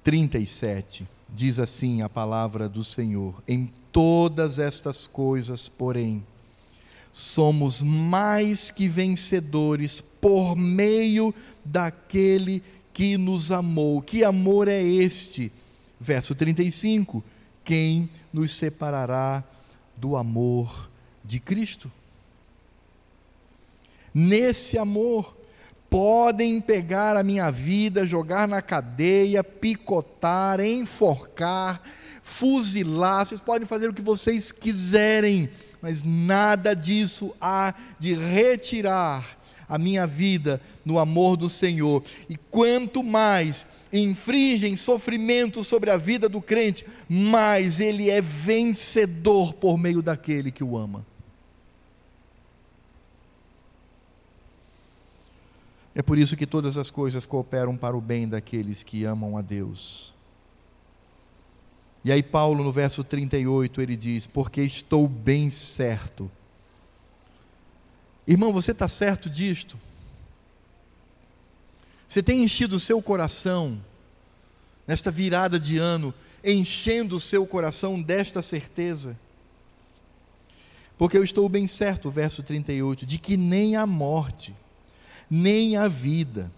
37, 0.03 1.07
diz 1.27 1.59
assim 1.59 2.01
a 2.01 2.09
palavra 2.09 2.69
do 2.69 2.83
Senhor: 2.83 3.41
Em 3.47 3.69
todas 3.91 4.59
estas 4.59 5.07
coisas, 5.07 5.67
porém, 5.69 6.23
somos 7.11 7.81
mais 7.81 8.71
que 8.71 8.87
vencedores 8.87 10.01
por 10.01 10.55
meio 10.55 11.33
daquele 11.65 12.63
que 12.93 13.17
nos 13.17 13.51
amou. 13.51 14.01
Que 14.01 14.23
amor 14.23 14.67
é 14.67 14.81
este? 14.81 15.51
Verso 15.99 16.33
35: 16.35 17.23
Quem 17.63 18.09
nos 18.31 18.53
separará 18.53 19.43
do 19.97 20.15
amor 20.15 20.89
de 21.23 21.39
Cristo? 21.39 21.91
Nesse 24.13 24.77
amor, 24.77 25.35
podem 25.89 26.61
pegar 26.61 27.17
a 27.17 27.23
minha 27.23 27.49
vida, 27.51 28.05
jogar 28.05 28.47
na 28.47 28.61
cadeia, 28.61 29.43
picotar, 29.43 30.59
enforcar, 30.59 31.81
fuzilar, 32.29 33.25
vocês 33.25 33.41
podem 33.41 33.67
fazer 33.67 33.89
o 33.89 33.93
que 33.93 34.01
vocês 34.01 34.51
quiserem, 34.51 35.49
mas 35.81 36.03
nada 36.03 36.75
disso 36.75 37.35
há 37.41 37.73
de 37.97 38.13
retirar 38.13 39.37
a 39.67 39.77
minha 39.77 40.05
vida 40.05 40.61
no 40.85 40.99
amor 40.99 41.35
do 41.35 41.49
Senhor. 41.49 42.03
E 42.29 42.37
quanto 42.37 43.03
mais 43.03 43.65
infringem 43.91 44.75
sofrimento 44.75 45.63
sobre 45.63 45.89
a 45.89 45.97
vida 45.97 46.29
do 46.29 46.41
crente, 46.41 46.85
mais 47.09 47.79
ele 47.79 48.09
é 48.09 48.21
vencedor 48.21 49.53
por 49.53 49.77
meio 49.77 50.01
daquele 50.01 50.51
que 50.51 50.63
o 50.63 50.77
ama. 50.77 51.05
É 55.95 56.01
por 56.01 56.17
isso 56.17 56.37
que 56.37 56.45
todas 56.45 56.77
as 56.77 56.91
coisas 56.91 57.25
cooperam 57.25 57.75
para 57.75 57.97
o 57.97 58.01
bem 58.01 58.27
daqueles 58.27 58.83
que 58.83 59.03
amam 59.03 59.35
a 59.35 59.41
Deus 59.41 60.13
e 62.03 62.11
aí, 62.11 62.23
Paulo, 62.23 62.63
no 62.63 62.71
verso 62.71 63.03
38, 63.03 63.81
ele 63.81 63.97
diz: 63.97 64.25
Porque 64.25 64.61
estou 64.61 65.07
bem 65.07 65.49
certo. 65.49 66.31
Irmão, 68.27 68.53
você 68.53 68.71
está 68.71 68.87
certo 68.87 69.29
disto? 69.29 69.79
Você 72.07 72.23
tem 72.23 72.43
enchido 72.43 72.75
o 72.75 72.79
seu 72.79 73.01
coração, 73.01 73.79
nesta 74.87 75.11
virada 75.11 75.59
de 75.59 75.77
ano, 75.77 76.13
enchendo 76.43 77.17
o 77.17 77.19
seu 77.19 77.45
coração 77.45 78.01
desta 78.01 78.41
certeza? 78.41 79.17
Porque 80.97 81.17
eu 81.17 81.23
estou 81.23 81.47
bem 81.47 81.67
certo, 81.67 82.09
verso 82.09 82.41
38, 82.41 83.05
de 83.05 83.19
que 83.19 83.37
nem 83.37 83.75
a 83.75 83.85
morte, 83.85 84.55
nem 85.29 85.77
a 85.77 85.87
vida, 85.87 86.51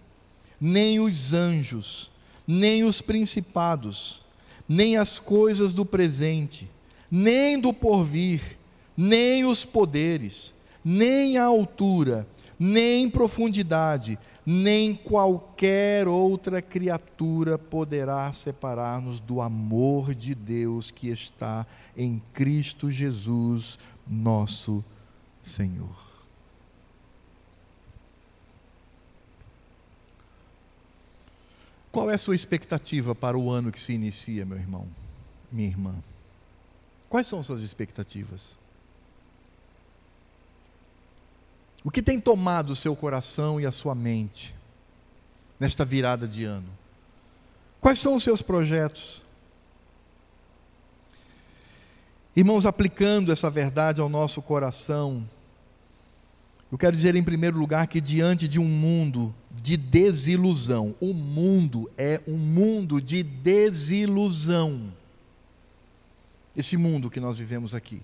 nem 0.60 1.00
os 1.00 1.32
anjos, 1.32 2.10
nem 2.46 2.84
os 2.84 3.00
principados, 3.00 4.21
nem 4.72 4.96
as 4.96 5.18
coisas 5.18 5.74
do 5.74 5.84
presente, 5.84 6.66
nem 7.10 7.60
do 7.60 7.74
porvir, 7.74 8.58
nem 8.96 9.44
os 9.44 9.66
poderes, 9.66 10.54
nem 10.82 11.36
a 11.36 11.44
altura, 11.44 12.26
nem 12.58 13.10
profundidade, 13.10 14.18
nem 14.46 14.94
qualquer 14.94 16.08
outra 16.08 16.62
criatura 16.62 17.58
poderá 17.58 18.32
separar-nos 18.32 19.20
do 19.20 19.42
amor 19.42 20.14
de 20.14 20.34
Deus 20.34 20.90
que 20.90 21.08
está 21.08 21.66
em 21.94 22.22
Cristo 22.32 22.90
Jesus, 22.90 23.78
nosso 24.08 24.82
Senhor. 25.42 26.11
Qual 31.92 32.10
é 32.10 32.14
a 32.14 32.18
sua 32.18 32.34
expectativa 32.34 33.14
para 33.14 33.36
o 33.36 33.50
ano 33.50 33.70
que 33.70 33.78
se 33.78 33.92
inicia, 33.92 34.46
meu 34.46 34.56
irmão, 34.56 34.88
minha 35.52 35.68
irmã? 35.68 35.94
Quais 37.10 37.26
são 37.26 37.42
suas 37.42 37.60
expectativas? 37.60 38.56
O 41.84 41.90
que 41.90 42.02
tem 42.02 42.18
tomado 42.18 42.70
o 42.70 42.76
seu 42.76 42.96
coração 42.96 43.60
e 43.60 43.66
a 43.66 43.70
sua 43.70 43.94
mente 43.94 44.54
nesta 45.60 45.84
virada 45.84 46.26
de 46.26 46.44
ano? 46.44 46.68
Quais 47.78 47.98
são 47.98 48.14
os 48.14 48.22
seus 48.22 48.40
projetos? 48.40 49.22
Irmãos, 52.34 52.64
aplicando 52.64 53.30
essa 53.30 53.50
verdade 53.50 54.00
ao 54.00 54.08
nosso 54.08 54.40
coração, 54.40 55.28
eu 56.72 56.78
quero 56.78 56.96
dizer 56.96 57.14
em 57.14 57.22
primeiro 57.22 57.58
lugar 57.58 57.86
que 57.86 58.00
diante 58.00 58.48
de 58.48 58.58
um 58.58 58.64
mundo 58.64 59.34
de 59.50 59.76
desilusão, 59.76 60.94
o 60.98 61.12
mundo 61.12 61.90
é 61.98 62.18
um 62.26 62.38
mundo 62.38 62.98
de 62.98 63.22
desilusão. 63.22 64.90
Esse 66.56 66.78
mundo 66.78 67.10
que 67.10 67.20
nós 67.20 67.36
vivemos 67.36 67.74
aqui, 67.74 68.00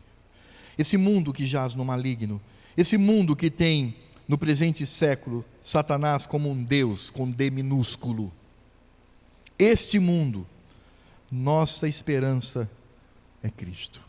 esse 0.76 0.98
mundo 0.98 1.32
que 1.32 1.46
jaz 1.46 1.74
no 1.74 1.82
maligno, 1.82 2.38
esse 2.76 2.98
mundo 2.98 3.34
que 3.34 3.50
tem 3.50 3.96
no 4.28 4.36
presente 4.36 4.84
século 4.84 5.42
Satanás 5.62 6.26
como 6.26 6.50
um 6.50 6.62
Deus 6.62 7.08
com 7.08 7.30
D 7.30 7.50
minúsculo. 7.50 8.30
Este 9.58 9.98
mundo, 9.98 10.46
nossa 11.32 11.88
esperança 11.88 12.70
é 13.42 13.48
Cristo. 13.48 14.07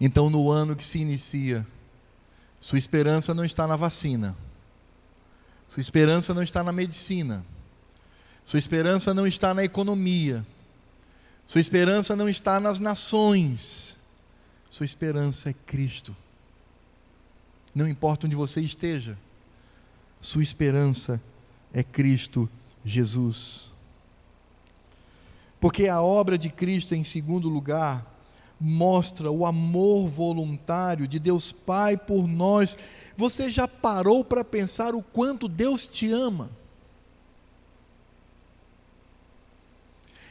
Então, 0.00 0.28
no 0.28 0.50
ano 0.50 0.74
que 0.74 0.84
se 0.84 0.98
inicia, 0.98 1.66
sua 2.60 2.78
esperança 2.78 3.34
não 3.34 3.44
está 3.44 3.66
na 3.66 3.76
vacina, 3.76 4.36
sua 5.68 5.80
esperança 5.80 6.32
não 6.32 6.42
está 6.42 6.62
na 6.62 6.72
medicina, 6.72 7.44
sua 8.44 8.58
esperança 8.58 9.12
não 9.14 9.26
está 9.26 9.52
na 9.54 9.64
economia, 9.64 10.44
sua 11.46 11.60
esperança 11.60 12.16
não 12.16 12.28
está 12.28 12.58
nas 12.58 12.80
nações, 12.80 13.98
sua 14.70 14.86
esperança 14.86 15.50
é 15.50 15.52
Cristo. 15.52 16.16
Não 17.74 17.88
importa 17.88 18.26
onde 18.26 18.36
você 18.36 18.60
esteja, 18.60 19.18
sua 20.20 20.42
esperança 20.42 21.20
é 21.72 21.82
Cristo 21.82 22.48
Jesus. 22.84 23.72
Porque 25.60 25.88
a 25.88 26.00
obra 26.00 26.36
de 26.38 26.50
Cristo, 26.50 26.94
em 26.94 27.02
segundo 27.02 27.48
lugar, 27.48 28.13
mostra 28.64 29.30
o 29.30 29.44
amor 29.44 30.08
voluntário 30.08 31.06
de 31.06 31.18
Deus 31.18 31.52
Pai 31.52 31.98
por 31.98 32.26
nós. 32.26 32.78
Você 33.14 33.50
já 33.50 33.68
parou 33.68 34.24
para 34.24 34.42
pensar 34.42 34.94
o 34.94 35.02
quanto 35.02 35.46
Deus 35.48 35.86
te 35.86 36.10
ama? 36.10 36.50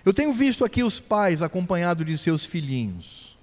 Eu 0.04 0.14
tenho 0.14 0.34
visto 0.34 0.66
aqui 0.66 0.84
os 0.84 1.00
pais 1.00 1.44
acompanhados 1.44 2.04
de 2.04 2.18
seus 2.18 2.44
filhinhos. 2.44 3.38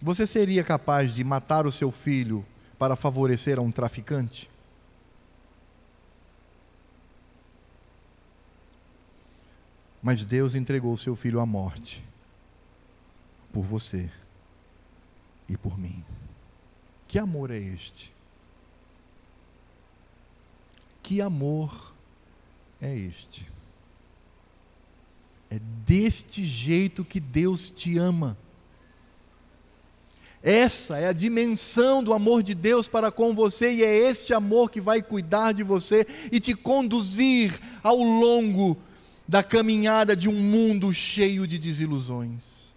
Você 0.00 0.26
seria 0.26 0.64
capaz 0.64 1.14
de 1.14 1.22
matar 1.22 1.64
o 1.64 1.70
seu 1.70 1.92
filho 1.92 2.44
para 2.76 2.96
favorecer 2.96 3.56
a 3.56 3.62
um 3.62 3.70
traficante? 3.70 4.50
Mas 10.02 10.24
Deus 10.24 10.56
entregou 10.56 10.92
o 10.92 10.98
seu 10.98 11.14
filho 11.14 11.38
à 11.38 11.46
morte 11.46 12.04
por 13.52 13.62
você 13.62 14.10
e 15.48 15.56
por 15.56 15.78
mim. 15.78 16.02
Que 17.06 17.18
amor 17.18 17.50
é 17.50 17.58
este? 17.58 18.12
Que 21.02 21.20
amor 21.20 21.92
é 22.80 22.96
este? 22.96 23.46
É 25.50 25.58
deste 25.84 26.42
jeito 26.44 27.04
que 27.04 27.20
Deus 27.20 27.68
te 27.68 27.98
ama. 27.98 28.38
Essa 30.42 30.98
é 30.98 31.06
a 31.06 31.12
dimensão 31.12 32.02
do 32.02 32.12
amor 32.12 32.42
de 32.42 32.54
Deus 32.54 32.88
para 32.88 33.12
com 33.12 33.34
você, 33.34 33.74
e 33.74 33.84
é 33.84 34.10
este 34.10 34.34
amor 34.34 34.70
que 34.70 34.80
vai 34.80 35.00
cuidar 35.02 35.52
de 35.52 35.62
você 35.62 36.06
e 36.32 36.40
te 36.40 36.54
conduzir 36.54 37.60
ao 37.82 37.98
longo 37.98 38.76
da 39.28 39.42
caminhada 39.42 40.16
de 40.16 40.28
um 40.28 40.34
mundo 40.34 40.92
cheio 40.92 41.46
de 41.46 41.58
desilusões. 41.58 42.71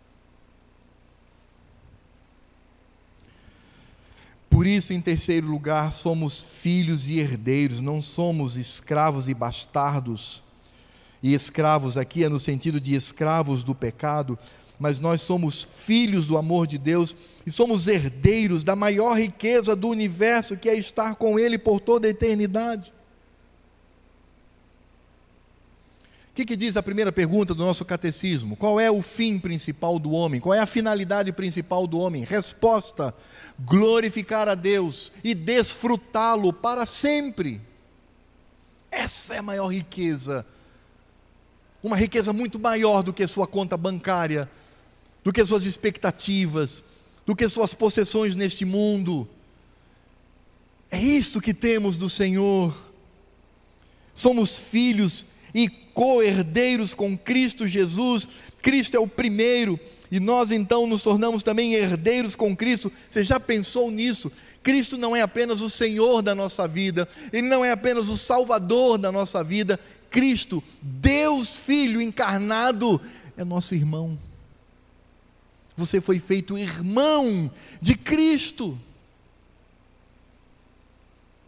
Por 4.56 4.66
isso, 4.66 4.94
em 4.94 5.02
terceiro 5.02 5.48
lugar, 5.48 5.92
somos 5.92 6.42
filhos 6.42 7.10
e 7.10 7.20
herdeiros, 7.20 7.82
não 7.82 8.02
somos 8.02 8.56
escravos 8.56 9.28
e 9.28 9.34
bastardos. 9.34 10.42
E 11.22 11.34
escravos 11.34 11.98
aqui 11.98 12.24
é 12.24 12.30
no 12.30 12.40
sentido 12.40 12.80
de 12.80 12.96
escravos 12.96 13.66
do 13.66 13.76
pecado, 13.76 14.40
mas 14.80 14.98
nós 14.98 15.20
somos 15.20 15.66
filhos 15.66 16.26
do 16.26 16.38
amor 16.38 16.68
de 16.68 16.78
Deus 16.78 17.14
e 17.46 17.52
somos 17.52 17.90
herdeiros 17.90 18.64
da 18.64 18.78
maior 18.78 19.20
riqueza 19.20 19.76
do 19.76 19.90
universo, 19.90 20.56
que 20.56 20.70
é 20.70 20.78
estar 20.78 21.16
com 21.16 21.38
Ele 21.38 21.58
por 21.58 21.82
toda 21.82 22.08
a 22.08 22.12
eternidade. 22.12 22.94
O 26.36 26.38
que, 26.38 26.44
que, 26.44 26.58
diz 26.58 26.76
a 26.76 26.84
primeira 26.84 27.14
pergunta 27.14 27.56
do 27.56 27.64
nosso 27.64 27.86
catecismo? 27.86 28.58
Qual 28.58 28.78
é 28.78 28.92
o 28.92 29.02
fim 29.02 29.40
principal 29.40 29.98
do 29.98 30.12
homem? 30.12 30.42
Qual 30.42 30.54
é 30.54 30.60
a 30.60 30.66
finalidade 30.66 31.32
principal 31.32 31.88
do 31.88 31.98
homem? 31.98 32.26
Resposta: 32.26 33.16
glorificar 33.58 34.50
a 34.50 34.54
Deus 34.54 35.14
e 35.24 35.34
desfrutá-lo 35.34 36.52
para 36.52 36.86
sempre. 36.86 37.62
Essa 38.92 39.36
é 39.36 39.38
a 39.38 39.42
maior 39.42 39.68
riqueza. 39.68 40.46
Uma 41.82 41.96
riqueza 41.96 42.34
muito 42.34 42.60
maior 42.60 43.02
do 43.02 43.14
que 43.14 43.26
sua 43.28 43.48
conta 43.48 43.78
bancária, 43.78 44.52
do 45.24 45.32
que 45.32 45.46
suas 45.46 45.64
expectativas, 45.64 46.84
do 47.26 47.34
que 47.34 47.48
suas 47.48 47.74
possessões 47.74 48.36
neste 48.36 48.66
mundo. 48.66 49.26
É 50.92 51.00
isso 51.00 51.40
que 51.40 51.54
temos 51.54 51.96
do 51.96 52.10
Senhor. 52.10 52.76
Somos 54.14 54.58
filhos 54.58 55.26
e 55.54 55.85
co-herdeiros 55.96 56.94
com 56.94 57.18
Cristo 57.18 57.68
Jesus. 57.68 58.28
Cristo 58.62 58.96
é 58.96 59.00
o 59.00 59.08
primeiro 59.08 59.80
e 60.12 60.20
nós 60.20 60.52
então 60.52 60.86
nos 60.86 61.02
tornamos 61.02 61.42
também 61.42 61.74
herdeiros 61.74 62.36
com 62.36 62.56
Cristo. 62.56 62.92
Você 63.10 63.24
já 63.24 63.40
pensou 63.40 63.90
nisso? 63.90 64.32
Cristo 64.62 64.98
não 64.98 65.16
é 65.16 65.22
apenas 65.22 65.62
o 65.62 65.70
Senhor 65.70 66.22
da 66.22 66.36
nossa 66.36 66.68
vida, 66.68 67.08
Ele 67.32 67.48
não 67.48 67.64
é 67.64 67.72
apenas 67.72 68.10
o 68.10 68.18
Salvador 68.18 68.98
da 68.98 69.12
nossa 69.12 69.44
vida. 69.44 69.80
Cristo, 70.10 70.64
Deus 70.82 71.58
Filho 71.58 72.02
encarnado, 72.02 73.00
é 73.38 73.44
nosso 73.44 73.74
irmão. 73.74 74.18
Você 75.78 76.00
foi 76.00 76.20
feito 76.20 76.58
irmão 76.58 77.52
de 77.82 77.96
Cristo. 77.96 78.78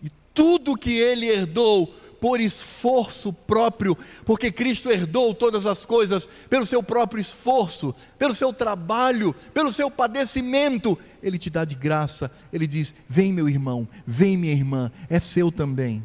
E 0.03 0.11
tudo 0.33 0.77
que 0.77 0.91
Ele 0.91 1.27
herdou 1.27 1.93
por 2.27 2.41
esforço 2.41 3.31
próprio, 3.31 3.97
porque 4.25 4.51
Cristo 4.51 4.89
herdou 4.89 5.33
todas 5.33 5.65
as 5.65 5.85
coisas 5.85 6.27
pelo 6.49 6.65
seu 6.65 6.83
próprio 6.83 7.21
esforço, 7.21 7.95
pelo 8.19 8.35
seu 8.35 8.51
trabalho, 8.51 9.33
pelo 9.53 9.71
seu 9.71 9.89
padecimento. 9.89 10.99
Ele 11.23 11.37
te 11.37 11.49
dá 11.49 11.63
de 11.63 11.73
graça, 11.73 12.29
ele 12.51 12.67
diz: 12.67 12.93
Vem, 13.07 13.31
meu 13.31 13.47
irmão, 13.47 13.87
vem, 14.05 14.35
minha 14.35 14.51
irmã, 14.51 14.91
é 15.09 15.21
seu 15.21 15.49
também. 15.49 16.03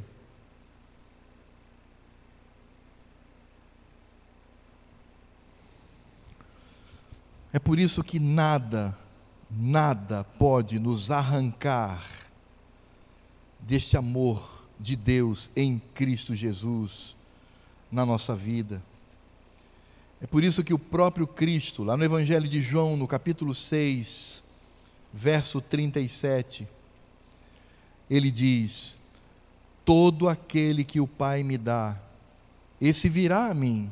É 7.52 7.58
por 7.58 7.80
isso 7.80 8.04
que 8.04 8.20
nada, 8.20 8.96
nada 9.50 10.22
pode 10.38 10.78
nos 10.78 11.10
arrancar 11.10 12.06
deste 13.58 13.96
amor 13.96 14.61
de 14.82 14.96
Deus 14.96 15.48
em 15.54 15.80
Cristo 15.94 16.34
Jesus 16.34 17.14
na 17.90 18.04
nossa 18.04 18.34
vida. 18.34 18.82
É 20.20 20.26
por 20.26 20.42
isso 20.42 20.64
que 20.64 20.74
o 20.74 20.78
próprio 20.78 21.26
Cristo, 21.26 21.84
lá 21.84 21.96
no 21.96 22.04
Evangelho 22.04 22.48
de 22.48 22.60
João, 22.60 22.96
no 22.96 23.06
capítulo 23.06 23.54
6, 23.54 24.42
verso 25.12 25.60
37, 25.60 26.66
ele 28.10 28.30
diz: 28.30 28.98
Todo 29.84 30.28
aquele 30.28 30.84
que 30.84 31.00
o 31.00 31.06
Pai 31.06 31.44
me 31.44 31.56
dá, 31.56 31.96
esse 32.80 33.08
virá 33.08 33.46
a 33.46 33.54
mim, 33.54 33.90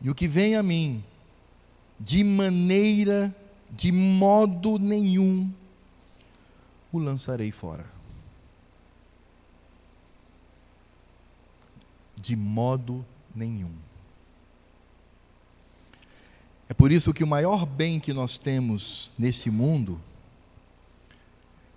e 0.00 0.08
o 0.08 0.14
que 0.14 0.26
vem 0.26 0.56
a 0.56 0.62
mim, 0.62 1.04
de 2.00 2.24
maneira, 2.24 3.34
de 3.70 3.92
modo 3.92 4.78
nenhum, 4.78 5.52
o 6.90 6.98
lançarei 6.98 7.50
fora. 7.50 8.01
De 12.22 12.36
modo 12.36 13.04
nenhum. 13.34 13.72
É 16.68 16.74
por 16.74 16.92
isso 16.92 17.12
que 17.12 17.24
o 17.24 17.26
maior 17.26 17.66
bem 17.66 17.98
que 17.98 18.14
nós 18.14 18.38
temos 18.38 19.12
nesse 19.18 19.50
mundo 19.50 20.00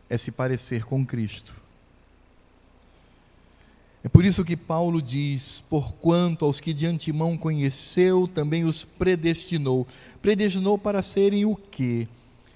é 0.08 0.18
se 0.18 0.32
parecer 0.32 0.86
com 0.86 1.04
Cristo. 1.04 1.54
É 4.04 4.08
por 4.08 4.24
isso 4.24 4.46
que 4.46 4.56
Paulo 4.56 5.02
diz: 5.02 5.64
Porquanto 5.68 6.46
aos 6.46 6.60
que 6.60 6.74
de 6.74 6.86
antemão 6.86 7.36
conheceu, 7.36 8.28
também 8.28 8.64
os 8.64 8.86
predestinou. 8.86 9.88
Predestinou 10.22 10.78
para 10.78 11.02
serem 11.02 11.43
o 11.43 11.56
quê? 11.56 12.08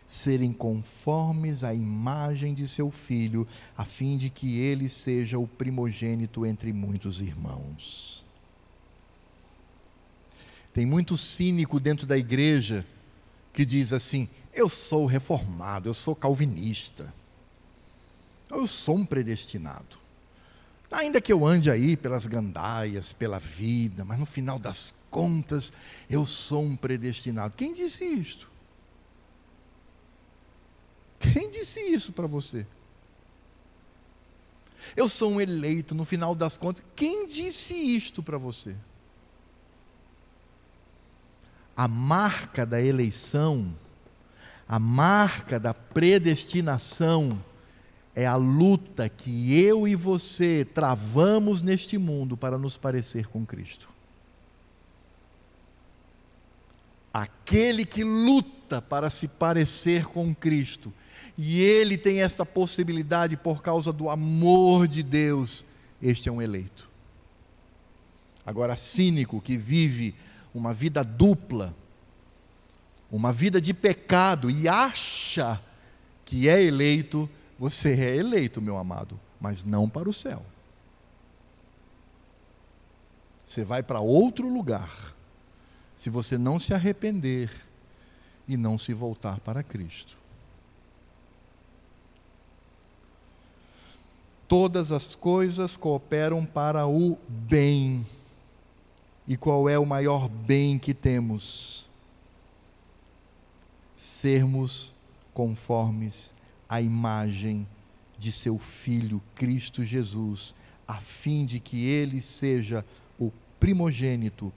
Serem 0.09 0.51
conformes 0.51 1.63
à 1.63 1.71
imagem 1.71 2.55
de 2.55 2.67
seu 2.67 2.89
filho, 2.89 3.47
a 3.77 3.85
fim 3.85 4.17
de 4.17 4.31
que 4.31 4.57
ele 4.57 4.89
seja 4.89 5.37
o 5.37 5.47
primogênito 5.47 6.47
entre 6.47 6.73
muitos 6.73 7.21
irmãos. 7.21 8.25
Tem 10.73 10.83
muito 10.83 11.15
cínico 11.15 11.79
dentro 11.79 12.07
da 12.07 12.17
igreja 12.17 12.83
que 13.53 13.63
diz 13.63 13.93
assim: 13.93 14.27
eu 14.51 14.67
sou 14.67 15.05
reformado, 15.05 15.87
eu 15.87 15.93
sou 15.93 16.15
calvinista, 16.15 17.13
eu 18.49 18.65
sou 18.65 18.97
um 18.97 19.05
predestinado. 19.05 19.99
Ainda 20.91 21.21
que 21.21 21.31
eu 21.31 21.45
ande 21.45 21.69
aí 21.69 21.95
pelas 21.95 22.25
gandaias, 22.25 23.13
pela 23.13 23.37
vida, 23.37 24.03
mas 24.03 24.17
no 24.17 24.25
final 24.25 24.57
das 24.57 24.95
contas, 25.11 25.71
eu 26.09 26.25
sou 26.25 26.63
um 26.63 26.75
predestinado. 26.75 27.55
Quem 27.55 27.75
disse 27.75 28.03
isto? 28.03 28.49
Quem 31.33 31.49
disse 31.49 31.79
isso 31.79 32.11
para 32.11 32.27
você? 32.27 32.65
Eu 34.95 35.07
sou 35.07 35.31
um 35.31 35.41
eleito, 35.41 35.93
no 35.93 36.05
final 36.05 36.33
das 36.33 36.57
contas. 36.57 36.83
Quem 36.95 37.27
disse 37.27 37.73
isto 37.73 38.23
para 38.23 38.37
você? 38.37 38.75
A 41.75 41.87
marca 41.87 42.65
da 42.65 42.81
eleição, 42.81 43.73
a 44.67 44.79
marca 44.79 45.59
da 45.59 45.73
predestinação, 45.73 47.41
é 48.15 48.25
a 48.25 48.35
luta 48.35 49.07
que 49.07 49.57
eu 49.57 49.87
e 49.87 49.95
você 49.95 50.67
travamos 50.73 51.61
neste 51.61 51.97
mundo 51.97 52.35
para 52.35 52.57
nos 52.57 52.77
parecer 52.77 53.27
com 53.27 53.45
Cristo. 53.45 53.87
Aquele 57.13 57.85
que 57.85 58.03
luta 58.03 58.81
para 58.81 59.09
se 59.09 59.27
parecer 59.27 60.05
com 60.05 60.35
Cristo, 60.35 60.93
e 61.41 61.61
ele 61.61 61.97
tem 61.97 62.21
essa 62.21 62.45
possibilidade 62.45 63.37
por 63.37 63.61
causa 63.61 63.93
do 63.93 64.09
amor 64.09 64.89
de 64.89 65.01
Deus, 65.01 65.63
este 66.01 66.27
é 66.27 66.31
um 66.31 66.41
eleito. 66.41 66.89
Agora, 68.45 68.75
cínico 68.75 69.39
que 69.39 69.55
vive 69.55 70.13
uma 70.53 70.73
vida 70.73 71.01
dupla, 71.01 71.73
uma 73.09 73.31
vida 73.31 73.61
de 73.61 73.73
pecado 73.73 74.51
e 74.51 74.67
acha 74.67 75.61
que 76.25 76.49
é 76.49 76.61
eleito, 76.61 77.29
você 77.57 77.93
é 77.93 78.17
eleito, 78.17 78.61
meu 78.61 78.77
amado, 78.77 79.17
mas 79.39 79.63
não 79.63 79.87
para 79.87 80.09
o 80.09 80.13
céu. 80.13 80.45
Você 83.47 83.63
vai 83.63 83.81
para 83.81 84.01
outro 84.01 84.53
lugar, 84.53 85.15
se 85.95 86.09
você 86.09 86.37
não 86.37 86.59
se 86.59 86.73
arrepender 86.73 87.49
e 88.45 88.57
não 88.57 88.77
se 88.77 88.91
voltar 88.93 89.39
para 89.39 89.63
Cristo. 89.63 90.19
Todas 94.49 94.91
as 94.91 95.13
coisas 95.13 95.77
cooperam 95.77 96.43
para 96.43 96.87
o 96.87 97.19
bem. 97.27 98.03
E 99.27 99.37
qual 99.37 99.69
é 99.69 99.77
o 99.77 99.85
maior 99.85 100.27
bem 100.27 100.79
que 100.79 100.91
temos? 100.91 101.87
Sermos 103.95 104.91
conformes 105.35 106.33
à 106.67 106.81
imagem 106.81 107.67
de 108.17 108.31
seu 108.31 108.57
Filho 108.57 109.21
Cristo 109.35 109.83
Jesus, 109.83 110.55
a 110.87 110.99
fim 110.99 111.45
de 111.45 111.59
que 111.59 111.85
ele 111.85 112.19
seja 112.19 112.83
o 113.19 113.31
primogênito 113.59 114.51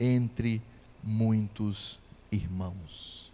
entre 0.00 0.62
muitos 1.02 2.00
irmãos. 2.32 3.33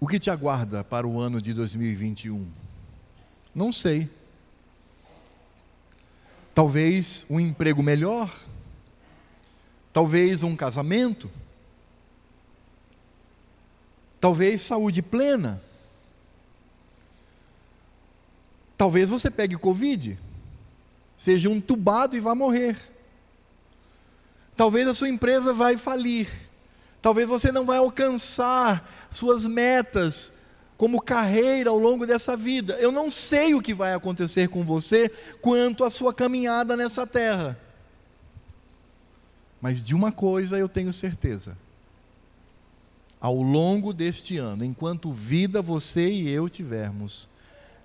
O 0.00 0.06
que 0.06 0.18
te 0.18 0.30
aguarda 0.30 0.82
para 0.84 1.06
o 1.06 1.20
ano 1.20 1.40
de 1.40 1.52
2021? 1.52 2.46
Não 3.54 3.70
sei. 3.70 4.08
Talvez 6.54 7.26
um 7.28 7.40
emprego 7.40 7.82
melhor, 7.82 8.32
talvez 9.92 10.42
um 10.42 10.54
casamento, 10.54 11.30
talvez 14.20 14.62
saúde 14.62 15.02
plena. 15.02 15.60
Talvez 18.76 19.08
você 19.08 19.30
pegue 19.30 19.56
Covid, 19.56 20.18
seja 21.16 21.50
entubado 21.50 22.16
e 22.16 22.20
vá 22.20 22.34
morrer. 22.34 22.76
Talvez 24.56 24.86
a 24.88 24.94
sua 24.94 25.08
empresa 25.08 25.52
vai 25.52 25.76
falir. 25.76 26.28
Talvez 27.04 27.28
você 27.28 27.52
não 27.52 27.66
vai 27.66 27.76
alcançar 27.76 28.90
suas 29.10 29.44
metas 29.44 30.32
como 30.78 31.02
carreira 31.02 31.68
ao 31.68 31.78
longo 31.78 32.06
dessa 32.06 32.34
vida. 32.34 32.78
Eu 32.78 32.90
não 32.90 33.10
sei 33.10 33.54
o 33.54 33.60
que 33.60 33.74
vai 33.74 33.92
acontecer 33.92 34.48
com 34.48 34.64
você 34.64 35.10
quanto 35.42 35.84
à 35.84 35.90
sua 35.90 36.14
caminhada 36.14 36.74
nessa 36.74 37.06
terra. 37.06 37.60
Mas 39.60 39.82
de 39.82 39.94
uma 39.94 40.10
coisa 40.10 40.56
eu 40.56 40.66
tenho 40.66 40.94
certeza. 40.94 41.58
Ao 43.20 43.34
longo 43.34 43.92
deste 43.92 44.38
ano, 44.38 44.64
enquanto 44.64 45.12
vida 45.12 45.60
você 45.60 46.08
e 46.08 46.30
eu 46.30 46.48
tivermos, 46.48 47.28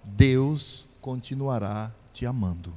Deus 0.02 0.88
continuará 1.02 1.92
te 2.14 2.26
amando. 2.26 2.74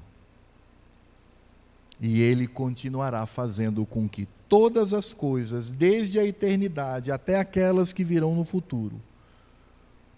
E 2.01 2.21
Ele 2.21 2.49
continuará 2.49 3.27
fazendo 3.27 3.87
com 3.87 4.09
que 4.09 4.27
todas 4.53 4.93
as 4.93 5.15
coisas, 5.15 5.71
desde 5.71 6.19
a 6.19 6.27
eternidade 6.27 7.11
até 7.11 7.39
aquelas 7.39 7.91
que 7.91 8.05
virão 8.05 8.35
no 8.35 8.45
futuro, 8.45 9.01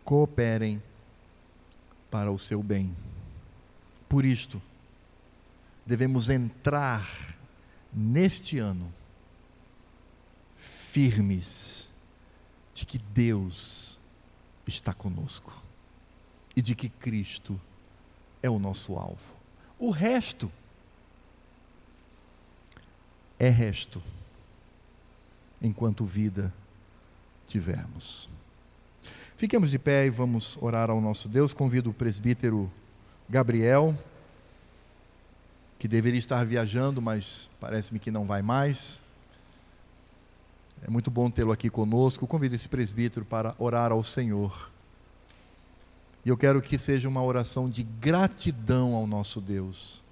cooperem 0.04 0.82
para 2.10 2.32
o 2.32 2.36
seu 2.36 2.60
bem. 2.60 2.96
Por 4.08 4.24
isto, 4.24 4.60
devemos 5.86 6.30
entrar 6.30 7.08
neste 7.92 8.58
ano 8.58 8.92
firmes 10.56 11.86
de 12.74 12.84
que 12.84 12.98
Deus 12.98 14.00
está 14.66 14.92
conosco 14.92 15.62
e 16.56 16.60
de 16.60 16.74
que 16.74 16.88
Cristo 16.88 17.60
é 18.42 18.50
o 18.50 18.58
nosso 18.58 18.96
alvo. 18.96 19.36
O 19.78 19.90
resto 19.90 20.50
é 23.38 23.48
resto 23.48 24.02
enquanto 25.60 26.04
vida 26.04 26.52
tivermos. 27.46 28.28
Fiquemos 29.36 29.70
de 29.70 29.78
pé 29.78 30.06
e 30.06 30.10
vamos 30.10 30.56
orar 30.60 30.90
ao 30.90 31.00
nosso 31.00 31.28
Deus. 31.28 31.52
Convido 31.52 31.90
o 31.90 31.94
presbítero 31.94 32.70
Gabriel, 33.28 33.96
que 35.78 35.88
deveria 35.88 36.18
estar 36.18 36.44
viajando, 36.44 37.02
mas 37.02 37.50
parece-me 37.60 37.98
que 37.98 38.10
não 38.10 38.24
vai 38.24 38.42
mais. 38.42 39.02
É 40.86 40.90
muito 40.90 41.10
bom 41.10 41.30
tê-lo 41.30 41.50
aqui 41.50 41.68
conosco. 41.68 42.26
Convido 42.26 42.54
esse 42.54 42.68
presbítero 42.68 43.24
para 43.24 43.54
orar 43.58 43.90
ao 43.90 44.02
Senhor. 44.02 44.70
E 46.24 46.28
eu 46.28 46.36
quero 46.36 46.62
que 46.62 46.78
seja 46.78 47.08
uma 47.08 47.22
oração 47.22 47.68
de 47.68 47.82
gratidão 47.82 48.94
ao 48.94 49.06
nosso 49.06 49.40
Deus 49.40 50.02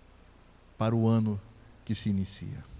para 0.76 0.94
o 0.94 1.06
ano 1.06 1.40
que 1.84 1.94
se 1.94 2.10
inicia. 2.10 2.71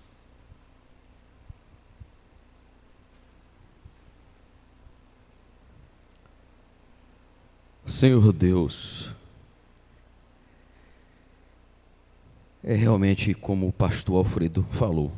Senhor 7.93 8.33
Deus, 8.33 9.15
é 12.65 12.75
realmente 12.75 13.35
como 13.35 13.69
o 13.69 13.73
pastor 13.73 14.17
Alfredo 14.17 14.67
falou. 14.73 15.13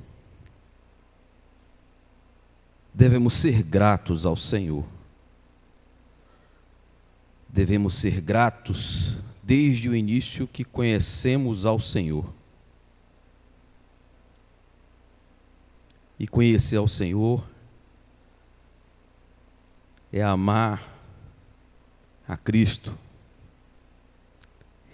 Devemos 2.93 3.35
ser 3.35 3.63
gratos 3.63 4.27
ao 4.27 4.35
Senhor. 4.35 4.85
Devemos 7.49 7.95
ser 7.95 8.21
gratos 8.21 9.19
desde 9.41 9.89
o 9.89 9.95
início 9.95 10.49
que 10.49 10.65
conhecemos 10.65 11.65
ao 11.65 11.79
Senhor. 11.79 12.29
E 16.19 16.27
conhecer 16.27 16.77
ao 16.77 16.89
Senhor 16.89 17.47
é 20.13 20.23
amar 20.23 20.94
a 22.27 22.37
Cristo 22.37 22.97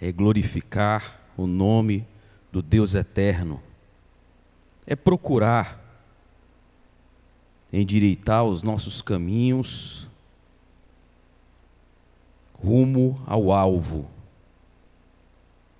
é 0.01 0.11
glorificar 0.11 1.19
o 1.37 1.47
nome 1.47 2.05
do 2.51 2.61
Deus 2.61 2.95
eterno, 2.95 3.61
é 4.85 4.95
procurar 4.95 5.79
endireitar 7.71 8.43
os 8.43 8.63
nossos 8.63 9.01
caminhos 9.01 10.07
rumo 12.53 13.21
ao 13.25 13.51
alvo, 13.51 14.09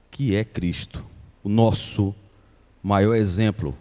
que 0.09 0.35
é 0.35 0.43
Cristo, 0.43 1.05
o 1.43 1.49
nosso 1.49 2.15
maior 2.81 3.13
exemplo. 3.15 3.77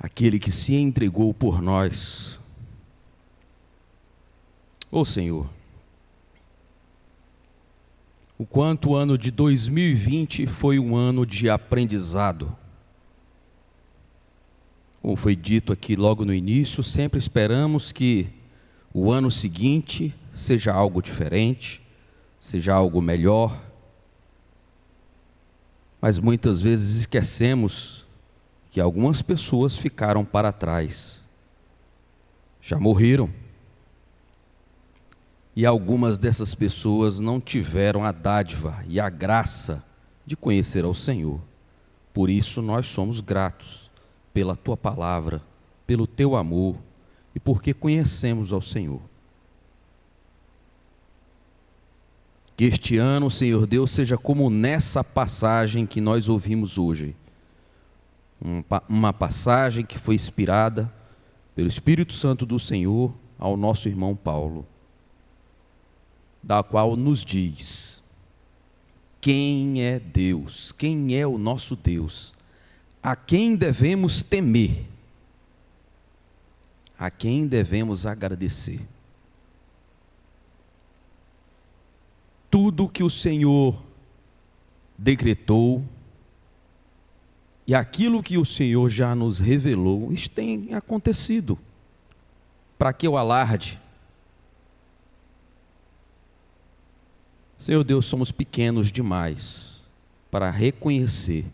aquele 0.00 0.38
que 0.38 0.50
se 0.50 0.74
entregou 0.74 1.34
por 1.34 1.60
nós. 1.60 2.39
Ô 4.92 5.04
Senhor, 5.04 5.48
o 8.36 8.44
quanto 8.44 8.90
o 8.90 8.96
ano 8.96 9.16
de 9.16 9.30
2020 9.30 10.46
foi 10.46 10.80
um 10.80 10.96
ano 10.96 11.24
de 11.24 11.48
aprendizado. 11.48 12.56
Como 15.00 15.14
foi 15.14 15.36
dito 15.36 15.72
aqui 15.72 15.94
logo 15.94 16.24
no 16.24 16.34
início, 16.34 16.82
sempre 16.82 17.20
esperamos 17.20 17.92
que 17.92 18.30
o 18.92 19.12
ano 19.12 19.30
seguinte 19.30 20.12
seja 20.34 20.72
algo 20.72 21.00
diferente, 21.00 21.80
seja 22.40 22.74
algo 22.74 23.00
melhor. 23.00 23.62
Mas 26.00 26.18
muitas 26.18 26.60
vezes 26.60 26.96
esquecemos 26.96 28.04
que 28.72 28.80
algumas 28.80 29.22
pessoas 29.22 29.76
ficaram 29.76 30.24
para 30.24 30.50
trás, 30.50 31.20
já 32.60 32.76
morreram. 32.76 33.30
E 35.60 35.66
algumas 35.66 36.16
dessas 36.16 36.54
pessoas 36.54 37.20
não 37.20 37.38
tiveram 37.38 38.02
a 38.02 38.12
dádiva 38.12 38.82
e 38.88 38.98
a 38.98 39.10
graça 39.10 39.84
de 40.24 40.34
conhecer 40.34 40.86
ao 40.86 40.94
Senhor. 40.94 41.38
Por 42.14 42.30
isso 42.30 42.62
nós 42.62 42.86
somos 42.86 43.20
gratos 43.20 43.90
pela 44.32 44.56
tua 44.56 44.74
palavra, 44.74 45.42
pelo 45.86 46.06
teu 46.06 46.34
amor 46.34 46.76
e 47.34 47.38
porque 47.38 47.74
conhecemos 47.74 48.54
ao 48.54 48.62
Senhor. 48.62 49.02
Que 52.56 52.64
este 52.64 52.96
ano, 52.96 53.30
Senhor 53.30 53.66
Deus, 53.66 53.90
seja 53.90 54.16
como 54.16 54.48
nessa 54.48 55.04
passagem 55.04 55.84
que 55.84 56.00
nós 56.00 56.26
ouvimos 56.26 56.78
hoje. 56.78 57.14
Uma 58.88 59.12
passagem 59.12 59.84
que 59.84 59.98
foi 59.98 60.14
inspirada 60.14 60.90
pelo 61.54 61.68
Espírito 61.68 62.14
Santo 62.14 62.46
do 62.46 62.58
Senhor 62.58 63.12
ao 63.38 63.58
nosso 63.58 63.88
irmão 63.90 64.16
Paulo, 64.16 64.66
da 66.42 66.62
qual 66.62 66.96
nos 66.96 67.24
diz: 67.24 68.02
quem 69.20 69.82
é 69.82 69.98
Deus, 69.98 70.72
quem 70.72 71.16
é 71.16 71.26
o 71.26 71.38
nosso 71.38 71.76
Deus, 71.76 72.34
a 73.02 73.14
quem 73.16 73.56
devemos 73.56 74.22
temer, 74.22 74.86
a 76.98 77.10
quem 77.10 77.46
devemos 77.46 78.06
agradecer. 78.06 78.80
tudo 82.50 82.88
que 82.88 83.04
o 83.04 83.08
Senhor 83.08 83.80
decretou 84.98 85.84
e 87.66 87.74
aquilo 87.74 88.22
que 88.22 88.36
o 88.36 88.44
Senhor 88.44 88.88
já 88.88 89.14
nos 89.14 89.38
revelou, 89.38 90.12
isso 90.12 90.28
tem 90.28 90.74
acontecido. 90.74 91.56
Para 92.76 92.92
que 92.92 93.06
o 93.06 93.16
alarde? 93.16 93.80
Senhor 97.60 97.84
Deus, 97.84 98.06
somos 98.06 98.32
pequenos 98.32 98.90
demais 98.90 99.82
para 100.32 100.50
reconhecer 100.50 101.44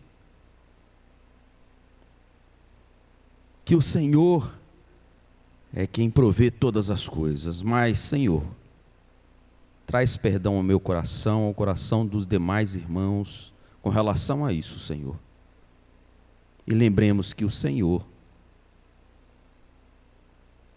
que 3.63 3.75
o 3.75 3.81
Senhor 3.81 4.51
é 5.71 5.85
quem 5.85 6.09
provê 6.09 6.49
todas 6.49 6.89
as 6.89 7.07
coisas, 7.07 7.61
mas, 7.61 7.99
Senhor, 7.99 8.43
Traz 9.87 10.17
perdão 10.17 10.57
ao 10.57 10.63
meu 10.63 10.81
coração, 10.81 11.43
ao 11.43 11.53
coração 11.53 12.05
dos 12.05 12.27
demais 12.27 12.75
irmãos, 12.75 13.53
com 13.81 13.89
relação 13.89 14.45
a 14.45 14.51
isso, 14.51 14.79
Senhor. 14.79 15.17
E 16.67 16.73
lembremos 16.73 17.31
que 17.31 17.45
o 17.45 17.49
Senhor 17.49 18.05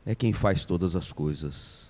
é 0.07 0.15
quem 0.15 0.33
faz 0.33 0.65
todas 0.65 0.95
as 0.95 1.11
coisas. 1.11 1.90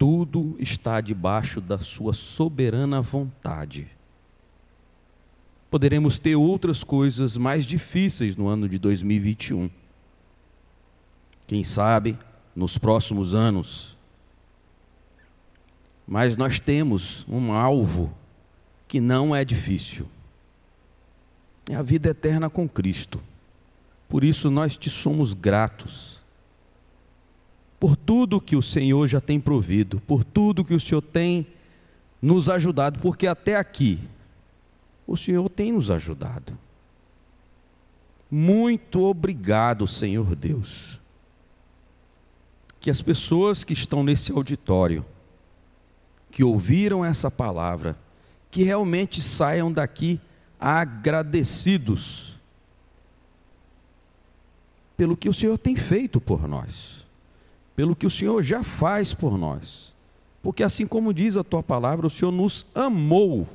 Tudo 0.00 0.56
está 0.58 0.98
debaixo 1.02 1.60
da 1.60 1.78
Sua 1.78 2.14
soberana 2.14 3.02
vontade. 3.02 3.86
Poderemos 5.70 6.18
ter 6.18 6.36
outras 6.36 6.82
coisas 6.82 7.36
mais 7.36 7.66
difíceis 7.66 8.34
no 8.34 8.48
ano 8.48 8.66
de 8.66 8.78
2021. 8.78 9.68
Quem 11.46 11.62
sabe, 11.62 12.18
nos 12.56 12.78
próximos 12.78 13.34
anos, 13.34 13.98
mas 16.06 16.34
nós 16.34 16.58
temos 16.58 17.26
um 17.28 17.52
alvo 17.52 18.10
que 18.88 19.02
não 19.02 19.36
é 19.36 19.44
difícil. 19.44 20.08
É 21.68 21.76
a 21.76 21.82
vida 21.82 22.08
eterna 22.08 22.48
com 22.48 22.66
Cristo. 22.66 23.20
Por 24.08 24.24
isso 24.24 24.50
nós 24.50 24.78
te 24.78 24.88
somos 24.88 25.34
gratos. 25.34 26.19
Por 27.80 27.96
tudo 27.96 28.40
que 28.40 28.54
o 28.54 28.62
Senhor 28.62 29.08
já 29.08 29.20
tem 29.20 29.40
provido, 29.40 30.00
por 30.06 30.22
tudo 30.22 30.64
que 30.64 30.74
o 30.74 30.78
Senhor 30.78 31.00
tem 31.00 31.46
nos 32.20 32.48
ajudado, 32.48 33.00
porque 33.00 33.26
até 33.26 33.56
aqui 33.56 33.98
o 35.06 35.16
Senhor 35.16 35.48
tem 35.48 35.72
nos 35.72 35.90
ajudado. 35.90 36.56
Muito 38.30 39.02
obrigado, 39.02 39.86
Senhor 39.88 40.36
Deus. 40.36 41.00
Que 42.78 42.90
as 42.90 43.02
pessoas 43.02 43.64
que 43.64 43.72
estão 43.72 44.04
nesse 44.04 44.30
auditório, 44.30 45.04
que 46.30 46.44
ouviram 46.44 47.04
essa 47.04 47.30
palavra, 47.30 47.98
que 48.50 48.62
realmente 48.62 49.20
saiam 49.20 49.72
daqui 49.72 50.20
agradecidos 50.60 52.38
pelo 54.96 55.16
que 55.16 55.28
o 55.28 55.34
Senhor 55.34 55.56
tem 55.56 55.74
feito 55.74 56.20
por 56.20 56.46
nós, 56.46 57.06
pelo 57.80 57.96
que 57.96 58.04
o 58.04 58.10
Senhor 58.10 58.42
já 58.42 58.62
faz 58.62 59.14
por 59.14 59.38
nós. 59.38 59.94
Porque 60.42 60.62
assim 60.62 60.86
como 60.86 61.14
diz 61.14 61.34
a 61.34 61.42
tua 61.42 61.62
palavra, 61.62 62.06
o 62.06 62.10
Senhor 62.10 62.30
nos 62.30 62.66
amou 62.74 63.48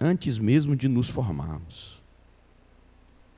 antes 0.00 0.40
mesmo 0.40 0.74
de 0.74 0.88
nos 0.88 1.08
formarmos. 1.08 2.02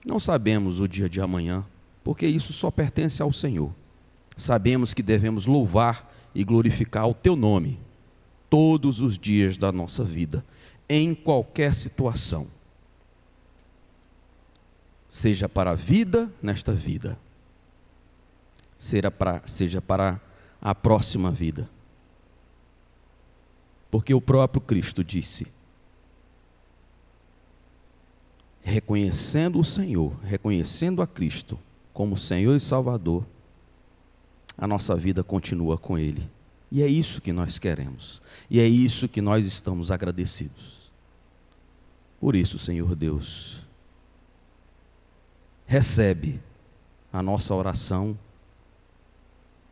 Não 0.07 0.19
sabemos 0.19 0.81
o 0.81 0.89
dia 0.89 1.07
de 1.07 1.21
amanhã, 1.21 1.63
porque 2.03 2.27
isso 2.27 2.51
só 2.51 2.71
pertence 2.71 3.21
ao 3.21 3.31
Senhor. 3.31 3.75
Sabemos 4.39 4.95
que 4.95 5.03
devemos 5.03 5.45
louvar 5.45 6.11
e 6.35 6.43
glorificar 6.45 7.07
o 7.07 7.13
teu 7.13 7.37
nome 7.37 7.79
todos 8.49 9.03
os 9.03 9.19
dias 9.19 9.59
da 9.59 9.71
nossa 9.71 10.03
vida, 10.03 10.43
em 10.89 11.15
qualquer 11.15 11.75
situação. 11.75 12.47
Seja 15.11 15.47
para 15.47 15.73
a 15.73 15.75
vida 15.75 16.33
nesta 16.41 16.73
vida, 16.73 17.19
seja 18.79 19.11
para 19.81 20.21
a 20.61 20.75
próxima 20.75 21.31
vida. 21.31 21.69
Porque 23.91 24.15
o 24.15 24.21
próprio 24.21 24.61
Cristo 24.61 25.03
disse: 25.03 25.47
reconhecendo 28.63 29.59
o 29.59 29.65
Senhor, 29.65 30.15
reconhecendo 30.23 31.01
a 31.01 31.07
Cristo 31.07 31.59
como 31.93 32.17
Senhor 32.17 32.55
e 32.55 32.61
Salvador, 32.61 33.25
a 34.57 34.67
nossa 34.67 34.95
vida 34.95 35.25
continua 35.25 35.79
com 35.79 35.99
Ele. 35.99 36.29
E 36.71 36.83
é 36.83 36.87
isso 36.87 37.21
que 37.21 37.33
nós 37.33 37.59
queremos. 37.59 38.21
E 38.51 38.61
é 38.61 38.69
isso 38.69 39.09
que 39.09 39.23
nós 39.23 39.47
estamos 39.47 39.91
agradecidos. 39.91 40.91
Por 42.21 42.37
isso, 42.37 42.59
Senhor 42.59 42.95
Deus, 42.95 43.65
recebe 45.67 46.41
a 47.13 47.23
nossa 47.23 47.55
oração, 47.55 48.19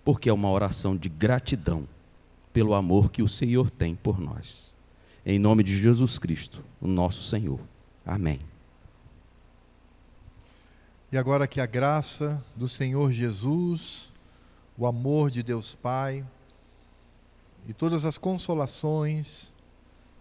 porque 0.07 0.29
é 0.29 0.33
uma 0.33 0.49
oração 0.49 0.97
de 0.97 1.09
gratidão 1.09 1.85
pelo 2.53 2.75
amor 2.75 3.11
que 3.11 3.25
o 3.25 3.29
Senhor 3.29 3.69
tem 3.69 3.97
por 3.97 4.21
nós. 4.21 4.73
Em 5.25 5.37
nome 5.37 5.65
de 5.65 5.77
Jesus 5.77 6.17
Cristo, 6.17 6.63
o 6.81 6.87
nosso 6.87 7.25
Senhor. 7.25 7.59
Amém. 8.07 8.39
E 11.11 11.19
agora 11.19 11.49
que 11.49 11.61
a 11.61 11.67
graça 11.67 12.41
do 12.55 12.69
Senhor 12.69 13.11
Jesus, 13.11 14.13
o 14.79 14.87
amor 14.87 15.29
de 15.29 15.43
Deus 15.43 15.75
Pai 15.75 16.25
e 17.67 17.73
todas 17.73 18.05
as 18.05 18.17
consolações 18.17 19.53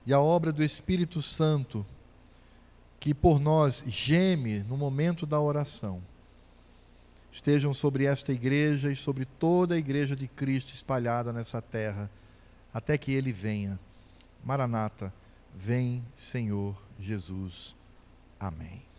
e 0.03 0.11
a 0.11 0.19
obra 0.19 0.51
do 0.51 0.63
Espírito 0.63 1.21
Santo 1.21 1.85
que 2.99 3.13
por 3.13 3.39
nós 3.39 3.83
geme 3.85 4.61
no 4.61 4.77
momento 4.77 5.27
da 5.27 5.39
oração 5.39 6.01
estejam 7.35 7.73
sobre 7.73 8.05
esta 8.05 8.31
igreja 8.31 8.89
e 8.89 8.95
sobre 8.95 9.25
toda 9.25 9.75
a 9.75 9.77
igreja 9.77 10.15
de 10.15 10.25
Cristo 10.25 10.73
espalhada 10.73 11.33
nessa 11.33 11.61
terra 11.61 12.09
até 12.73 12.97
que 12.97 13.11
ele 13.11 13.33
venha. 13.33 13.77
Maranata, 14.41 15.13
vem, 15.53 16.01
Senhor 16.15 16.81
Jesus. 16.97 17.75
Amém. 18.39 18.94